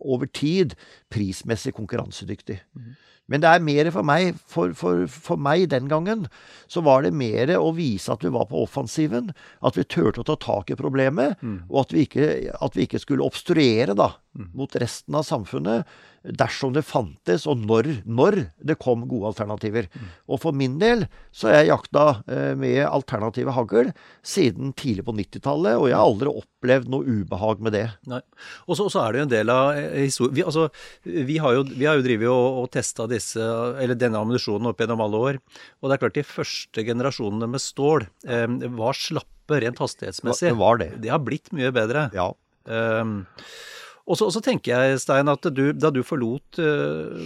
over 0.03 0.29
tid 0.29 0.77
prismessig 1.13 1.73
konkurransedyktig. 1.77 2.59
Mm. 2.77 2.93
Men 3.31 3.39
det 3.39 3.49
er 3.49 3.63
mer 3.63 3.87
for 3.95 4.03
meg 4.05 4.39
for, 4.51 4.73
for, 4.75 5.05
for, 5.07 5.39
meg 5.39 5.69
den 5.71 5.87
gangen 5.91 6.25
så 6.67 6.83
var 6.83 7.05
det 7.05 7.13
mer 7.15 7.53
å 7.55 7.71
vise 7.75 8.11
at 8.11 8.23
vi 8.25 8.31
var 8.33 8.49
på 8.49 8.65
offensiven. 8.65 9.31
At 9.63 9.79
vi 9.79 9.85
turte 9.87 10.21
å 10.21 10.27
ta 10.27 10.35
tak 10.39 10.73
i 10.73 10.79
problemet, 10.79 11.39
mm. 11.39 11.69
og 11.71 11.85
at 11.85 11.95
vi, 11.95 12.03
ikke, 12.07 12.27
at 12.53 12.75
vi, 12.75 12.87
ikke, 12.87 12.99
skulle 13.03 13.25
obstruere 13.25 13.95
da, 13.95 14.11
mm. 14.35 14.49
mot 14.59 14.75
resten 14.83 15.15
av 15.15 15.23
samfunnet 15.27 15.87
dersom 16.23 16.71
det 16.75 16.85
fantes, 16.87 17.43
og 17.49 17.59
når, 17.67 17.89
når 18.07 18.37
det 18.63 18.77
kom 18.81 19.03
gode 19.09 19.33
alternativer. 19.33 19.89
Mm. 19.91 20.11
Og 20.31 20.39
for 20.39 20.55
min 20.55 20.77
del 20.79 21.05
så 21.35 21.49
har 21.49 21.59
jeg 21.59 21.71
jakta 21.73 22.05
eh, 22.31 22.53
med 22.59 22.79
alternative 22.87 23.55
hagl 23.55 23.91
siden 24.23 24.71
tidlig 24.79 25.03
på 25.07 25.15
90-tallet, 25.17 25.75
og 25.75 25.89
jeg 25.89 25.97
har 25.99 26.07
aldri 26.07 26.31
opplevd 26.31 26.89
noe 26.93 27.17
ubehag 27.19 27.63
med 27.63 27.75
det. 27.75 27.85
Og 28.67 28.79
så 28.79 28.87
er 29.03 29.11
det 29.11 29.21
jo 29.21 29.27
en 29.27 29.33
del 29.35 29.53
av 29.53 29.73
eh, 29.75 30.05
historien 30.05 30.37
vi, 30.39 30.45
altså, 30.47 30.69
vi, 31.03 31.37
har 31.43 31.57
jo, 31.57 31.65
vi 31.67 31.89
har 31.89 31.99
jo 31.99 32.05
drevet 32.07 32.31
og, 32.31 32.63
og 32.63 32.71
testa 32.73 33.07
disse, 33.11 33.43
eller 33.83 33.99
denne 33.99 34.21
ammunisjonen 34.23 34.71
opp 34.71 34.79
gjennom 34.79 35.03
alle 35.03 35.23
år. 35.27 35.41
Og 35.81 35.89
det 35.89 35.97
er 35.97 36.05
klart 36.05 36.17
de 36.17 36.25
første 36.27 36.87
generasjonene 36.87 37.51
med 37.51 37.63
stål 37.63 38.07
eh, 38.23 38.47
var 38.79 38.97
slappe 38.97 39.59
rent 39.59 39.83
hastighetsmessig. 39.83 40.53
Det 40.53 40.59
var 40.63 40.79
det. 40.79 40.91
Det 41.03 41.11
har 41.11 41.21
blitt 41.23 41.51
mye 41.55 41.73
bedre. 41.75 42.07
Ja. 42.15 42.31
Um, 42.63 43.25
og 44.03 44.19
så, 44.19 44.41
tenker 44.43 44.73
jeg, 44.73 44.99
Stein, 44.99 45.31
at 45.31 45.45
du, 45.55 45.69
da 45.71 45.91
du 45.93 46.01
forlot 46.03 46.59
uh, 46.59 47.21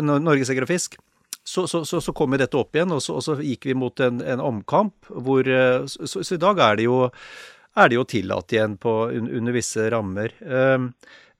Norges 0.00 0.52
Jeger 0.52 0.64
og 0.64 0.70
Fisk, 0.70 0.96
så, 1.44 1.66
så, 1.68 1.82
så, 1.84 2.00
så, 2.00 2.14
kom 2.16 2.32
jo 2.32 2.40
dette 2.40 2.56
opp 2.56 2.76
igjen, 2.76 2.94
og 2.96 3.02
så, 3.04 3.18
og 3.20 3.42
gikk 3.44 3.68
vi 3.68 3.76
mot 3.76 4.00
en, 4.00 4.22
en 4.24 4.40
omkamp 4.40 5.10
hvor 5.12 5.44
uh, 5.44 5.84
så, 5.84 6.22
i 6.24 6.40
dag 6.40 6.62
er 6.70 6.80
det 6.80 6.86
jo, 6.86 7.02
er 7.76 7.92
det 7.92 7.98
jo 7.98 8.06
tillatt 8.14 8.54
igjen 8.56 8.78
på, 8.80 8.94
un, 9.12 9.28
under 9.28 9.56
visse 9.56 9.90
rammer. 9.92 10.32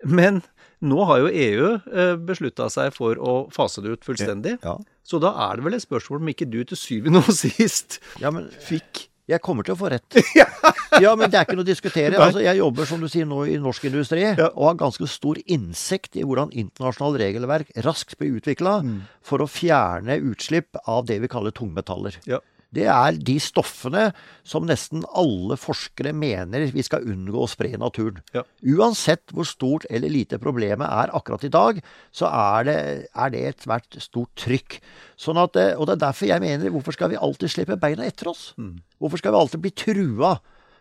Men 0.04 0.42
nå 0.84 1.04
har 1.08 1.22
jo 1.22 1.30
EU 1.30 2.16
beslutta 2.26 2.66
seg 2.68 2.92
for 2.92 3.16
å 3.16 3.36
fase 3.54 3.80
det 3.80 3.94
ut 3.94 4.04
fullstendig. 4.04 4.58
Ja. 4.66 4.74
Så 5.06 5.20
da 5.22 5.30
er 5.46 5.56
det 5.56 5.64
vel 5.64 5.78
et 5.78 5.84
spørsmål 5.86 6.20
om 6.20 6.32
ikke 6.34 6.50
du 6.50 6.58
til 6.68 6.80
syvende 6.80 7.22
og 7.22 7.32
sist 7.36 8.00
ja, 8.20 8.34
men, 8.34 8.50
fikk 8.66 9.06
jeg 9.30 9.40
kommer 9.44 9.66
til 9.66 9.74
å 9.74 9.78
få 9.80 9.90
rett. 9.92 10.18
ja, 11.04 11.14
men 11.16 11.30
det 11.32 11.38
er 11.38 11.46
ikke 11.46 11.56
noe 11.56 11.66
å 11.66 11.68
diskutere. 11.68 12.20
Altså, 12.20 12.42
jeg 12.44 12.60
jobber 12.60 12.88
som 12.88 13.02
du 13.02 13.08
sier 13.10 13.28
nå 13.28 13.42
i 13.48 13.58
norsk 13.60 13.88
industri, 13.88 14.24
ja. 14.26 14.50
og 14.52 14.70
har 14.70 14.80
ganske 14.84 15.08
stor 15.10 15.40
innsikt 15.44 16.18
i 16.20 16.26
hvordan 16.26 16.52
internasjonalt 16.52 17.20
regelverk 17.22 17.72
raskt 17.86 18.18
blir 18.20 18.36
utvikla 18.40 18.80
mm. 18.84 18.98
for 19.24 19.44
å 19.44 19.50
fjerne 19.50 20.20
utslipp 20.32 20.76
av 20.84 21.06
det 21.08 21.20
vi 21.24 21.32
kaller 21.32 21.56
tungmetaller. 21.56 22.20
Ja 22.28 22.42
det 22.74 22.86
er 22.90 23.16
de 23.16 23.36
stoffene 23.42 24.08
som 24.46 24.66
nesten 24.68 25.04
alle 25.16 25.56
forskere 25.60 26.12
mener 26.16 26.66
vi 26.74 26.84
skal 26.84 27.06
unngå 27.10 27.44
å 27.44 27.50
spre 27.50 27.70
i 27.74 27.80
naturen. 27.80 28.20
Ja. 28.34 28.44
Uansett 28.74 29.32
hvor 29.34 29.48
stort 29.48 29.86
eller 29.90 30.12
lite 30.12 30.40
problemet 30.42 30.88
er 30.88 31.12
akkurat 31.16 31.46
i 31.46 31.52
dag, 31.52 31.80
så 32.14 32.30
er 32.30 32.68
det, 32.68 32.78
er 33.10 33.34
det 33.34 33.44
et 33.48 33.66
svært 33.66 34.00
stort 34.02 34.34
trykk. 34.40 34.80
Sånn 35.20 35.40
at, 35.40 35.56
eh, 35.60 35.74
og 35.78 35.88
det 35.88 35.96
er 35.96 36.04
derfor 36.08 36.30
jeg 36.30 36.44
mener 36.44 36.74
hvorfor 36.74 36.96
skal 36.96 37.12
vi 37.12 37.20
alltid 37.20 37.54
slippe 37.54 37.78
beina 37.80 38.06
etter 38.08 38.32
oss? 38.34 38.50
Mm. 38.58 38.76
Hvorfor 39.02 39.22
skal 39.22 39.34
vi 39.34 39.42
alltid 39.42 39.64
bli 39.64 39.74
trua 39.84 40.34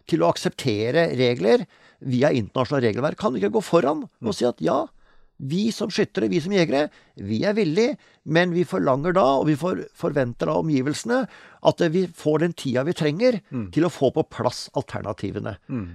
til 0.09 0.23
å 0.23 0.33
akseptere 0.33 1.11
regler 1.19 1.67
via 2.03 2.33
internasjonale 2.35 2.89
regelverk? 2.89 3.21
Kan 3.21 3.35
vi 3.35 3.43
ikke 3.43 3.55
gå 3.59 3.63
foran 3.63 4.05
og 4.07 4.33
mm. 4.33 4.35
si 4.35 4.49
at 4.49 4.63
ja, 4.63 4.81
vi 5.37 5.71
som 5.75 5.91
skyttere, 5.91 6.29
vi 6.31 6.39
som 6.43 6.53
jegere, 6.53 6.87
vi 7.15 7.41
er 7.47 7.55
villige, 7.57 7.97
men 8.23 8.53
vi 8.55 8.65
forlanger 8.67 9.15
da, 9.17 9.25
og 9.39 9.47
vi 9.49 9.57
for, 9.59 9.81
forventer 9.97 10.51
av 10.51 10.63
omgivelsene, 10.63 11.23
at 11.63 11.83
vi 11.93 12.05
får 12.07 12.43
den 12.45 12.55
tida 12.57 12.85
vi 12.87 12.95
trenger 12.97 13.39
mm. 13.49 13.69
til 13.75 13.87
å 13.87 13.91
få 13.93 14.11
på 14.15 14.25
plass 14.31 14.67
alternativene. 14.77 15.57
Mm. 15.67 15.87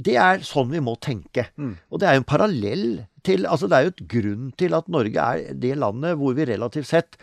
Det 0.00 0.16
er 0.16 0.44
sånn 0.46 0.70
vi 0.72 0.80
må 0.84 0.96
tenke. 1.02 1.48
Mm. 1.60 1.74
Og 1.92 2.00
det 2.00 2.08
er 2.08 2.16
jo 2.16 2.24
en 2.24 2.30
parallell 2.30 2.86
til 3.24 3.46
Altså 3.48 3.68
det 3.68 3.76
er 3.76 3.86
jo 3.86 3.92
et 3.92 4.02
grunn 4.12 4.48
til 4.60 4.74
at 4.76 4.88
Norge 4.92 5.22
er 5.24 5.54
det 5.56 5.78
landet 5.80 6.18
hvor 6.20 6.34
vi 6.36 6.44
relativt 6.48 6.90
sett 6.90 7.16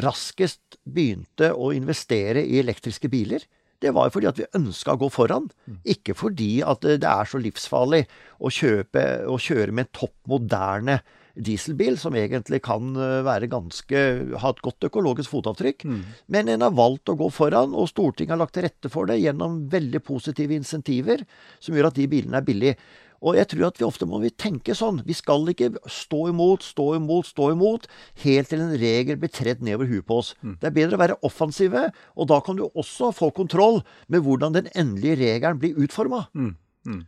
raskest 0.00 0.78
begynte 0.88 1.50
å 1.52 1.72
investere 1.76 2.40
i 2.40 2.60
elektriske 2.62 3.10
biler. 3.12 3.44
Det 3.82 3.90
var 3.94 4.08
jo 4.08 4.14
fordi 4.16 4.30
at 4.30 4.38
vi 4.38 4.50
ønska 4.58 4.94
å 4.94 5.00
gå 5.00 5.08
foran. 5.12 5.48
Ikke 5.88 6.14
fordi 6.18 6.52
at 6.66 6.84
det 6.86 7.08
er 7.08 7.28
så 7.28 7.40
livsfarlig 7.42 8.04
å, 8.38 8.52
kjøpe, 8.52 9.02
å 9.26 9.40
kjøre 9.42 9.74
med 9.74 9.88
en 9.88 9.96
topp 10.02 10.16
moderne 10.30 11.00
dieselbil, 11.32 11.96
som 12.00 12.16
egentlig 12.18 12.60
kan 12.64 12.92
eh, 12.96 13.20
være 13.24 13.48
ganske, 13.52 14.00
ha 14.42 14.50
et 14.52 14.62
godt 14.64 14.88
økologisk 14.88 15.32
fotavtrykk. 15.32 15.86
Mm. 15.88 16.02
Men 16.34 16.50
en 16.52 16.66
har 16.66 16.74
valgt 16.76 17.08
å 17.08 17.16
gå 17.18 17.30
foran, 17.32 17.72
og 17.72 17.88
Stortinget 17.90 18.34
har 18.34 18.42
lagt 18.42 18.56
til 18.58 18.66
rette 18.66 18.90
for 18.92 19.08
det 19.08 19.20
gjennom 19.22 19.62
veldig 19.72 20.02
positive 20.04 20.56
insentiver, 20.58 21.24
som 21.62 21.76
gjør 21.76 21.88
at 21.88 21.98
de 22.00 22.08
bilene 22.12 22.40
er 22.40 22.46
billige. 22.46 22.76
Og 23.22 23.38
jeg 23.38 23.48
tror 23.52 23.68
at 23.68 23.78
vi 23.78 23.86
ofte 23.86 24.08
må 24.08 24.18
vi 24.22 24.32
tenke 24.34 24.74
sånn. 24.76 25.00
Vi 25.06 25.14
skal 25.16 25.46
ikke 25.52 25.70
stå 25.86 26.24
imot, 26.32 26.66
stå 26.66 26.88
imot, 26.98 27.30
stå 27.30 27.52
imot, 27.54 27.86
helt 28.24 28.50
til 28.50 28.64
en 28.64 28.74
regel 28.80 29.20
blir 29.20 29.32
tredd 29.32 29.62
nedover 29.62 29.90
huet 29.90 30.08
på 30.08 30.18
oss. 30.22 30.34
Mm. 30.42 30.56
Det 30.58 30.68
er 30.68 30.76
bedre 30.80 30.98
å 30.98 31.02
være 31.04 31.20
offensive, 31.28 31.86
og 32.18 32.30
da 32.32 32.42
kan 32.44 32.58
du 32.58 32.66
også 32.66 33.12
få 33.14 33.30
kontroll 33.36 33.80
med 34.12 34.26
hvordan 34.26 34.58
den 34.58 34.70
endelige 34.74 35.20
regelen 35.22 35.62
blir 35.62 35.78
utforma. 35.86 36.26
Mm. 36.34 36.54
Mm. 36.90 37.00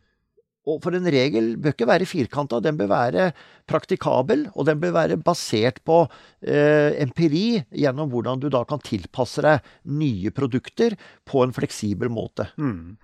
Og 0.64 0.80
for 0.80 0.96
en 0.96 1.08
regel 1.12 1.54
bør 1.60 1.74
ikke 1.74 1.88
være 1.90 2.08
firkanta, 2.08 2.60
den 2.64 2.78
bør 2.78 2.88
være 2.94 3.26
praktikabel, 3.68 4.46
og 4.54 4.68
den 4.68 4.80
bør 4.80 4.94
være 4.96 5.18
basert 5.20 5.82
på 5.84 5.98
eh, 6.40 6.94
empiri 7.04 7.60
gjennom 7.68 8.08
hvordan 8.12 8.40
du 8.40 8.48
da 8.52 8.62
kan 8.68 8.80
tilpasse 8.84 9.44
deg 9.44 9.74
nye 9.92 10.32
produkter 10.32 10.96
på 11.28 11.44
en 11.44 11.52
fleksibel 11.56 12.12
måte. 12.12 12.48
Mm. 12.56 12.96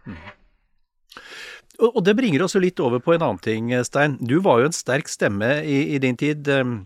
Og 1.81 2.03
det 2.05 2.13
bringer 2.19 2.45
oss 2.45 2.55
jo 2.57 2.61
litt 2.61 2.81
over 2.85 3.01
på 3.01 3.15
en 3.15 3.25
annen 3.25 3.41
ting, 3.41 3.71
Stein. 3.87 4.19
Du 4.21 4.37
var 4.45 4.61
jo 4.61 4.69
en 4.69 4.77
sterk 4.77 5.09
stemme 5.09 5.61
i, 5.65 5.95
i 5.95 6.01
din 6.03 6.19
tid 6.21 6.49
um, 6.53 6.83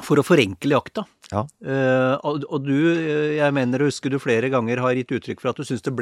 for 0.00 0.20
å 0.20 0.24
forenkle 0.24 0.76
jakta. 0.76 1.04
Ja. 1.32 1.42
Uh, 1.64 2.14
og, 2.28 2.44
og, 2.46 2.66
du, 2.66 2.76
eh, 2.92 3.38
jeg 3.38 3.56
mener 3.56 3.82
å 3.82 3.88
huske 3.88 4.10
du 4.12 4.18
flere 4.20 4.50
ganger 4.52 4.82
har 4.84 4.94
gitt 4.98 5.14
uttrykk 5.16 5.40
for 5.40 5.52
at 5.52 5.58
du 5.58 5.64
syns 5.64 5.82
det, 5.84 5.94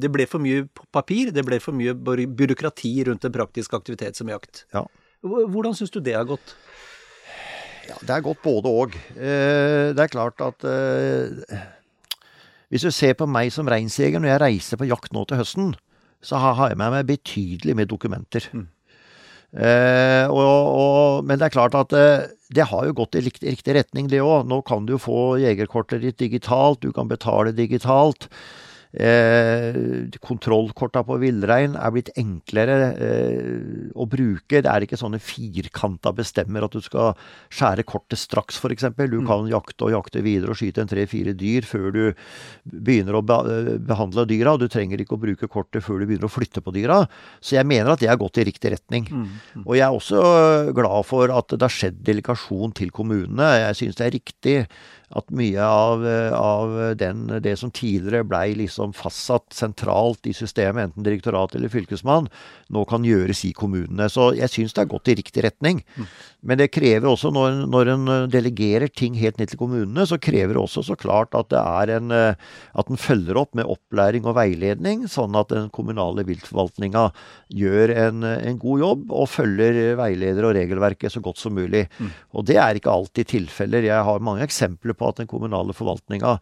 det, 0.00 0.10
ble 0.10 0.26
for 0.28 0.42
mye 0.42 0.64
papir, 0.94 1.30
det 1.34 1.44
ble 1.46 1.60
for 1.60 1.76
mye 1.76 1.94
byråkrati 1.94 2.94
rundt 3.10 3.28
en 3.28 3.34
praktisk 3.34 3.76
aktivitet 3.78 4.18
som 4.18 4.32
jakt. 4.32 4.64
Ja. 4.74 4.86
Hvordan 5.22 5.76
syns 5.76 5.92
du 5.92 6.00
det 6.02 6.16
har 6.16 6.26
gått? 6.28 6.56
Ja, 7.88 7.96
Det 8.00 8.14
har 8.14 8.24
gått 8.24 8.42
både 8.44 8.72
og. 8.82 8.96
Uh, 9.12 9.92
det 9.94 10.06
er 10.06 10.12
klart 10.12 10.40
at 10.44 10.64
uh, 10.64 11.60
hvis 12.72 12.84
du 12.84 12.90
ser 12.92 13.14
på 13.16 13.28
meg 13.28 13.52
som 13.52 13.68
reinsjeger 13.68 14.20
når 14.20 14.34
jeg 14.34 14.42
reiser 14.44 14.80
på 14.80 14.88
jakt 14.88 15.14
nå 15.16 15.24
til 15.28 15.40
høsten, 15.40 15.76
så 16.24 16.40
har 16.42 16.72
jeg 16.72 16.78
med 16.80 16.92
meg 16.94 17.06
betydelig 17.08 17.76
med 17.78 17.90
dokumenter. 17.90 18.48
Mm. 18.52 18.66
Eh, 19.48 20.26
og, 20.28 20.70
og, 20.76 21.24
men 21.24 21.38
det 21.40 21.48
er 21.48 21.54
klart 21.54 21.76
at 21.78 21.94
eh, 21.96 22.26
det 22.52 22.66
har 22.68 22.84
jo 22.84 22.96
gått 23.00 23.16
i 23.16 23.22
riktig, 23.24 23.48
riktig 23.48 23.76
retning, 23.78 24.08
det 24.12 24.20
òg. 24.24 24.48
Nå 24.48 24.60
kan 24.68 24.86
du 24.86 24.96
jo 24.96 25.02
få 25.02 25.20
jegerkortet 25.40 26.04
ditt 26.04 26.18
digitalt, 26.20 26.82
du 26.82 26.92
kan 26.92 27.08
betale 27.08 27.54
digitalt. 27.56 28.28
Eh, 28.92 29.74
kontrollkorta 30.24 31.02
på 31.04 31.18
villrein 31.20 31.74
er 31.76 31.92
blitt 31.92 32.08
enklere 32.16 32.76
eh, 32.96 33.90
å 33.92 34.06
bruke. 34.08 34.62
Det 34.64 34.70
er 34.70 34.86
ikke 34.86 34.96
sånne 34.96 35.20
firkanta 35.20 36.14
bestemmer 36.16 36.64
at 36.64 36.72
du 36.72 36.80
skal 36.84 37.12
skjære 37.52 37.84
kortet 37.88 38.20
straks, 38.20 38.56
f.eks. 38.56 38.88
Du 38.96 39.18
mm. 39.20 39.28
kan 39.28 39.50
jakte 39.52 39.90
og 39.90 39.92
jakte 39.92 40.24
videre 40.24 40.54
og 40.54 40.60
skyte 40.60 40.86
en 40.86 40.90
tre-fire 40.90 41.36
dyr 41.36 41.68
før 41.68 41.88
du 41.92 42.02
begynner 42.64 43.20
å 43.20 43.24
behandle 43.24 44.24
dyra. 44.30 44.56
Du 44.56 44.68
trenger 44.72 45.04
ikke 45.04 45.18
å 45.18 45.24
bruke 45.26 45.50
kortet 45.52 45.84
før 45.84 46.00
du 46.00 46.08
begynner 46.08 46.30
å 46.30 46.32
flytte 46.32 46.64
på 46.64 46.72
dyra. 46.72 47.02
Så 47.44 47.58
jeg 47.58 47.68
mener 47.68 47.92
at 47.92 48.00
det 48.00 48.08
har 48.08 48.20
gått 48.20 48.40
i 48.40 48.48
riktig 48.48 48.72
retning. 48.72 49.04
Mm, 49.12 49.28
mm. 49.28 49.66
Og 49.66 49.76
jeg 49.76 49.84
er 49.84 50.00
også 50.00 50.72
glad 50.76 51.08
for 51.08 51.36
at 51.36 51.52
det 51.52 51.64
har 51.66 51.76
skjedd 51.76 52.00
delikasjon 52.08 52.72
til 52.80 52.94
kommunene. 52.94 53.52
Jeg 53.68 53.82
synes 53.82 54.00
det 54.00 54.08
er 54.08 54.16
riktig 54.16 54.56
at 55.16 55.30
mye 55.32 55.64
av, 55.64 56.04
av 56.36 56.74
den, 57.00 57.26
det 57.44 57.54
som 57.60 57.72
tidligere 57.74 58.26
blei 58.28 58.52
liksom 58.58 58.92
fastsatt 58.96 59.54
sentralt 59.56 60.28
i 60.28 60.34
systemet, 60.36 60.90
enten 60.90 61.06
direktorat 61.06 61.54
eller 61.56 61.72
fylkesmann, 61.72 62.28
nå 62.74 62.84
kan 62.88 63.06
gjøres 63.06 63.44
i 63.48 63.54
kommunene. 63.56 64.10
Så 64.12 64.32
jeg 64.36 64.52
syns 64.52 64.76
det 64.76 64.84
har 64.84 64.92
gått 64.92 65.08
i 65.08 65.16
riktig 65.20 65.46
retning. 65.46 65.80
Mm. 65.96 66.10
Men 66.48 66.60
det 66.60 66.70
krever 66.74 67.08
også, 67.10 67.32
når, 67.34 67.64
når 67.72 67.92
en 67.94 68.12
delegerer 68.30 68.92
ting 68.92 69.16
helt 69.18 69.40
ned 69.40 69.50
til 69.50 69.60
kommunene, 69.60 70.04
så 70.06 70.20
krever 70.20 70.54
det 70.54 70.62
også 70.62 70.84
så 70.86 70.98
klart 70.98 71.34
at 71.38 71.50
det 71.52 71.62
er 71.62 71.96
en 71.98 72.12
at 72.12 72.90
en 72.90 73.00
følger 73.00 73.38
opp 73.40 73.56
med 73.58 73.68
opplæring 73.68 74.26
og 74.28 74.36
veiledning, 74.38 75.06
sånn 75.10 75.36
at 75.38 75.52
den 75.52 75.68
kommunale 75.74 76.24
viltforvaltninga 76.28 77.08
gjør 77.60 77.92
en, 77.94 78.26
en, 78.26 78.58
god 78.58 78.82
jobb 78.82 79.12
og 79.14 79.30
følger 79.30 79.96
veileder 79.98 80.48
og 80.48 80.56
regelverket 80.56 81.14
så 81.14 81.22
godt 81.24 81.40
som 81.40 81.54
mulig. 81.56 81.86
Mm. 81.98 82.10
Og 82.34 82.46
det 82.48 82.58
er 82.60 82.78
ikke 82.78 82.92
alltid 82.92 83.30
tilfeller. 83.34 83.86
Jeg 83.86 84.06
har 84.08 84.24
mange 84.24 84.46
eksempler 84.46 84.97
på 84.98 85.08
at 85.10 85.22
den 85.22 85.30
kommunale 85.30 85.76
forvaltninga 85.76 86.36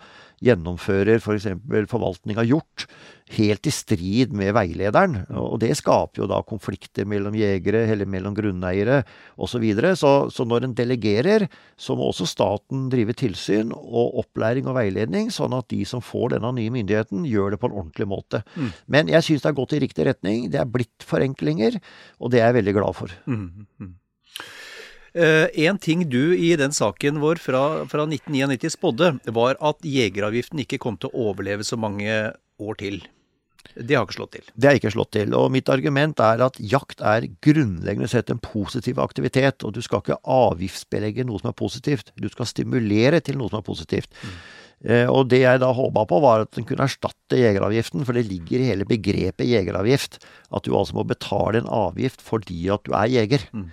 gjennomfører 0.45 1.21
f.eks. 1.21 1.51
For 1.67 1.91
forvaltning 1.97 2.41
av 2.41 2.49
hjort 2.49 2.87
helt 3.35 3.67
i 3.67 3.73
strid 3.75 4.35
med 4.37 4.53
veilederen. 4.55 5.19
Og 5.35 5.59
det 5.63 5.73
skaper 5.79 6.23
jo 6.23 6.29
da 6.31 6.39
konflikter 6.47 7.09
mellom 7.09 7.35
jegere 7.37 7.83
eller 7.91 8.09
mellom 8.09 8.37
grunneiere 8.37 9.03
osv. 9.35 9.57
Så, 9.57 9.61
videre. 9.63 9.95
så 9.97 10.29
Så 10.31 10.45
når 10.45 10.65
en 10.65 10.75
delegerer, 10.75 11.49
så 11.77 11.97
må 11.97 12.11
også 12.11 12.27
staten 12.29 12.91
drive 12.93 13.15
tilsyn 13.17 13.73
og 13.73 14.19
opplæring 14.21 14.69
og 14.69 14.77
veiledning, 14.77 15.31
sånn 15.33 15.57
at 15.57 15.69
de 15.73 15.83
som 15.89 16.05
får 16.05 16.37
denne 16.37 16.53
nye 16.53 16.71
myndigheten, 16.71 17.25
gjør 17.25 17.55
det 17.55 17.61
på 17.63 17.71
en 17.71 17.79
ordentlig 17.81 18.07
måte. 18.07 18.43
Mm. 18.55 18.73
Men 18.87 19.09
jeg 19.09 19.25
syns 19.25 19.43
det 19.43 19.49
har 19.49 19.57
gått 19.57 19.73
i 19.73 19.81
riktig 19.81 20.07
retning. 20.07 20.51
Det 20.53 20.61
er 20.61 20.69
blitt 20.69 21.07
forenklinger, 21.09 21.81
og 22.21 22.31
det 22.31 22.43
er 22.43 22.51
jeg 22.51 22.61
veldig 22.61 22.77
glad 22.77 23.01
for. 23.01 23.17
Mm. 23.27 23.67
mm. 23.81 23.95
Uh, 25.17 25.49
en 25.65 25.79
ting 25.81 26.05
du 26.13 26.37
i 26.37 26.53
den 26.61 26.75
saken 26.77 27.23
vår 27.23 27.41
fra, 27.41 27.63
fra 27.89 28.05
1999 28.05 28.75
spådde, 28.77 29.13
var 29.33 29.57
at 29.65 29.85
jegeravgiften 29.87 30.61
ikke 30.65 30.81
kom 30.83 30.99
til 31.01 31.09
å 31.09 31.31
overleve 31.31 31.65
så 31.65 31.79
mange 31.81 32.13
år 32.61 32.81
til. 32.83 33.01
Det 33.75 33.97
har 33.97 34.07
ikke 34.07 34.17
slått 34.17 34.35
til. 34.37 34.45
Det 34.55 34.69
har 34.69 34.79
ikke 34.79 34.93
slått 34.95 35.13
til. 35.17 35.33
Og 35.37 35.51
mitt 35.53 35.71
argument 35.73 36.21
er 36.25 36.43
at 36.47 36.59
jakt 36.61 37.03
er 37.05 37.27
grunnleggende 37.45 38.09
sett 38.11 38.31
en 38.33 38.41
positiv 38.43 39.01
aktivitet. 39.03 39.65
Og 39.67 39.75
du 39.77 39.83
skal 39.85 40.03
ikke 40.03 40.21
avgiftsbelegge 40.23 41.27
noe 41.29 41.43
som 41.43 41.51
er 41.51 41.59
positivt. 41.59 42.13
Du 42.17 42.29
skal 42.33 42.49
stimulere 42.49 43.21
til 43.25 43.41
noe 43.41 43.53
som 43.53 43.61
er 43.61 43.67
positivt. 43.67 44.13
Mm. 44.23 44.39
Eh, 44.87 45.09
og 45.11 45.29
det 45.33 45.43
jeg 45.43 45.61
da 45.63 45.73
håpa 45.77 46.07
på, 46.09 46.21
var 46.25 46.45
at 46.45 46.55
den 46.57 46.69
kunne 46.69 46.87
erstatte 46.89 47.41
jegeravgiften. 47.41 48.07
For 48.07 48.17
det 48.17 48.29
ligger 48.31 48.63
i 48.63 48.71
hele 48.71 48.89
begrepet 48.89 49.51
jegeravgift 49.51 50.21
at 50.23 50.65
du 50.65 50.73
altså 50.77 51.01
må 51.01 51.07
betale 51.09 51.63
en 51.63 51.71
avgift 51.73 52.25
fordi 52.25 52.69
at 52.73 52.87
du 52.87 52.97
er 52.97 53.13
jeger. 53.13 53.45
Mm. 53.53 53.69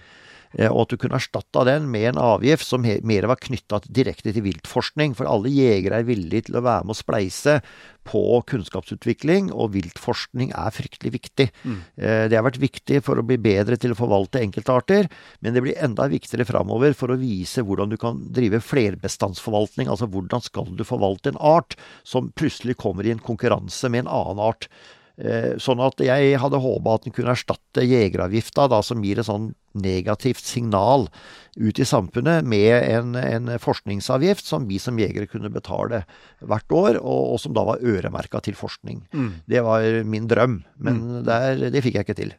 Eh, 0.58 0.70
og 0.70 0.86
at 0.86 0.94
du 0.94 1.00
kunne 1.02 1.18
erstatta 1.20 1.66
den 1.68 1.90
med 1.92 2.12
en 2.12 2.22
avgift 2.22 2.68
som 2.68 2.84
mer 2.84 3.28
var 3.30 3.42
knytta 3.42 3.82
direkte 3.88 4.34
til 4.34 4.46
viltforskning. 4.46 5.16
For 5.18 5.30
alle 5.30 5.52
jegere 5.54 6.02
er 6.02 6.08
villige 6.08 6.50
til 6.50 6.60
å 6.60 6.66
være 6.66 6.88
med 6.88 6.96
å 6.96 7.00
spleise 7.00 7.60
på 8.04 8.22
kunnskapsutvikling, 8.50 9.50
og 9.56 9.72
viltforskning 9.78 10.52
er 10.60 10.74
fryktelig 10.76 11.14
viktig. 11.16 11.48
Mm. 11.64 11.78
Eh, 11.98 12.24
det 12.32 12.38
har 12.38 12.46
vært 12.46 12.62
viktig 12.62 13.00
for 13.06 13.20
å 13.20 13.26
bli 13.26 13.40
bedre 13.42 13.78
til 13.80 13.96
å 13.96 14.00
forvalte 14.00 14.42
enkeltarter, 14.44 15.08
men 15.40 15.56
det 15.56 15.64
blir 15.64 15.80
enda 15.84 16.10
viktigere 16.12 16.48
framover 16.48 16.98
for 16.98 17.14
å 17.14 17.20
vise 17.20 17.64
hvordan 17.64 17.94
du 17.94 17.98
kan 18.02 18.20
drive 18.36 18.60
flerbestandsforvaltning. 18.64 19.92
Altså 19.92 20.10
hvordan 20.12 20.44
skal 20.44 20.74
du 20.76 20.84
forvalte 20.88 21.32
en 21.32 21.40
art 21.40 21.78
som 22.08 22.34
plutselig 22.36 22.78
kommer 22.82 23.08
i 23.08 23.16
en 23.16 23.24
konkurranse 23.24 23.90
med 23.90 24.06
en 24.06 24.14
annen 24.20 24.44
art. 24.44 24.68
Eh, 25.14 25.60
sånn 25.62 25.82
at 25.86 26.00
jeg 26.02 26.40
hadde 26.42 26.58
håpa 26.58 26.96
at 26.98 27.04
den 27.06 27.14
kunne 27.14 27.36
erstatte 27.36 27.84
jegeravgifta, 27.86 28.66
da, 28.72 28.80
som 28.82 29.04
gir 29.06 29.22
et 29.22 29.28
sånn 29.28 29.52
negativt 29.78 30.42
signal 30.42 31.06
ut 31.54 31.78
i 31.78 31.86
samfunnet, 31.86 32.42
med 32.50 32.74
en, 32.82 33.14
en 33.20 33.52
forskningsavgift 33.62 34.48
som 34.50 34.66
vi 34.70 34.80
som 34.82 34.98
jegere 34.98 35.30
kunne 35.30 35.54
betale 35.54 36.02
hvert 36.42 36.74
år, 36.74 36.98
og, 36.98 37.36
og 37.36 37.44
som 37.44 37.54
da 37.54 37.66
var 37.68 37.86
øremerka 37.86 38.42
til 38.42 38.58
forskning. 38.58 39.04
Mm. 39.14 39.30
Det 39.54 39.62
var 39.66 39.86
min 40.10 40.26
drøm, 40.30 40.64
men 40.82 41.04
mm. 41.04 41.22
der, 41.30 41.68
det 41.70 41.86
fikk 41.86 42.02
jeg 42.02 42.10
ikke 42.10 42.20
til. 42.24 42.34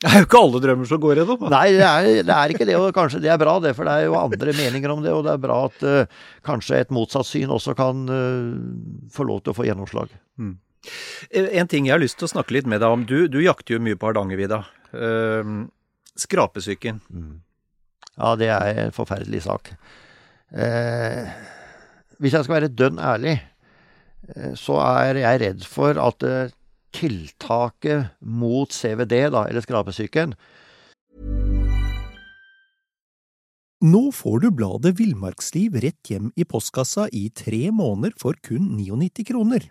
Det 0.00 0.08
er 0.08 0.22
jo 0.22 0.30
ikke 0.30 0.40
alle 0.40 0.60
drømmer 0.64 0.88
som 0.88 1.00
går 1.02 1.18
gjennom. 1.20 1.42
Nei, 1.52 1.66
det 1.76 1.84
er, 1.84 2.06
det 2.24 2.32
er, 2.32 2.52
ikke 2.54 2.64
det. 2.64 2.78
Og 2.78 2.94
kanskje 2.96 3.18
det 3.20 3.34
er 3.34 3.42
bra, 3.42 3.58
det. 3.60 3.74
For 3.76 3.84
det 3.84 3.98
er 3.98 4.06
jo 4.06 4.14
andre 4.16 4.54
meninger 4.56 4.94
om 4.94 5.02
det. 5.04 5.12
Og 5.12 5.26
det 5.26 5.34
er 5.34 5.42
bra 5.42 5.58
at 5.66 5.84
uh, 5.84 6.22
kanskje 6.46 6.78
et 6.80 6.94
motsatt 6.96 7.28
syn 7.28 7.52
også 7.52 7.74
kan 7.76 8.06
uh, 8.08 9.10
få 9.12 9.28
lov 9.28 9.42
til 9.44 9.52
å 9.52 9.58
få 9.58 9.66
gjennomslag. 9.68 10.14
Mm. 10.40 10.54
Eh, 11.30 11.50
en 11.60 11.68
ting 11.68 11.88
jeg 11.88 11.94
har 11.94 12.02
lyst 12.02 12.18
til 12.20 12.28
å 12.28 12.32
snakke 12.34 12.56
litt 12.56 12.68
med 12.70 12.82
deg 12.82 12.94
om. 12.94 13.04
Du, 13.08 13.28
du 13.30 13.40
jakter 13.44 13.76
jo 13.76 13.84
mye 13.84 13.98
på 13.98 14.10
Hardangervidda. 14.10 14.62
Uh, 14.90 15.66
skrapesyken. 16.18 16.98
Mm. 17.12 17.40
Ja, 18.16 18.34
det 18.40 18.50
er 18.50 18.84
en 18.86 18.94
forferdelig 18.96 19.44
sak. 19.46 19.72
Uh, 20.50 21.28
hvis 22.18 22.34
jeg 22.34 22.46
skal 22.46 22.56
være 22.56 22.72
dønn 22.74 22.98
ærlig, 22.98 23.36
uh, 24.34 24.52
så 24.58 24.80
er 24.82 25.20
jeg 25.22 25.42
redd 25.44 25.68
for 25.68 26.00
at 26.00 26.26
tiltaket 26.90 28.16
mot 28.18 28.72
CVD, 28.74 29.28
da, 29.30 29.44
eller 29.46 29.62
skrapesyken 29.62 30.34
Nå 33.80 34.00
får 34.12 34.42
du 34.42 34.50
bladet 34.52 34.90
Villmarksliv 34.98 35.78
rett 35.80 36.10
hjem 36.10 36.26
i 36.36 36.44
postkassa 36.44 37.06
i 37.16 37.30
tre 37.32 37.70
måneder 37.72 38.12
for 38.20 38.36
kun 38.44 38.66
99 38.76 39.24
kroner. 39.30 39.70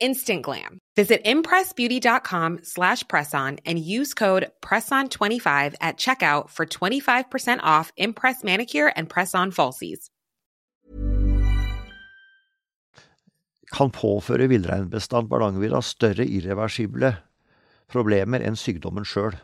instant 0.00 0.42
glam. 0.42 0.78
Visit 0.96 1.24
impressbeauty.com 1.24 2.60
slash 2.62 3.04
presson 3.04 3.58
and 3.66 3.78
use 3.78 4.14
code 4.14 4.50
PRESSON25 4.60 5.74
at 5.80 5.96
checkout 5.96 6.50
for 6.50 6.66
25% 6.66 7.60
off 7.62 7.92
Impress 7.96 8.44
Manicure 8.44 8.92
and 8.96 9.08
Press-On 9.08 9.50
Falsies. 9.50 10.10
Kan 13.74 13.90
påføre 13.90 14.46
villreinbestand 14.48 15.28
på 15.28 15.34
Hardangervidda 15.34 15.80
større 15.82 16.26
irreversible 16.26 17.16
problemer 17.90 18.44
enn 18.44 18.56
sykdommen 18.58 19.06
sjøl. 19.08 19.34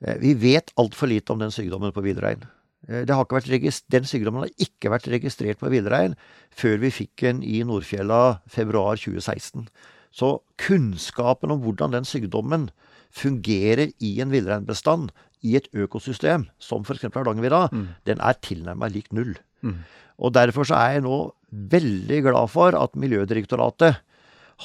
Eh, 0.00 0.16
vi 0.22 0.34
vet 0.38 0.72
altfor 0.80 1.10
lite 1.10 1.34
om 1.34 1.42
den 1.42 1.52
sykdommen 1.52 1.92
på 1.92 2.04
villrein. 2.06 2.46
Eh, 2.86 3.02
den 3.04 4.06
sykdommen 4.06 4.44
har 4.44 4.52
ikke 4.62 4.92
vært 4.92 5.08
registrert 5.10 5.58
på 5.58 5.70
villrein 5.72 6.14
før 6.54 6.78
vi 6.84 6.94
fikk 6.94 7.24
den 7.26 7.42
i 7.42 7.62
Nordfjella 7.66 8.40
februar 8.46 9.00
2016. 9.00 9.66
Så 10.14 10.38
kunnskapen 10.60 11.52
om 11.52 11.60
hvordan 11.64 11.96
den 11.96 12.06
sykdommen 12.08 12.70
fungerer 13.10 13.90
i 13.98 14.18
en 14.22 14.30
villreinbestand 14.32 15.10
i 15.42 15.56
et 15.58 15.68
økosystem, 15.76 16.48
som 16.58 16.82
f.eks. 16.82 17.06
Hardangervidda, 17.14 17.68
mm. 17.72 17.86
den 18.08 18.22
er 18.24 18.38
tilnærmet 18.42 18.94
lik 18.94 19.12
null. 19.14 19.36
Mm. 19.62 19.82
Og 20.18 20.34
Derfor 20.34 20.66
så 20.66 20.78
er 20.78 20.96
jeg 20.96 21.06
nå 21.06 21.18
veldig 21.50 22.22
glad 22.26 22.50
for 22.50 22.74
at 22.76 22.96
Miljødirektoratet 22.98 24.00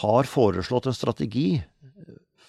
har 0.01 0.30
foreslått 0.30 0.89
en 0.89 0.97
strategi 0.97 1.61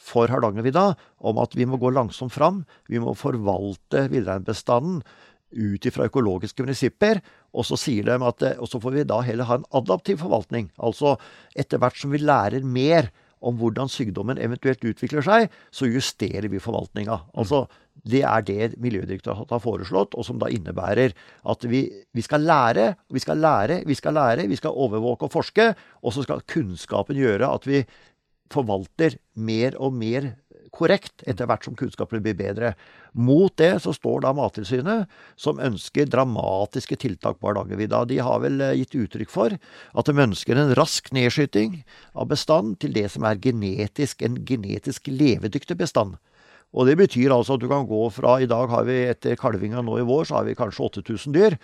for 0.05 0.31
Hardangervidda 0.33 0.95
om 1.25 1.41
at 1.43 1.55
vi 1.57 1.67
må 1.69 1.79
gå 1.81 1.93
langsomt 1.93 2.33
fram. 2.33 2.65
Vi 2.89 3.01
må 3.01 3.15
forvalte 3.17 4.07
villreinbestanden 4.13 5.03
ut 5.55 5.87
ifra 5.89 6.09
økologiske 6.11 6.67
prinsipper. 6.67 7.23
Og 7.55 7.67
så 7.69 7.79
sier 7.81 8.07
de 8.09 8.19
at 8.29 8.47
og 8.59 8.71
så 8.71 8.81
får 8.83 8.99
vi 8.99 9.09
da 9.09 9.21
heller 9.25 9.49
ha 9.49 9.61
en 9.61 9.69
adaptiv 9.75 10.21
forvaltning. 10.23 10.71
Altså 10.79 11.17
etter 11.57 11.83
hvert 11.83 11.99
som 12.01 12.15
vi 12.15 12.23
lærer 12.23 12.67
mer 12.67 13.11
om 13.45 13.59
hvordan 13.61 13.91
sykdommen 13.93 14.41
eventuelt 14.41 14.85
utvikler 14.89 15.25
seg, 15.25 15.51
så 15.75 15.89
justerer 15.89 16.49
vi 16.49 16.63
forvaltninga. 16.63 17.19
Altså, 17.37 17.65
det 18.09 18.23
er 18.27 18.45
det 18.47 18.71
Miljødirektoratet 18.83 19.53
har 19.55 19.63
foreslått, 19.63 20.17
og 20.17 20.27
som 20.27 20.41
da 20.41 20.49
innebærer 20.53 21.15
at 21.53 21.69
vi, 21.69 21.85
vi, 22.17 22.25
skal 22.25 22.47
lære, 22.49 22.95
vi 23.13 23.23
skal 23.23 23.41
lære, 23.45 23.83
vi 23.87 23.99
skal 23.99 24.17
lære, 24.17 24.49
vi 24.51 24.59
skal 24.61 24.81
overvåke 24.87 25.29
og 25.29 25.35
forske, 25.35 25.71
og 26.03 26.17
så 26.17 26.25
skal 26.25 26.45
kunnskapen 26.51 27.21
gjøre 27.21 27.53
at 27.53 27.69
vi 27.69 27.85
forvalter 28.53 29.19
mer 29.41 29.77
og 29.81 29.95
mer 29.97 30.35
korrekt 30.75 31.25
etter 31.29 31.49
hvert 31.49 31.67
som 31.67 31.77
kunnskapen 31.79 32.23
blir 32.25 32.37
bedre. 32.39 32.75
Mot 33.15 33.55
det 33.61 33.73
så 33.85 33.95
står 33.95 34.25
da 34.25 34.35
Mattilsynet, 34.37 35.11
som 35.39 35.63
ønsker 35.63 36.11
dramatiske 36.11 36.99
tiltak 37.01 37.39
på 37.39 37.51
Hardangervidda. 37.51 38.05
De 38.11 38.21
har 38.27 38.43
vel 38.45 38.61
eh, 38.65 38.77
gitt 38.83 38.99
uttrykk 39.05 39.33
for 39.33 39.55
at 39.55 40.11
de 40.11 40.27
ønsker 40.27 40.59
en 40.59 40.75
rask 40.79 41.13
nedskyting 41.15 41.81
av 42.15 42.31
bestand 42.33 42.79
til 42.83 42.95
det 42.97 43.09
som 43.15 43.27
er 43.29 43.41
genetisk, 43.43 44.23
en 44.27 44.41
genetisk 44.47 45.11
levedyktig 45.13 45.79
bestand. 45.81 46.19
Og 46.75 46.89
Det 46.89 46.97
betyr 46.99 47.31
altså 47.31 47.55
at 47.55 47.63
du 47.63 47.69
kan 47.71 47.87
gå 47.87 48.01
fra 48.11 48.41
I 48.43 48.49
dag 48.51 48.67
har 48.67 48.87
vi 48.89 48.97
etter 49.07 49.39
kalvinga 49.39 49.83
nå 49.87 50.01
i 50.01 50.07
vår, 50.07 50.25
så 50.27 50.41
har 50.41 50.49
vi 50.49 50.57
kanskje 50.59 50.89
8000 50.89 51.37
dyr. 51.37 51.55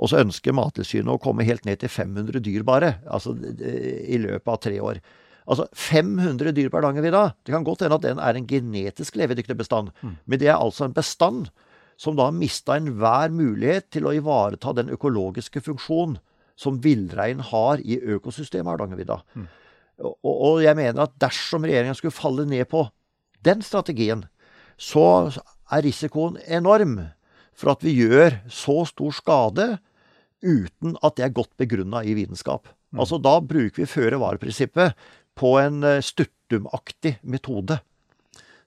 Og 0.00 0.08
så 0.08 0.22
ønsker 0.24 0.56
Mattilsynet 0.56 1.12
å 1.12 1.20
komme 1.20 1.44
helt 1.44 1.66
ned 1.68 1.82
til 1.82 1.92
500 1.92 2.40
dyr 2.40 2.64
bare. 2.64 2.94
Altså 3.04 3.36
i 3.36 4.16
løpet 4.22 4.48
av 4.48 4.62
tre 4.64 4.80
år. 4.80 5.02
Altså 5.44 5.66
500 5.76 6.54
dyr 6.56 6.70
på 6.72 6.78
Hardangervidda. 6.78 7.24
Det 7.44 7.52
kan 7.52 7.66
godt 7.66 7.84
hende 7.84 7.98
at 7.98 8.04
den 8.06 8.20
er 8.22 8.38
en 8.38 8.46
genetisk 8.48 9.16
levedyktig 9.20 9.56
bestand. 9.58 9.90
Mm. 10.00 10.16
Men 10.24 10.40
det 10.40 10.48
er 10.48 10.56
altså 10.56 10.86
en 10.86 10.96
bestand 10.96 11.50
som 12.00 12.16
da 12.16 12.28
har 12.28 12.36
mista 12.36 12.76
enhver 12.78 13.30
mulighet 13.34 13.90
til 13.94 14.08
å 14.08 14.14
ivareta 14.16 14.72
den 14.74 14.90
økologiske 14.94 15.62
funksjon 15.62 16.16
som 16.58 16.80
villrein 16.82 17.42
har 17.44 17.82
i 17.82 17.98
økosystemet 18.16 18.72
Hardangervidda. 18.72 19.20
Mm. 19.34 19.48
Og, 20.04 20.16
og 20.24 20.62
jeg 20.64 20.78
mener 20.78 21.04
at 21.04 21.18
dersom 21.22 21.66
regjeringa 21.66 21.94
skulle 21.98 22.14
falle 22.14 22.46
ned 22.50 22.66
på 22.70 22.86
den 23.44 23.62
strategien, 23.62 24.24
så 24.80 25.30
er 25.70 25.84
risikoen 25.84 26.38
enorm 26.46 26.98
for 27.54 27.74
at 27.74 27.84
vi 27.86 27.94
gjør 28.00 28.40
så 28.50 28.82
stor 28.88 29.14
skade 29.14 29.66
uten 30.44 30.96
at 31.04 31.16
det 31.18 31.28
er 31.28 31.36
godt 31.36 31.52
begrunna 31.60 32.02
i 32.04 32.16
vitenskap. 32.16 32.66
Mm. 32.92 33.02
Altså 33.02 33.18
Da 33.22 33.38
bruker 33.40 33.82
vi 33.82 33.90
føre-var-prinsippet 33.90 34.94
på 35.38 35.56
en 35.60 35.82
stuttumaktig 36.02 37.18
metode. 37.22 37.80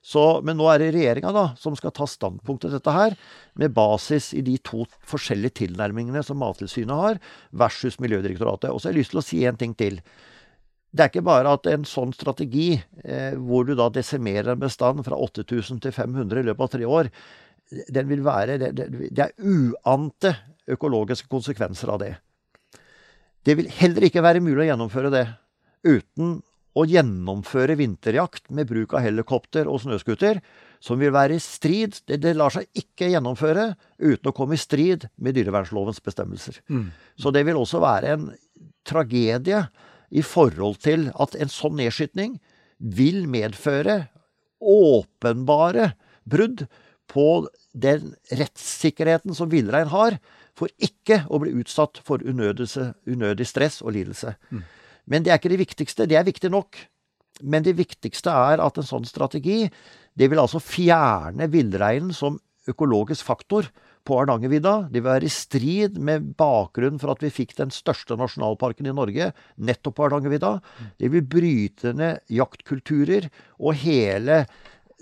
Så, 0.08 0.22
men 0.46 0.56
nå 0.56 0.68
er 0.70 0.80
det 0.80 0.92
regjeringa 0.94 1.44
som 1.58 1.74
skal 1.76 1.92
ta 1.92 2.06
standpunkt 2.08 2.62
til 2.64 2.72
dette 2.72 2.92
her, 2.94 3.16
med 3.58 3.74
basis 3.76 4.30
i 4.36 4.44
de 4.46 4.54
to 4.64 4.86
forskjellige 5.08 5.58
tilnærmingene 5.64 6.22
som 6.24 6.38
Mattilsynet 6.40 6.94
har, 6.96 7.18
versus 7.50 7.98
Miljødirektoratet. 8.00 8.70
Og 8.70 8.80
så 8.80 8.88
har 8.88 8.96
jeg 8.96 9.02
lyst 9.02 9.12
til 9.14 9.20
å 9.20 9.26
si 9.26 9.42
en 9.48 9.58
ting 9.60 9.74
til. 9.78 9.98
Det 10.88 11.04
er 11.04 11.12
ikke 11.12 11.26
bare 11.26 11.52
at 11.52 11.68
en 11.68 11.84
sånn 11.84 12.14
strategi, 12.16 12.78
eh, 13.04 13.34
hvor 13.36 13.66
du 13.68 13.74
da 13.76 13.90
desimerer 13.92 14.54
en 14.54 14.62
bestand 14.62 15.04
fra 15.04 15.18
8000 15.18 15.82
til 15.84 15.92
500 15.92 16.40
i 16.40 16.48
løpet 16.48 16.64
av 16.64 16.72
tre 16.72 16.88
år, 16.88 17.12
den 17.92 18.08
vil 18.08 18.24
være 18.24 18.56
Det, 18.56 18.70
det, 18.72 19.10
det 19.12 19.26
er 19.26 19.34
uante 19.44 20.32
økologiske 20.72 21.28
konsekvenser 21.28 21.92
av 21.92 22.00
det. 22.00 22.14
Det 23.44 23.58
vil 23.58 23.68
heller 23.68 24.08
ikke 24.08 24.24
være 24.24 24.40
mulig 24.40 24.64
å 24.64 24.70
gjennomføre 24.70 25.12
det 25.12 25.26
uten 25.84 26.38
å 26.78 26.84
gjennomføre 26.86 27.74
vinterjakt 27.78 28.50
med 28.54 28.68
bruk 28.70 28.94
av 28.94 29.02
helikopter 29.02 29.68
og 29.70 29.80
snøscooter, 29.82 30.40
som 30.78 31.00
vil 31.00 31.10
være 31.14 31.38
i 31.38 31.42
strid 31.42 31.96
det, 32.06 32.20
det, 32.22 32.36
lar 32.38 32.54
seg 32.54 32.68
ikke 32.78 33.10
gjennomføre 33.10 33.72
uten 33.98 34.30
å 34.30 34.34
komme 34.36 34.54
i 34.54 34.62
strid 34.62 35.08
med 35.18 35.34
dyrevernlovens 35.38 35.98
bestemmelser. 36.04 36.60
Mm. 36.70 36.90
Så 37.18 37.32
det 37.34 37.42
vil 37.48 37.58
også 37.58 37.82
være 37.82 38.14
en 38.14 38.28
tragedie 38.86 39.64
i 40.08 40.22
forhold 40.24 40.78
til 40.84 41.08
at 41.18 41.34
en 41.36 41.50
sånn 41.52 41.76
nedskytning 41.80 42.38
vil 42.78 43.24
medføre 43.30 44.04
åpenbare 44.62 45.92
brudd 46.28 46.66
på 47.10 47.28
den 47.72 48.12
rettssikkerheten 48.38 49.34
som 49.36 49.50
villrein 49.50 49.90
har, 49.90 50.18
for 50.58 50.70
ikke 50.82 51.22
å 51.30 51.38
bli 51.42 51.54
utsatt 51.60 52.00
for 52.04 52.22
unødig 52.22 53.46
stress 53.46 53.80
og 53.84 53.94
lidelse. 53.94 54.34
Mm. 54.50 54.64
Men 55.08 55.24
det 55.24 55.32
er 55.32 55.40
ikke 55.40 55.52
det 55.52 55.62
viktigste. 55.62 56.06
Det 56.08 56.18
er 56.18 56.28
viktig 56.28 56.50
nok. 56.52 56.78
Men 57.42 57.64
det 57.66 57.76
viktigste 57.78 58.32
er 58.34 58.62
at 58.62 58.78
en 58.78 58.86
sånn 58.86 59.06
strategi 59.08 59.64
det 60.18 60.26
vil 60.30 60.40
altså 60.42 60.60
fjerne 60.62 61.46
villreinen 61.52 62.14
som 62.16 62.40
økologisk 62.68 63.24
faktor 63.28 63.68
på 64.08 64.16
Hardangervidda. 64.18 64.88
Det 64.90 65.00
vil 65.00 65.08
være 65.08 65.28
i 65.28 65.32
strid 65.32 65.98
med 66.04 66.32
bakgrunnen 66.38 67.00
for 67.00 67.12
at 67.12 67.22
vi 67.24 67.32
fikk 67.32 67.54
den 67.58 67.72
største 67.74 68.16
nasjonalparken 68.18 68.88
i 68.88 68.96
Norge 68.96 69.30
nettopp 69.56 69.98
på 69.98 70.06
Hardangervidda. 70.06 70.56
Det 71.00 71.12
vil 71.12 71.28
bryte 71.36 71.94
ned 71.96 72.24
jaktkulturer 72.32 73.28
og 73.58 73.78
hele 73.84 74.42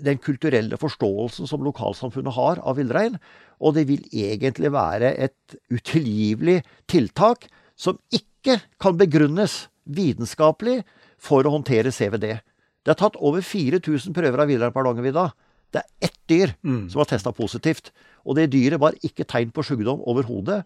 den 0.03 0.19
kulturelle 0.21 0.77
forståelsen 0.77 1.49
som 1.49 1.63
lokalsamfunnet 1.65 2.35
har 2.37 2.61
av 2.61 2.77
villrein. 2.77 3.17
Og 3.57 3.73
det 3.77 3.87
vil 3.89 4.05
egentlig 4.13 4.71
være 4.75 5.15
et 5.17 5.57
utilgivelig 5.73 6.61
tiltak 6.89 7.49
som 7.77 7.97
ikke 8.13 8.59
kan 8.81 8.99
begrunnes 8.99 9.65
vitenskapelig 9.87 10.81
for 11.21 11.47
å 11.47 11.53
håndtere 11.57 11.93
CVD. 11.93 12.37
Det 12.85 12.93
er 12.93 12.99
tatt 12.99 13.17
over 13.19 13.43
4000 13.43 14.15
prøver 14.15 14.43
av 14.43 14.49
villrein 14.51 14.73
på 14.73 14.81
Hardangervidda. 14.81 15.29
Det 15.73 15.81
er 15.81 16.07
ett 16.07 16.19
dyr 16.31 16.53
mm. 16.63 16.83
som 16.91 17.01
var 17.01 17.09
testa 17.09 17.33
positivt. 17.35 17.91
Og 18.23 18.37
det 18.37 18.49
dyret 18.53 18.79
var 18.79 18.95
ikke 19.03 19.27
tegn 19.27 19.51
på 19.55 19.65
sykdom 19.67 20.03
overhodet. 20.07 20.61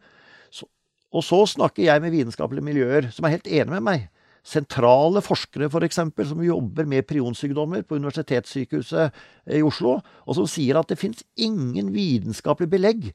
Og 1.11 1.25
så 1.27 1.41
snakker 1.49 1.83
jeg 1.83 2.01
med 2.03 2.13
vitenskapelige 2.13 2.63
miljøer 2.63 3.09
som 3.11 3.25
er 3.27 3.35
helt 3.35 3.49
enige 3.49 3.73
med 3.73 3.83
meg. 3.87 4.05
Sentrale 4.47 5.21
forskere 5.21 5.67
f.eks. 5.69 5.99
For 6.15 6.29
som 6.29 6.43
jobber 6.45 6.87
med 6.89 7.05
prionsykdommer 7.09 7.83
på 7.85 7.99
Universitetssykehuset 7.99 9.19
i 9.57 9.61
Oslo, 9.65 9.99
og 10.25 10.37
som 10.37 10.47
sier 10.49 10.79
at 10.79 10.89
det 10.89 10.97
fins 11.01 11.25
ingen 11.35 11.91
vitenskapelig 11.93 12.71
belegg 12.71 13.11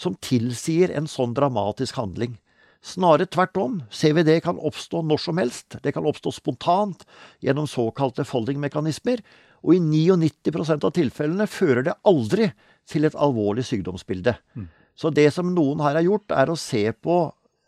som 0.00 0.16
tilsier 0.22 0.94
en 0.96 1.10
sånn 1.10 1.34
dramatisk 1.36 1.98
handling. 2.00 2.38
Snarere 2.80 3.28
tvert 3.28 3.58
om. 3.60 3.78
CVD 3.92 4.38
kan 4.44 4.58
oppstå 4.58 5.02
når 5.04 5.20
som 5.20 5.40
helst. 5.40 5.76
Det 5.84 5.92
kan 5.92 6.06
oppstå 6.08 6.32
spontant 6.32 7.04
gjennom 7.44 7.68
såkalte 7.68 8.24
folding-mekanismer. 8.24 9.20
Og 9.60 9.76
i 9.76 9.80
99% 9.84 10.86
av 10.88 10.94
tilfellene 10.96 11.48
fører 11.50 11.84
det 11.90 11.98
aldri 12.08 12.48
til 12.88 13.04
et 13.04 13.16
alvorlig 13.20 13.66
sykdomsbilde. 13.68 14.34
Mm. 14.56 14.70
Så 14.96 15.12
det 15.12 15.28
som 15.34 15.52
noen 15.54 15.82
her 15.84 15.98
har 15.98 16.06
gjort, 16.06 16.32
er 16.32 16.50
å 16.50 16.58
se 16.58 16.86
på 16.96 17.22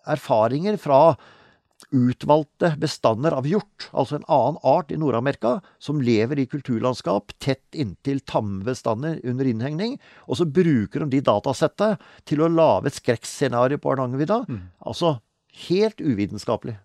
erfaringer 0.08 0.78
fra 0.80 1.14
utvalgte 1.92 2.72
bestander 2.80 3.34
av 3.36 3.46
hjort, 3.48 3.88
altså 3.92 4.18
en 4.18 4.26
annen 4.32 4.58
art 4.66 4.92
i 4.92 4.98
Nord-Amerika, 5.00 5.58
som 5.82 6.00
lever 6.02 6.40
i 6.42 6.48
kulturlandskap 6.50 7.34
tett 7.42 7.76
inntil 7.78 8.22
tamme 8.28 8.64
bestander 8.66 9.20
under 9.28 9.48
innhegning. 9.48 9.98
Og 10.28 10.40
så 10.40 10.48
bruker 10.48 11.04
de 11.04 11.18
de 11.18 11.24
datasettet 11.26 12.02
til 12.28 12.42
å 12.42 12.50
lage 12.52 12.90
et 12.90 12.98
skrekkscenario 12.98 13.80
på 13.80 13.92
Hardangervidda. 13.92 14.42
Mm. 14.48 14.64
Altså 14.88 15.18
helt 15.68 16.00
uvitenskapelig. 16.00 16.78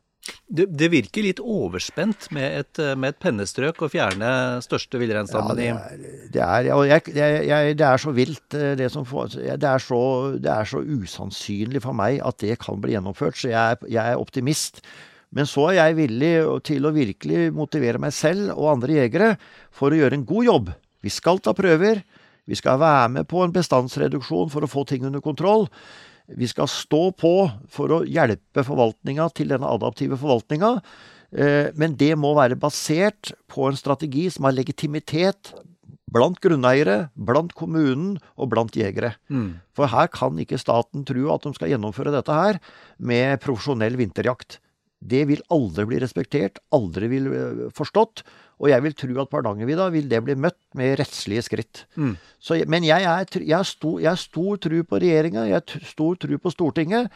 Det, 0.47 0.65
det, 0.80 0.88
virker 0.91 1.24
litt 1.24 1.39
overspent 1.43 2.30
med 2.36 2.61
et, 2.61 2.80
med 2.99 3.13
et 3.13 3.20
pennestrøk 3.20 3.82
å 3.84 3.89
fjerne 3.91 4.30
største 4.63 4.99
villreinstammen 4.99 5.59
ja, 5.59 5.76
det, 5.91 6.11
det, 6.34 6.41
er, 6.43 6.70
jeg, 6.88 7.13
jeg, 7.47 7.76
det 7.80 7.88
er 7.88 8.01
så 8.01 8.13
vilt. 8.15 8.55
Eh, 8.55 8.74
det, 8.80 8.89
får, 8.91 9.36
det, 9.43 9.68
er 9.68 9.84
så, 9.84 10.01
det 10.39 10.51
er 10.51 10.72
så 10.72 10.82
usannsynlig 10.84 11.84
for 11.84 11.95
meg 11.95 12.22
at 12.28 12.39
det 12.43 12.57
kan 12.63 12.80
bli 12.84 12.95
gjennomført. 12.95 13.39
Så 13.39 13.51
jeg, 13.51 13.80
jeg 13.91 14.03
er 14.03 14.24
optimist. 14.24 14.82
Men 15.36 15.47
så 15.49 15.70
er 15.70 15.82
jeg 15.82 15.99
villig 15.99 16.34
til 16.68 16.88
å 16.88 16.95
virkelig 16.95 17.49
motivere 17.55 17.99
meg 18.01 18.15
selv 18.15 18.53
og 18.55 18.78
andre 18.78 19.01
jegere 19.01 19.34
for 19.76 19.91
å 19.91 19.99
gjøre 19.99 20.20
en 20.20 20.28
god 20.28 20.47
jobb. 20.47 20.72
Vi 21.03 21.11
skal 21.13 21.43
ta 21.43 21.55
prøver. 21.55 22.03
Vi 22.47 22.55
skal 22.55 22.80
være 22.80 23.09
med 23.18 23.28
på 23.28 23.43
en 23.43 23.51
bestandsreduksjon 23.55 24.51
for 24.53 24.63
å 24.63 24.72
få 24.72 24.86
ting 24.88 25.03
under 25.07 25.24
kontroll. 25.24 25.68
Vi 26.28 26.48
skal 26.52 26.68
stå 26.68 27.12
på 27.16 27.34
for 27.72 27.94
å 27.94 28.02
hjelpe 28.04 28.66
forvaltninga 28.68 29.30
til 29.38 29.54
denne 29.54 29.70
adaptive 29.72 30.18
forvaltninga. 30.20 30.74
Eh, 31.32 31.72
men 31.80 31.96
det 32.00 32.14
må 32.20 32.34
være 32.36 32.60
basert 32.60 33.32
på 33.52 33.70
en 33.70 33.80
strategi 33.80 34.28
som 34.34 34.48
har 34.48 34.56
legitimitet 34.58 35.54
blant 36.12 36.40
grunneiere, 36.44 37.10
blant 37.16 37.52
kommunen 37.58 38.16
og 38.40 38.52
blant 38.54 38.76
jegere. 38.80 39.16
Mm. 39.32 39.60
For 39.76 39.92
her 39.92 40.08
kan 40.12 40.40
ikke 40.40 40.60
staten 40.60 41.04
tro 41.08 41.28
at 41.34 41.44
de 41.44 41.54
skal 41.56 41.74
gjennomføre 41.74 42.14
dette 42.16 42.36
her 42.36 42.62
med 42.98 43.42
profesjonell 43.44 44.00
vinterjakt. 44.00 44.60
Det 44.98 45.24
vil 45.30 45.43
aldri 45.54 45.86
bli 45.91 46.00
respektert, 46.02 46.58
aldri 46.74 47.10
vil 47.12 47.28
eh, 47.30 47.60
forstått. 47.76 48.24
Og 48.58 48.72
jeg 48.72 48.82
vil 48.82 48.95
tro 48.98 49.20
at 49.22 49.30
på 49.30 49.38
Hardangervidda 49.38 49.91
vil 49.93 50.08
det 50.10 50.24
bli 50.26 50.36
møtt 50.41 50.58
med 50.78 50.95
rettslige 50.98 51.45
skritt. 51.45 51.84
Mm. 51.95 52.16
Så, 52.41 52.58
men 52.66 52.88
jeg, 52.88 53.06
har 53.06 53.68
stor, 53.68 54.02
stor 54.18 54.58
tro 54.64 54.82
på 54.82 55.02
regjeringa, 55.04 55.45
jeg 55.45 55.60
har 55.60 55.86
stor 55.86 56.18
tro 56.18 56.41
på 56.41 56.54
Stortinget. 56.54 57.12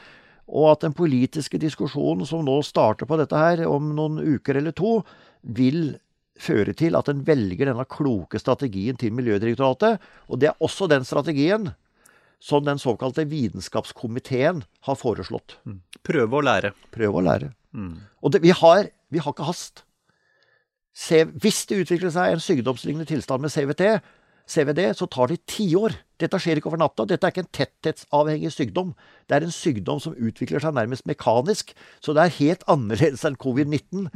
Og 0.52 0.70
at 0.74 0.86
den 0.86 0.94
politiske 0.94 1.58
diskusjonen 1.62 2.28
som 2.28 2.46
nå 2.46 2.60
starter 2.66 3.10
på 3.10 3.18
dette 3.18 3.38
her 3.38 3.64
om 3.70 3.94
noen 3.98 4.20
uker 4.20 4.60
eller 4.60 4.76
to, 4.78 5.00
vil 5.42 5.96
føre 6.42 6.74
til 6.78 6.98
at 6.98 7.10
en 7.10 7.22
velger 7.26 7.70
denne 7.70 7.86
kloke 7.90 8.40
strategien 8.42 8.98
til 9.00 9.14
Miljødirektoratet. 9.16 10.02
Og 10.30 10.42
det 10.42 10.52
er 10.52 10.64
også 10.64 10.90
den 10.92 11.06
strategien 11.08 11.72
som 12.42 12.66
den 12.66 12.80
såkalte 12.82 13.28
vitenskapskomiteen 13.30 14.64
har 14.88 14.98
foreslått. 14.98 15.60
Prøve 16.04 16.40
å 16.40 16.46
lære. 16.46 16.74
Prøve 16.92 17.22
å 17.22 17.26
lære. 17.26 17.52
Og 18.26 18.34
det, 18.34 18.42
vi, 18.42 18.52
har, 18.58 18.90
vi 19.14 19.22
har 19.22 19.36
ikke 19.36 19.46
hast. 19.48 19.84
Se, 20.92 21.22
hvis 21.40 21.62
det 21.70 21.84
utvikler 21.86 22.12
seg 22.12 22.34
en 22.34 22.42
sykdomslignende 22.44 23.08
tilstand 23.08 23.46
med 23.46 23.54
CVT, 23.54 23.86
CVD, 24.52 24.82
så 24.98 25.06
tar 25.08 25.30
det 25.32 25.38
tiår. 25.48 25.94
Dette 26.20 26.40
skjer 26.42 26.60
ikke 26.60 26.68
over 26.68 26.82
natta. 26.82 27.06
Dette 27.08 27.24
er 27.24 27.32
ikke 27.32 27.44
en 27.46 27.54
tetthetsavhengig 27.56 28.50
sykdom. 28.52 28.90
Det 29.30 29.38
er 29.38 29.46
en 29.46 29.54
sykdom 29.54 30.02
som 30.04 30.18
utvikler 30.18 30.60
seg 30.60 30.74
nærmest 30.76 31.06
mekanisk. 31.08 31.72
Så 32.04 32.12
det 32.18 32.26
er 32.26 32.36
helt 32.42 32.66
annerledes 32.68 33.24
enn 33.30 33.38
covid-19. 33.40 34.10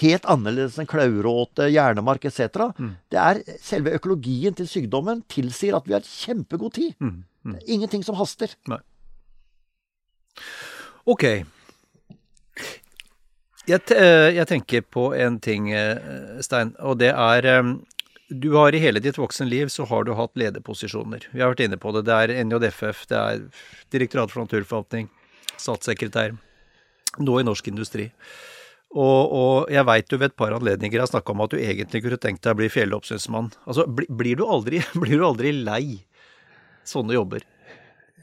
Helt 0.00 0.24
annerledes 0.32 0.78
enn 0.80 0.88
klauråte, 0.88 1.66
hjernemark 1.74 2.24
etc. 2.30 2.70
Det 3.12 3.20
er 3.20 3.42
selve 3.60 3.92
økologien 3.98 4.54
til 4.56 4.70
sykdommen 4.70 5.26
tilsier 5.28 5.76
at 5.76 5.84
vi 5.90 5.98
har 5.98 6.06
kjempegod 6.06 6.72
tid. 6.78 6.94
Det 7.42 7.58
er 7.58 7.74
ingenting 7.74 8.04
som 8.06 8.18
haster. 8.18 8.54
Nei. 8.70 8.78
Ok. 11.10 11.24
Jeg, 13.66 13.82
eh, 13.94 14.28
jeg 14.34 14.46
tenker 14.50 14.82
på 14.82 15.12
en 15.14 15.38
ting, 15.42 15.70
eh, 15.70 15.98
Stein, 16.42 16.74
og 16.82 16.98
det 16.98 17.12
er 17.14 17.46
eh, 17.46 17.74
Du 18.32 18.54
har 18.56 18.72
i 18.72 18.80
hele 18.80 19.00
ditt 19.02 19.18
voksenliv 19.20 19.68
så 19.68 19.84
har 19.84 20.04
du 20.04 20.14
hatt 20.16 20.32
lederposisjoner. 20.40 21.26
Vi 21.32 21.42
har 21.42 21.50
vært 21.52 21.66
inne 21.66 21.76
på 21.76 21.92
det. 21.92 22.06
Det 22.06 22.14
er 22.16 22.44
NJFF, 22.46 23.06
det 23.10 23.18
er 23.18 23.42
Direktoratet 23.92 24.32
for 24.32 24.40
naturforvaltning, 24.46 25.10
statssekretær, 25.60 26.32
nå 27.20 27.34
i 27.38 27.44
Norsk 27.44 27.68
Industri. 27.68 28.08
Og, 28.92 29.32
og 29.32 29.72
jeg 29.72 29.84
veit 29.84 30.08
du 30.08 30.16
ved 30.16 30.30
et 30.30 30.36
par 30.36 30.52
anledninger 30.56 31.00
har 31.00 31.10
snakka 31.10 31.32
om 31.32 31.44
at 31.44 31.52
du 31.52 31.60
egentlig 31.60 32.02
kunne 32.06 32.20
tenkt 32.20 32.42
deg 32.44 32.56
å 32.56 32.60
bli 32.62 32.70
fjelloppsynsmann. 32.72 33.52
Altså, 33.66 33.84
bli, 33.84 34.08
blir, 34.08 34.40
du 34.40 34.46
aldri, 34.48 34.80
blir 35.02 35.20
du 35.20 35.26
aldri 35.28 35.52
lei 35.52 36.00
sånne 36.88 37.16
jobber? 37.16 37.44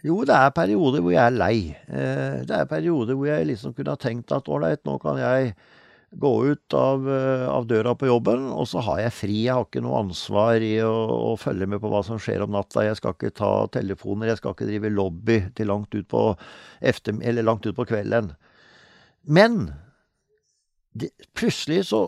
Jo, 0.05 0.21
det 0.27 0.35
er 0.35 0.53
perioder 0.55 1.03
hvor 1.03 1.11
jeg 1.11 1.25
er 1.25 1.35
lei. 1.35 1.57
Eh, 1.91 2.39
Det 2.47 2.55
er 2.55 2.69
perioder 2.69 3.17
hvor 3.19 3.27
jeg 3.27 3.49
liksom 3.49 3.75
kunne 3.75 3.95
ha 3.95 3.99
tenkt 3.99 4.31
at 4.31 4.47
ålreit, 4.47 4.85
nå 4.87 4.95
kan 5.01 5.19
jeg 5.19 5.53
gå 6.19 6.31
ut 6.49 6.73
av, 6.73 7.03
eh, 7.05 7.43
av 7.51 7.67
døra 7.69 7.93
på 7.99 8.07
jobben, 8.07 8.47
og 8.49 8.65
så 8.67 8.81
har 8.81 9.01
jeg 9.03 9.13
fri. 9.13 9.35
Jeg 9.45 9.53
har 9.53 9.67
ikke 9.67 9.83
noe 9.83 9.99
ansvar 9.99 10.63
i 10.65 10.77
å, 10.81 10.93
å 11.33 11.35
følge 11.37 11.67
med 11.69 11.81
på 11.83 11.91
hva 11.91 12.01
som 12.05 12.17
skjer 12.21 12.45
om 12.45 12.55
natta. 12.55 12.85
Jeg 12.87 12.97
skal 12.97 13.13
ikke 13.13 13.35
ta 13.37 13.51
telefoner, 13.75 14.31
jeg 14.31 14.39
skal 14.39 14.55
ikke 14.55 14.69
drive 14.71 14.93
lobby 14.95 15.37
til 15.57 15.69
langt 15.69 15.93
ut 15.93 16.07
på, 16.09 16.23
efter, 16.81 17.19
langt 17.43 17.67
ut 17.67 17.75
på 17.77 17.85
kvelden. 17.91 18.31
Men 19.27 19.69
det, 20.97 21.11
plutselig 21.37 21.83
så, 21.91 22.07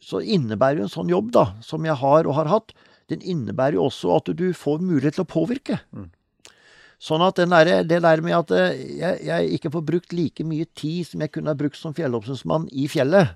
så 0.00 0.22
innebærer 0.22 0.80
jo 0.80 0.88
en 0.88 0.96
sånn 0.96 1.12
jobb, 1.12 1.34
da, 1.34 1.48
som 1.66 1.84
jeg 1.84 1.98
har 2.00 2.30
og 2.30 2.38
har 2.38 2.50
hatt, 2.54 2.72
den 3.10 3.22
innebærer 3.22 3.78
jo 3.78 3.86
også 3.88 4.16
at 4.18 4.30
du 4.38 4.52
får 4.54 4.82
mulighet 4.84 5.18
til 5.18 5.24
å 5.24 5.32
påvirke. 5.32 5.78
Sånn 7.02 7.22
at 7.26 7.40
den 7.40 7.50
der, 7.50 7.82
det 7.82 7.98
der 8.04 8.20
med 8.22 8.36
at 8.36 8.52
eh, 8.54 8.76
jeg, 9.00 9.22
jeg 9.26 9.56
ikke 9.56 9.72
får 9.74 9.86
brukt 9.88 10.12
like 10.14 10.44
mye 10.46 10.68
tid 10.78 11.08
som 11.08 11.24
jeg 11.24 11.32
kunne 11.34 11.50
ha 11.50 11.58
brukt 11.58 11.78
som 11.80 11.96
fjelloppsynsmann 11.96 12.68
i 12.70 12.86
fjellet, 12.90 13.34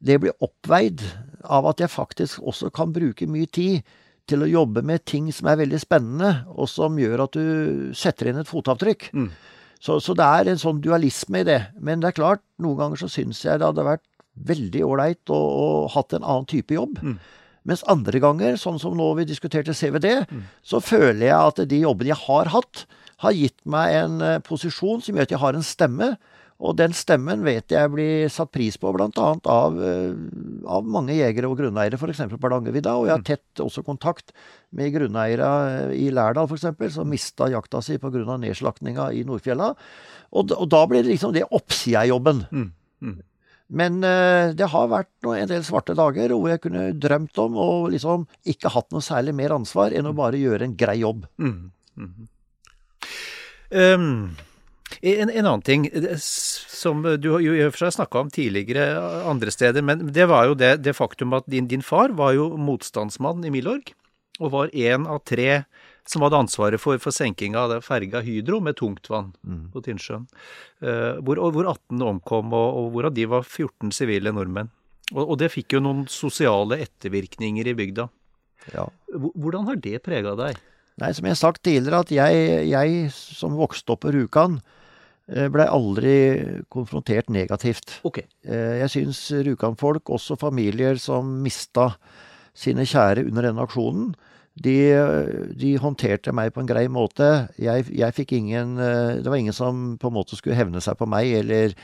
det 0.00 0.16
blir 0.22 0.32
oppveid 0.44 1.04
av 1.44 1.68
at 1.68 1.80
jeg 1.84 1.92
faktisk 1.92 2.40
også 2.40 2.70
kan 2.72 2.92
bruke 2.96 3.28
mye 3.28 3.46
tid 3.52 3.84
til 4.28 4.40
å 4.40 4.48
jobbe 4.48 4.80
med 4.80 5.04
ting 5.04 5.28
som 5.36 5.50
er 5.52 5.60
veldig 5.60 5.80
spennende, 5.82 6.30
og 6.48 6.64
som 6.72 6.96
gjør 6.96 7.26
at 7.26 7.36
du 7.36 7.92
setter 7.96 8.30
inn 8.30 8.40
et 8.40 8.48
fotavtrykk. 8.48 9.10
Så, 9.84 9.98
så 10.00 10.14
det 10.16 10.24
er 10.24 10.48
en 10.48 10.60
sånn 10.60 10.80
dualisme 10.80 11.42
i 11.42 11.44
det. 11.44 11.60
Men 11.76 12.00
det 12.00 12.08
er 12.08 12.16
klart, 12.16 12.40
noen 12.56 12.78
ganger 12.80 13.02
så 13.04 13.08
syns 13.12 13.42
jeg 13.44 13.60
det 13.60 13.68
hadde 13.68 13.84
vært 13.84 14.04
veldig 14.48 14.80
ålreit 14.88 15.28
å, 15.28 15.36
å 15.36 15.66
hatt 15.92 16.16
en 16.16 16.24
annen 16.24 16.48
type 16.48 16.72
jobb. 16.72 16.96
Mens 17.64 17.84
andre 17.88 18.20
ganger, 18.20 18.58
sånn 18.60 18.78
som 18.80 18.96
nå 18.96 19.06
vi 19.18 19.24
diskuterte 19.28 19.72
CVD, 19.72 20.26
så 20.62 20.82
føler 20.84 21.30
jeg 21.30 21.38
at 21.38 21.64
de 21.70 21.80
jobbene 21.80 22.12
jeg 22.12 22.22
har 22.26 22.52
hatt, 22.52 22.84
har 23.24 23.32
gitt 23.32 23.60
meg 23.64 23.94
en 24.02 24.20
eh, 24.20 24.40
posisjon 24.44 25.00
som 25.00 25.16
gjør 25.16 25.28
at 25.28 25.34
jeg 25.34 25.40
har 25.40 25.56
en 25.56 25.64
stemme. 25.64 26.14
Og 26.64 26.76
den 26.78 26.94
stemmen 26.94 27.42
vet 27.44 27.72
jeg 27.72 27.90
blir 27.90 28.28
satt 28.30 28.52
pris 28.54 28.76
på 28.78 28.92
bl.a. 28.94 29.08
Av, 29.50 29.78
eh, 29.82 30.12
av 30.70 30.86
mange 30.86 31.16
jegere 31.16 31.50
og 31.50 31.58
grunneiere, 31.58 31.98
f.eks. 31.98 32.22
på 32.30 32.38
Hardangervidda. 32.38 32.94
Og 33.00 33.08
jeg 33.08 33.14
har 33.16 33.26
tett 33.26 33.64
også 33.64 33.82
kontakt 33.86 34.34
med 34.70 34.94
grunneiere 34.94 35.50
eh, 35.90 35.96
i 36.04 36.08
Lærdal 36.14 36.48
f.eks., 36.48 36.94
som 36.94 37.10
mista 37.10 37.50
jakta 37.52 37.82
si 37.84 37.98
pga. 37.98 38.38
nedslaktinga 38.44 39.10
i 39.16 39.24
Nordfjella. 39.26 39.72
Og, 40.34 40.54
og 40.54 40.66
da 40.70 40.84
blir 40.90 41.02
det 41.02 41.14
liksom 41.14 41.34
det 41.34 41.46
oppsida-jobben. 41.50 42.44
Men 43.72 44.02
eh, 44.04 44.52
det 44.56 44.68
har 44.74 44.90
vært 44.92 45.28
en 45.30 45.50
del 45.50 45.64
svarte 45.64 45.96
dager 45.96 46.34
hvor 46.34 46.50
jeg 46.52 46.62
kunne 46.66 46.88
drømt 47.00 47.38
om 47.40 47.56
å 47.56 47.68
liksom 47.92 48.26
ikke 48.50 48.72
hatt 48.74 48.90
noe 48.92 49.04
særlig 49.04 49.34
mer 49.36 49.54
ansvar 49.56 49.94
enn 49.96 50.10
å 50.10 50.16
bare 50.16 50.40
gjøre 50.40 50.68
en 50.68 50.76
grei 50.76 50.98
jobb. 51.00 51.24
Um, 53.74 54.34
en, 55.00 55.30
en 55.30 55.46
annen 55.46 55.64
ting 55.64 55.86
eh, 55.88 56.18
som 56.20 57.02
du 57.02 57.30
jo 57.32 57.40
i 57.40 57.64
og 57.64 57.72
for 57.72 57.86
seg 57.86 57.96
snakka 57.96 58.24
om 58.24 58.30
tidligere 58.32 58.84
eh, 58.92 59.28
andre 59.30 59.54
steder, 59.54 59.84
men 59.86 60.10
det 60.14 60.28
var 60.30 60.50
jo 60.50 60.58
det, 60.58 60.76
det 60.84 60.96
faktum 60.96 61.34
at 61.38 61.48
din, 61.50 61.68
din 61.70 61.82
far 61.82 62.14
var 62.14 62.36
jo 62.36 62.52
motstandsmann 62.60 63.44
i 63.48 63.52
Milorg, 63.54 63.94
og 64.42 64.52
var 64.52 64.74
en 64.74 65.08
av 65.08 65.24
tre 65.26 65.64
som 66.08 66.24
hadde 66.24 66.38
ansvaret 66.44 66.80
for, 66.82 67.00
for 67.00 67.14
senkinga 67.14 67.64
av 67.64 67.74
ferga 67.86 68.20
Hydro 68.24 68.60
med 68.60 68.76
tungtvann 68.76 69.32
på 69.72 69.82
Tinnsjøen. 69.86 70.26
Uh, 70.84 71.20
hvor, 71.24 71.40
hvor 71.54 71.70
18 71.72 72.02
omkom, 72.04 72.52
og, 72.52 72.80
og 72.80 72.90
hvorav 72.94 73.14
de 73.16 73.24
var 73.30 73.46
14 73.46 73.94
sivile 73.96 74.34
nordmenn. 74.36 74.72
Og, 75.12 75.22
og 75.24 75.40
det 75.40 75.52
fikk 75.52 75.76
jo 75.76 75.82
noen 75.84 76.04
sosiale 76.12 76.80
ettervirkninger 76.84 77.68
i 77.68 77.76
bygda. 77.76 78.08
Ja. 78.72 78.86
Hvordan 79.12 79.66
har 79.68 79.80
det 79.80 80.00
prega 80.04 80.32
deg? 80.38 80.60
Nei, 81.02 81.10
som 81.12 81.26
jeg 81.26 81.34
har 81.34 81.40
sagt 81.40 81.64
tidligere, 81.66 82.04
at 82.04 82.12
jeg, 82.14 82.66
jeg 82.70 83.08
som 83.12 83.56
vokste 83.58 83.94
opp 83.94 84.04
på 84.04 84.12
Rjukan, 84.14 84.60
eh, 85.26 85.48
blei 85.52 85.66
aldri 85.66 86.14
konfrontert 86.72 87.32
negativt. 87.34 87.98
Ok. 88.06 88.22
Eh, 88.46 88.78
Jeg 88.84 88.92
syns 88.94 89.24
Rjukan-folk, 89.34 90.06
også 90.14 90.38
familier 90.38 91.00
som 91.02 91.34
mista 91.42 91.90
sine 92.54 92.86
kjære 92.86 93.26
under 93.26 93.48
denne 93.50 93.66
aksjonen, 93.66 94.14
de, 94.54 94.74
de 95.58 95.74
håndterte 95.82 96.32
meg 96.36 96.52
på 96.54 96.62
en 96.62 96.68
grei 96.68 96.86
måte. 96.92 97.48
Jeg, 97.58 97.88
jeg 97.90 98.14
fikk 98.14 98.36
ingen 98.36 98.78
eh, 98.78 99.18
Det 99.18 99.26
var 99.26 99.40
ingen 99.40 99.56
som 99.56 99.96
på 99.98 100.10
en 100.10 100.14
måte 100.14 100.38
skulle 100.38 100.58
hevne 100.58 100.82
seg 100.84 100.98
på 101.00 101.08
meg 101.10 101.32
eller, 101.40 101.74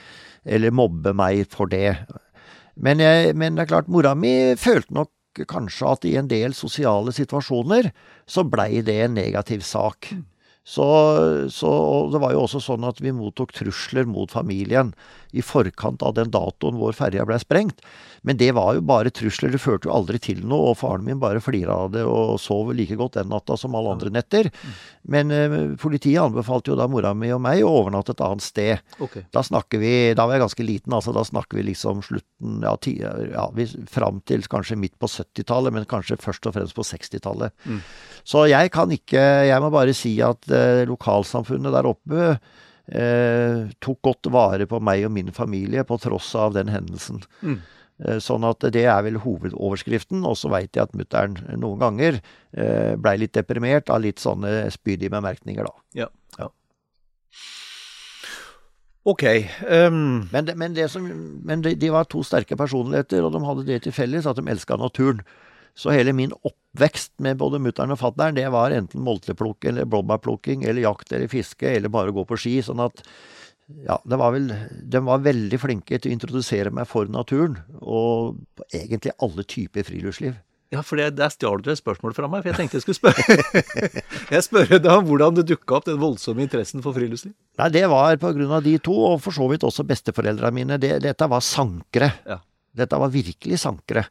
eller 0.47 0.75
mobbe 0.75 1.14
meg 1.16 1.51
for 1.51 1.71
det. 1.71 1.97
Men, 2.79 3.03
jeg, 3.03 3.35
men 3.35 3.59
det 3.59 3.66
er 3.66 3.73
klart, 3.75 3.91
mora 3.91 4.14
mi 4.14 4.55
følte 4.59 4.95
nok 4.95 5.11
kanskje 5.51 5.95
at 5.95 6.07
i 6.07 6.16
en 6.18 6.31
del 6.31 6.55
sosiale 6.59 7.12
situasjoner 7.14 7.91
så 8.31 8.47
blei 8.47 8.85
det 8.87 9.01
en 9.05 9.18
negativ 9.18 9.66
sak. 9.66 10.12
Så, 10.71 10.87
så 11.51 11.71
og 11.71 12.12
det 12.12 12.21
var 12.23 12.35
jo 12.35 12.45
også 12.45 12.61
sånn 12.62 12.85
at 12.87 13.01
vi 13.03 13.14
mottok 13.16 13.55
trusler 13.57 14.07
mot 14.07 14.31
familien 14.31 14.93
i 15.33 15.43
forkant 15.43 16.05
av 16.07 16.14
den 16.18 16.31
datoen 16.31 16.79
vår 16.79 16.95
ferja 16.99 17.27
blei 17.27 17.41
sprengt. 17.43 17.81
Men 18.27 18.37
det 18.41 18.51
var 18.57 18.75
jo 18.77 18.85
bare 18.85 19.12
trusler, 19.14 19.53
det 19.53 19.62
førte 19.62 19.89
jo 19.89 19.95
aldri 19.95 20.21
til 20.23 20.43
noe, 20.45 20.73
og 20.73 20.79
faren 20.81 21.07
min 21.07 21.21
bare 21.23 21.41
flira 21.45 21.77
av 21.87 21.95
det 21.95 22.05
og 22.05 22.37
sov 22.43 22.73
like 22.77 22.99
godt 23.01 23.16
den 23.16 23.31
natta 23.33 23.57
som 23.61 23.77
alle 23.79 23.95
andre 23.97 24.12
netter. 24.12 24.51
Men 25.09 25.33
eh, 25.35 25.57
politiet 25.81 26.21
anbefalte 26.23 26.73
jo 26.73 26.79
da 26.79 26.89
mora 26.91 27.14
mi 27.16 27.33
og 27.35 27.43
meg 27.45 27.64
å 27.64 27.73
overnatte 27.81 28.14
et 28.16 28.25
annet 28.27 28.45
sted. 28.45 28.95
Okay. 29.01 29.27
Da 29.33 29.45
snakker 29.47 29.81
vi, 29.83 29.95
da 30.16 30.27
var 30.29 30.37
jeg 30.37 30.45
ganske 30.45 30.68
liten, 30.68 30.97
altså 30.97 31.14
da 31.16 31.25
snakker 31.27 31.61
vi 31.61 31.66
liksom 31.71 32.05
slutten, 32.07 32.61
ja, 32.66 32.77
ti, 32.83 32.97
ja 33.01 33.49
vi, 33.57 33.68
fram 33.91 34.21
til 34.29 34.45
kanskje 34.51 34.79
midt 34.81 34.99
på 35.01 35.09
70-tallet, 35.11 35.75
men 35.77 35.89
kanskje 35.91 36.21
først 36.21 36.51
og 36.51 36.57
fremst 36.59 36.77
på 36.77 36.87
60-tallet. 36.87 37.57
Så 38.29 38.45
jeg 38.51 38.73
kan 38.75 38.91
ikke, 38.93 39.23
jeg 39.49 39.64
må 39.64 39.73
bare 39.73 39.97
si 39.97 40.18
at 40.25 40.51
eh, 40.53 40.85
lokalsamfunnet 40.91 41.73
der 41.73 41.89
oppe 41.89 42.35
eh, 42.93 43.68
tok 43.83 44.01
godt 44.05 44.31
vare 44.33 44.66
på 44.71 44.81
meg 44.83 45.07
og 45.09 45.14
min 45.14 45.33
familie 45.35 45.85
på 45.89 45.99
tross 46.03 46.33
av 46.39 46.55
den 46.57 46.71
hendelsen. 46.73 47.23
Eh, 47.45 47.79
Sånn 48.01 48.47
at 48.49 48.65
det 48.73 48.87
er 48.89 49.03
vel 49.05 49.19
hovedoverskriften, 49.21 50.23
og 50.25 50.39
så 50.41 50.49
veit 50.53 50.73
jeg 50.73 50.87
at 50.87 50.95
mutter'n 50.97 51.35
noen 51.61 51.83
ganger 51.83 52.21
eh, 52.21 52.95
blei 52.97 53.19
litt 53.21 53.35
deprimert 53.37 53.93
av 53.93 54.01
litt 54.01 54.23
sånne 54.23 54.71
spydige 54.73 55.13
bemerkninger, 55.13 55.69
da. 55.69 56.05
Ja. 56.05 56.09
ja. 56.39 56.49
Ok. 59.05 59.27
Um... 59.69 60.31
Men, 60.33 60.49
det, 60.49 60.57
men, 60.57 60.75
det 60.77 60.89
som, 60.93 61.05
men 61.45 61.67
de, 61.67 61.75
de 61.77 61.93
var 61.93 62.09
to 62.09 62.25
sterke 62.25 62.57
personligheter, 62.57 63.21
og 63.27 63.37
de 63.37 63.45
hadde 63.45 63.67
det 63.69 63.83
til 63.85 63.97
felles 63.97 64.29
at 64.29 64.41
de 64.41 64.49
elska 64.49 64.81
naturen. 64.81 65.21
Så 65.77 65.93
hele 65.95 66.13
min 66.17 66.33
oppvekst 66.41 67.13
med 67.23 67.39
både 67.41 67.61
mutter'n 67.63 67.93
og 67.95 68.01
fatter'n, 68.01 68.37
det 68.37 68.49
var 68.53 68.75
enten 68.75 69.05
molteplukking 69.05 69.77
eller 69.77 69.89
blåbærplukking 69.93 70.65
eller 70.65 70.83
jakt 70.89 71.13
eller 71.13 71.31
fiske 71.31 71.69
eller 71.69 71.93
bare 71.93 72.17
gå 72.17 72.25
på 72.25 72.41
ski. 72.41 72.57
Sånn 72.65 72.83
at 72.85 73.05
ja, 73.87 73.97
det 74.05 74.18
var 74.21 74.35
vel 74.35 74.51
De 74.93 75.01
var 75.07 75.23
veldig 75.25 75.59
flinke 75.61 75.99
til 75.99 76.11
å 76.11 76.14
introdusere 76.14 76.73
meg 76.75 76.89
for 76.91 77.11
naturen, 77.11 77.59
og 77.81 78.39
egentlig 78.68 79.14
alle 79.23 79.45
typer 79.45 79.87
friluftsliv. 79.87 80.39
ja, 80.71 80.83
for 80.87 81.01
det, 81.01 81.09
der 81.18 81.33
stjal 81.35 81.62
du 81.62 81.71
et 81.73 81.81
spørsmål 81.81 82.14
fra 82.14 82.29
meg, 82.31 82.45
for 82.45 82.53
jeg 82.53 82.59
tenkte 82.61 82.79
jeg 82.79 82.85
skulle 82.85 83.01
spørre 83.01 83.81
Jeg 84.37 84.47
spørre 84.47 84.79
deg 84.79 84.93
om 84.93 85.09
hvordan 85.09 85.41
det 85.41 85.49
dukka 85.51 85.79
opp, 85.79 85.89
den 85.89 85.99
voldsomme 86.03 86.45
interessen 86.47 86.85
for 86.85 86.97
friluftsliv. 86.97 87.35
Nei, 87.59 87.71
det 87.75 87.87
var 87.91 88.14
av 88.14 88.62
de 88.66 88.77
to, 88.79 88.95
og 89.14 89.18
for 89.25 89.35
så 89.35 89.49
vidt 89.51 89.66
også 89.66 89.87
besteforeldrene 89.89 90.55
mine. 90.55 90.79
Det, 90.83 90.99
dette 91.03 91.31
var 91.31 91.43
sankere. 91.45 92.12
Ja. 92.29 92.39
Dette 92.77 93.01
var 93.03 93.11
virkelig 93.11 93.59
sankere. 93.64 94.07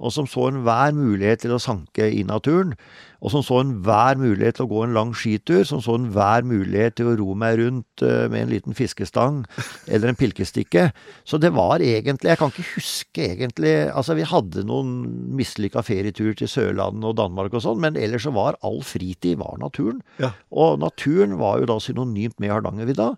Og 0.00 0.14
som 0.14 0.26
så 0.28 0.48
enhver 0.48 0.94
mulighet 0.96 1.44
til 1.44 1.52
å 1.54 1.60
sanke 1.60 2.08
i 2.08 2.22
naturen, 2.26 2.72
og 3.20 3.34
som 3.34 3.42
så 3.44 3.58
enhver 3.60 4.16
mulighet 4.16 4.56
til 4.56 4.64
å 4.64 4.70
gå 4.70 4.80
en 4.86 4.94
lang 4.96 5.10
skitur, 5.16 5.60
som 5.68 5.82
så 5.84 5.98
enhver 5.98 6.46
mulighet 6.48 6.96
til 6.96 7.10
å 7.10 7.16
ro 7.18 7.34
meg 7.38 7.58
rundt 7.60 8.04
eh, 8.06 8.24
med 8.32 8.46
en 8.46 8.52
liten 8.54 8.76
fiskestang 8.76 9.42
eller 9.92 10.10
en 10.10 10.18
pilkestikke. 10.18 10.88
Så 11.28 11.40
det 11.42 11.52
var 11.56 11.84
egentlig 11.84 12.30
Jeg 12.30 12.40
kan 12.40 12.52
ikke 12.52 12.66
huske 12.74 13.24
egentlig 13.26 13.72
Altså, 13.90 14.14
vi 14.16 14.26
hadde 14.26 14.64
noen 14.66 14.94
mislykka 15.36 15.82
ferieturer 15.84 16.36
til 16.38 16.48
Sørlandet 16.50 17.06
og 17.12 17.18
Danmark 17.20 17.54
og 17.56 17.64
sånn, 17.64 17.80
men 17.82 17.98
ellers 18.00 18.24
så 18.24 18.32
var 18.34 18.58
all 18.66 18.80
fritid 18.86 19.40
var 19.40 19.60
naturen. 19.60 20.00
Ja. 20.22 20.32
Og 20.50 20.80
naturen 20.80 21.36
var 21.40 21.60
jo 21.60 21.68
da 21.68 21.80
synonymt 21.82 22.40
med 22.40 22.54
Hardangervidda. 22.54 23.12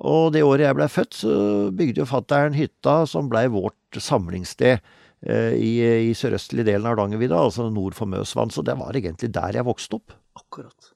Og 0.00 0.32
det 0.34 0.42
året 0.46 0.64
jeg 0.64 0.78
blei 0.78 0.88
født, 0.90 1.16
så 1.22 1.34
bygde 1.76 2.02
jo 2.02 2.08
fattern 2.08 2.56
hytta 2.56 3.02
som 3.10 3.28
blei 3.30 3.46
vårt 3.52 4.00
samlingssted 4.00 4.80
i, 5.20 5.72
i 6.08 6.12
sørøstlige 6.16 6.64
delen 6.70 6.86
av 6.86 6.94
Hardangervidda, 6.94 7.36
altså 7.36 7.66
nord 7.68 7.92
for 7.98 8.08
Møsvann. 8.08 8.52
Så 8.54 8.64
det 8.64 8.78
var 8.80 8.96
egentlig 8.96 9.28
der 9.36 9.58
jeg 9.58 9.66
vokste 9.68 9.98
opp. 9.98 10.14
Akkurat. 10.40 10.92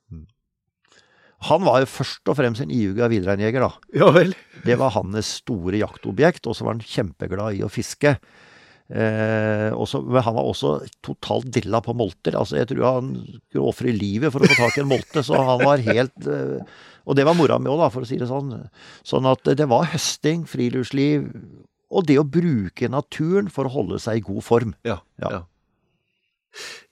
Han 1.50 1.64
var 1.66 1.82
jo 1.82 1.90
først 1.90 2.30
og 2.30 2.38
fremst 2.38 2.64
en 2.64 2.72
iuga 2.72 3.10
villreinjeger, 3.12 3.66
da. 3.66 3.92
Ja 3.96 4.08
vel. 4.14 4.32
Det 4.64 4.78
var 4.80 4.94
hans 4.94 5.36
store 5.42 5.76
jaktobjekt, 5.82 6.46
og 6.48 6.56
så 6.56 6.64
var 6.64 6.78
han 6.78 6.86
kjempeglad 6.88 7.58
i 7.58 7.64
å 7.66 7.72
fiske. 7.72 8.14
Eh, 8.88 9.70
også, 9.72 10.02
men 10.04 10.24
han 10.24 10.36
var 10.36 10.48
også 10.48 10.74
totalt 11.04 11.50
dilla 11.52 11.82
på 11.84 11.92
molter. 11.96 12.36
Altså, 12.40 12.56
jeg 12.60 12.70
tror 12.70 12.86
han 12.86 13.12
skulle 13.50 13.68
ofre 13.68 13.92
livet 13.92 14.32
for 14.32 14.40
å 14.40 14.48
få 14.48 14.56
tak 14.56 14.78
i 14.78 14.84
en 14.84 14.90
molte, 14.92 15.24
så 15.24 15.40
han 15.40 15.60
var 15.64 15.84
helt 15.84 16.28
eh, 16.28 16.80
Og 17.04 17.16
det 17.18 17.26
var 17.28 17.36
mora 17.36 17.58
mi 17.60 17.68
òg, 17.68 17.84
for 17.92 18.04
å 18.04 18.08
si 18.08 18.16
det 18.20 18.30
sånn. 18.30 18.54
Sånn 19.04 19.28
at 19.28 19.52
det 19.60 19.68
var 19.68 19.90
høsting, 19.92 20.46
friluftsliv, 20.48 21.28
og 21.90 22.06
det 22.08 22.16
å 22.20 22.26
bruke 22.26 22.88
naturen 22.90 23.50
for 23.52 23.68
å 23.68 23.74
holde 23.74 24.00
seg 24.02 24.20
i 24.20 24.24
god 24.24 24.44
form. 24.46 24.72
Ja. 24.86 25.00
Ja. 25.20 25.30
ja. 25.38 25.42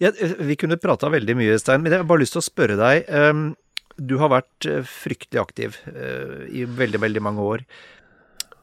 Ja, 0.03 0.11
vi 0.43 0.57
kunne 0.59 0.81
prata 0.83 1.11
veldig 1.13 1.37
mye, 1.39 1.59
Stein, 1.61 1.85
men 1.85 1.95
jeg 1.95 2.03
har 2.03 2.09
bare 2.11 2.25
lyst 2.25 2.35
til 2.35 2.43
å 2.43 2.49
spørre 2.49 2.79
deg. 2.81 3.07
Um, 3.09 3.53
Du 4.01 4.17
har 4.19 4.31
vært 4.33 4.65
eh, 4.67 4.81
fryktelig 4.89 5.39
aktiv 5.39 5.75
uh, 5.85 6.49
i 6.49 6.65
veldig, 6.65 6.99
veldig 7.03 7.21
mange 7.23 7.43
år. 7.45 7.65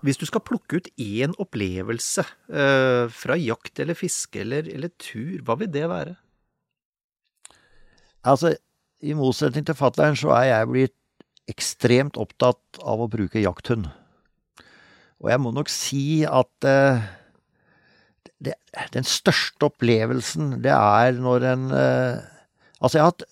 Hvis 0.02 0.18
du 0.18 0.26
skal 0.26 0.42
plukke 0.42 0.80
ut 0.80 0.88
én 0.98 1.36
opplevelse 1.38 2.24
uh, 2.50 3.06
fra 3.14 3.38
jakt 3.38 3.80
eller 3.80 3.96
fiske 3.96 4.42
eller, 4.42 4.66
eller 4.74 4.90
tur, 4.98 5.38
hva 5.46 5.56
vil 5.60 5.70
det 5.70 5.86
være? 5.92 6.16
Altså, 8.26 8.56
i 9.06 9.14
motsetning 9.14 9.68
til 9.70 9.78
fattern 9.78 10.18
så 10.18 10.34
er 10.40 10.50
jeg 10.50 10.72
blitt 10.74 10.98
ekstremt 11.50 12.18
opptatt 12.20 12.82
av 12.82 13.06
å 13.06 13.10
bruke 13.12 13.40
jakthund. 13.40 13.86
Og 15.20 15.32
jeg 15.34 15.42
må 15.44 15.52
nok 15.56 15.72
si 15.72 16.24
at 16.28 16.68
eh, 16.68 17.02
det, 18.40 18.56
den 18.96 19.08
største 19.08 19.68
opplevelsen, 19.68 20.60
det 20.64 20.74
er 20.76 21.16
når 21.20 21.48
en 21.54 21.72
eh, 21.76 22.28
Altså, 22.80 22.96
jeg 22.96 23.04
har 23.04 23.12
hatt 23.12 23.24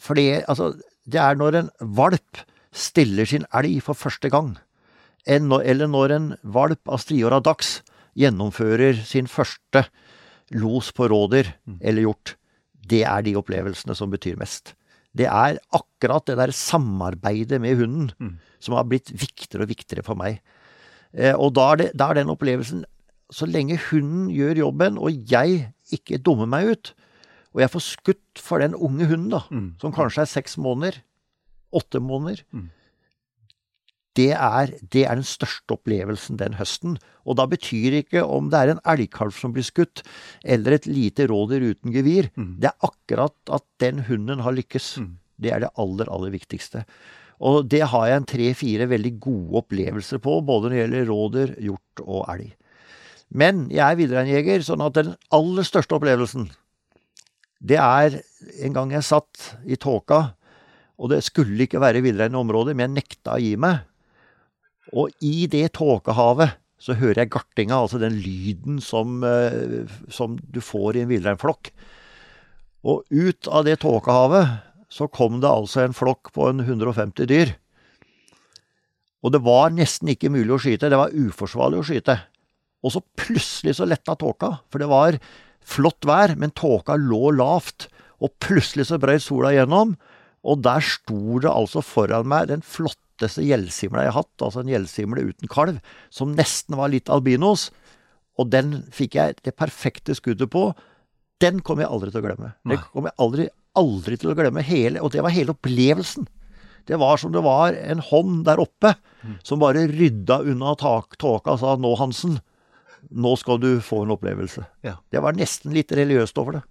flere 0.00 0.36
Altså, 0.48 0.70
det 1.04 1.20
er 1.20 1.36
når 1.36 1.58
en 1.58 1.66
valp 1.98 2.40
stiller 2.76 3.28
sin 3.28 3.44
elg 3.56 3.82
for 3.84 3.96
første 3.96 4.30
gang. 4.32 4.54
Eller 5.26 5.88
når 5.88 6.14
en 6.14 6.26
valp 6.42 6.88
av 6.88 7.00
striåra 7.02 7.42
dags 7.44 7.80
gjennomfører 8.16 9.02
sin 9.04 9.28
første 9.28 9.86
los 10.56 10.92
på 10.96 11.08
rådyr 11.10 11.52
eller 11.80 12.04
hjort. 12.04 12.34
Det 12.86 13.02
er 13.04 13.24
de 13.26 13.36
opplevelsene 13.38 13.96
som 13.98 14.12
betyr 14.12 14.36
mest. 14.40 14.74
Det 15.16 15.26
er 15.26 15.58
akkurat 15.74 16.26
det 16.28 16.36
der 16.38 16.52
samarbeidet 16.52 17.60
med 17.60 17.80
hunden 17.80 18.38
som 18.60 18.76
har 18.76 18.84
blitt 18.88 19.10
viktigere 19.10 19.64
og 19.64 19.72
viktigere 19.72 20.04
for 20.04 20.18
meg. 20.20 20.40
Eh, 21.16 21.34
og 21.34 21.54
da 21.56 21.72
er, 21.72 21.80
det, 21.80 21.88
da 21.96 22.10
er 22.10 22.20
den 22.20 22.30
opplevelsen 22.32 22.84
Så 23.32 23.48
lenge 23.48 23.78
hunden 23.88 24.28
gjør 24.30 24.60
jobben, 24.60 24.98
og 25.02 25.10
jeg 25.32 25.72
ikke 25.90 26.20
dummer 26.22 26.46
meg 26.46 26.68
ut, 26.70 26.92
og 27.56 27.62
jeg 27.64 27.72
får 27.72 27.82
skutt 27.82 28.42
for 28.42 28.62
den 28.62 28.76
unge 28.76 29.08
hunden, 29.10 29.32
da, 29.32 29.40
som 29.82 29.94
kanskje 29.94 30.22
er 30.22 30.30
seks 30.30 30.54
måneder, 30.62 31.00
åtte 31.74 31.98
måneder 31.98 32.44
det 34.16 34.30
er, 34.32 34.72
det 34.92 35.04
er 35.04 35.18
den 35.18 35.26
største 35.26 35.76
opplevelsen 35.76 36.38
den 36.40 36.56
høsten. 36.56 36.96
Og 37.28 37.36
da 37.38 37.46
betyr 37.50 37.92
det 37.92 38.06
ikke 38.06 38.24
om 38.24 38.48
det 38.52 38.62
er 38.62 38.72
en 38.72 38.82
elgkalv 38.88 39.34
som 39.36 39.52
blir 39.52 39.66
skutt, 39.66 40.02
eller 40.44 40.76
et 40.76 40.88
lite 40.88 41.28
rådyr 41.28 41.68
uten 41.72 41.92
gevir. 41.94 42.30
Det 42.60 42.70
er 42.70 42.88
akkurat 42.88 43.36
at 43.52 43.66
den 43.82 44.04
hunden 44.08 44.40
har 44.46 44.56
lykkes. 44.56 44.96
Det 45.36 45.52
er 45.52 45.64
det 45.64 45.74
aller, 45.76 46.08
aller 46.08 46.32
viktigste. 46.32 46.86
Og 47.44 47.66
det 47.68 47.82
har 47.92 48.06
jeg 48.08 48.20
en 48.20 48.28
tre-fire 48.28 48.86
veldig 48.88 49.12
gode 49.20 49.60
opplevelser 49.60 50.20
på, 50.24 50.38
både 50.46 50.70
når 50.70 50.74
det 50.74 50.80
gjelder 50.82 51.10
rådyr, 51.10 51.52
hjort 51.66 52.04
og 52.06 52.22
elg. 52.32 52.54
Men 53.36 53.66
jeg 53.72 53.82
er 53.84 53.98
villreinjeger, 53.98 54.64
sånn 54.64 54.84
at 54.86 54.96
den 54.96 55.12
aller 55.34 55.66
største 55.66 55.98
opplevelsen, 55.98 56.48
det 57.66 57.78
er 57.80 58.20
en 58.64 58.76
gang 58.76 58.92
jeg 58.94 59.04
satt 59.04 59.50
i 59.66 59.78
tåka, 59.80 60.20
og 60.96 61.12
det 61.12 61.24
skulle 61.26 61.66
ikke 61.66 61.82
være 61.82 62.04
villrein 62.04 62.36
i 62.36 62.40
området, 62.40 62.76
men 62.76 62.94
jeg 62.94 63.02
nekta 63.02 63.36
å 63.36 63.42
gi 63.42 63.52
meg. 63.60 63.82
Og 64.96 65.12
i 65.24 65.48
det 65.50 65.74
tåkehavet 65.76 66.56
så 66.80 66.96
hører 66.96 67.24
jeg 67.24 67.32
gartinga, 67.34 67.80
altså 67.80 67.98
den 68.00 68.16
lyden 68.20 68.78
som, 68.84 69.24
eh, 69.24 69.88
som 70.12 70.36
du 70.38 70.60
får 70.60 70.96
i 70.96 71.04
en 71.04 71.10
villreinflokk. 71.10 71.72
Og 72.86 73.02
ut 73.10 73.48
av 73.48 73.64
det 73.66 73.80
tåkehavet 73.82 74.65
så 74.96 75.08
kom 75.12 75.40
det 75.42 75.50
altså 75.50 75.84
en 75.84 75.96
flokk 75.96 76.32
på 76.32 76.48
en 76.48 76.62
150 76.64 77.28
dyr. 77.28 77.52
Og 79.24 79.32
det 79.34 79.42
var 79.44 79.74
nesten 79.74 80.12
ikke 80.12 80.30
mulig 80.32 80.54
å 80.54 80.60
skyte, 80.62 80.90
det 80.92 81.00
var 81.00 81.14
uforsvarlig 81.14 81.80
å 81.80 81.86
skyte. 81.86 82.16
Og 82.86 82.94
så 82.94 83.02
plutselig 83.18 83.76
så 83.78 83.88
letta 83.88 84.14
tåka, 84.18 84.52
for 84.70 84.82
det 84.82 84.88
var 84.90 85.18
flott 85.66 86.06
vær, 86.06 86.36
men 86.38 86.54
tåka 86.54 86.96
lå 87.00 87.32
lavt. 87.34 87.88
Og 88.22 88.32
plutselig 88.40 88.86
så 88.88 89.00
brøt 89.02 89.24
sola 89.24 89.50
gjennom, 89.52 89.96
og 90.46 90.62
der 90.64 90.84
sto 90.84 91.40
det 91.42 91.50
altså 91.50 91.82
foran 91.84 92.28
meg 92.30 92.48
den 92.52 92.62
flotteste 92.64 93.42
gjellsimla 93.44 94.06
jeg 94.06 94.12
har 94.14 94.22
hatt, 94.22 94.44
altså 94.44 94.62
en 94.62 94.70
gjellsimle 94.70 95.24
uten 95.32 95.50
kalv, 95.50 95.80
som 96.14 96.36
nesten 96.38 96.78
var 96.78 96.92
litt 96.94 97.10
albinos. 97.12 97.68
Og 98.38 98.52
den 98.52 98.78
fikk 98.94 99.18
jeg 99.18 99.40
det 99.42 99.56
perfekte 99.58 100.14
skuddet 100.16 100.52
på. 100.52 100.70
Den 101.42 101.60
kommer 101.64 101.84
jeg 101.84 101.92
aldri 101.92 102.12
til 102.12 102.22
å 102.22 102.26
glemme. 102.28 102.52
Det 102.68 102.78
kommer 102.92 103.10
jeg 103.10 103.24
aldri, 103.26 103.48
aldri 103.78 104.18
til 104.20 104.32
å 104.32 104.36
glemme 104.38 104.64
hele, 104.64 105.02
og 105.02 105.12
det 105.14 105.24
var 105.24 105.34
hele 105.34 105.54
opplevelsen. 105.54 106.26
Det 106.86 106.98
var 107.02 107.18
som 107.18 107.32
det 107.34 107.42
var 107.42 107.74
en 107.74 108.02
hånd 108.10 108.44
der 108.46 108.62
oppe 108.62 108.94
som 109.42 109.58
bare 109.58 109.88
rydda 109.90 110.38
unna 110.46 110.76
tåka 110.78 111.56
og 111.56 111.58
sa 111.58 111.74
'Nå, 111.76 111.96
Hansen, 111.98 112.38
nå 113.10 113.36
skal 113.38 113.58
du 113.58 113.80
få 113.80 114.04
en 114.04 114.14
opplevelse'. 114.14 114.64
Ja. 114.86 114.96
Det 115.10 115.22
var 115.22 115.34
nesten 115.34 115.74
litt 115.74 115.90
religiøst 115.90 116.38
over 116.38 116.58
det. 116.58 116.62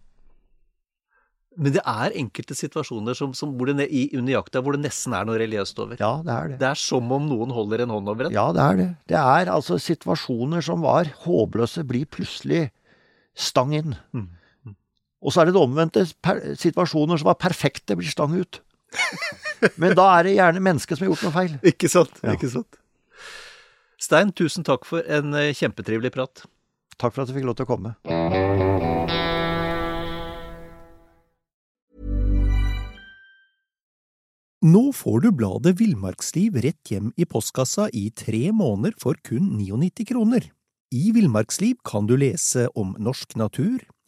Men 1.55 1.71
det 1.71 1.83
er 1.87 2.15
enkelte 2.19 2.55
situasjoner 2.55 3.15
som, 3.15 3.33
som 3.33 3.53
hvor 3.55 3.71
det, 3.71 3.87
i, 3.87 4.09
under 4.17 4.33
jakta 4.35 4.59
hvor 4.63 4.75
det 4.75 4.83
nesten 4.83 5.13
er 5.15 5.27
noe 5.27 5.39
religiøst 5.39 5.77
over. 5.79 5.95
Ja, 5.99 6.19
det 6.23 6.33
er 6.33 6.47
det. 6.51 6.57
Det 6.59 6.67
er 6.67 6.79
som 6.79 7.11
om 7.15 7.29
noen 7.29 7.53
holder 7.55 7.85
en 7.85 7.93
hånd 7.95 8.11
over 8.11 8.27
en. 8.27 8.35
Ja, 8.35 8.49
det 8.55 8.63
er 8.63 8.79
det. 8.81 8.87
Det 9.07 9.19
er 9.21 9.51
altså 9.53 9.79
situasjoner 9.79 10.65
som 10.65 10.83
var 10.83 11.07
håpløse, 11.23 11.85
blir 11.87 12.09
plutselig 12.11 12.69
stang 13.35 13.71
inn. 13.75 13.95
Og 15.25 15.33
så 15.33 15.41
er 15.41 15.49
det 15.49 15.55
det 15.55 15.63
omvendte. 15.65 16.05
Per 16.21 16.41
situasjoner 16.61 17.19
som 17.19 17.31
var 17.31 17.39
perfekte, 17.41 17.97
blir 17.97 18.11
stang 18.11 18.35
ut. 18.37 18.61
Men 19.81 19.95
da 19.97 20.07
er 20.19 20.27
det 20.27 20.35
gjerne 20.37 20.61
mennesket 20.63 20.99
som 20.99 21.05
har 21.05 21.13
gjort 21.13 21.25
noe 21.25 21.35
feil. 21.35 21.55
Ikke 21.73 21.89
sant? 21.91 22.19
Ja. 22.21 22.35
Ikke 22.37 22.51
sant? 22.53 22.77
Stein, 24.01 24.33
tusen 24.37 24.65
takk 24.67 24.85
for 24.85 25.05
en 25.09 25.33
eh, 25.39 25.55
kjempetrivelig 25.55 26.13
prat. 26.13 26.45
Takk 27.01 27.15
for 27.15 27.23
at 27.23 27.31
du 27.31 27.35
fikk 27.35 27.47
lov 27.47 27.57
til 27.57 27.65
å 27.65 27.71
komme. 27.73 27.95
Nå 34.65 34.81
får 34.97 35.19
du 35.21 35.29
bladet 35.35 35.75
Villmarksliv 35.77 36.55
rett 36.63 36.89
hjem 36.89 37.11
i 37.21 37.27
postkassa 37.29 37.85
i 37.93 38.07
tre 38.17 38.49
måneder 38.55 38.95
for 39.01 39.17
kun 39.25 39.51
99 39.59 40.07
kroner. 40.09 40.47
I 40.95 41.11
Villmarksliv 41.13 41.81
kan 41.85 42.07
du 42.09 42.15
lese 42.17 42.67
om 42.73 42.95
norsk 42.97 43.35
natur, 43.37 43.83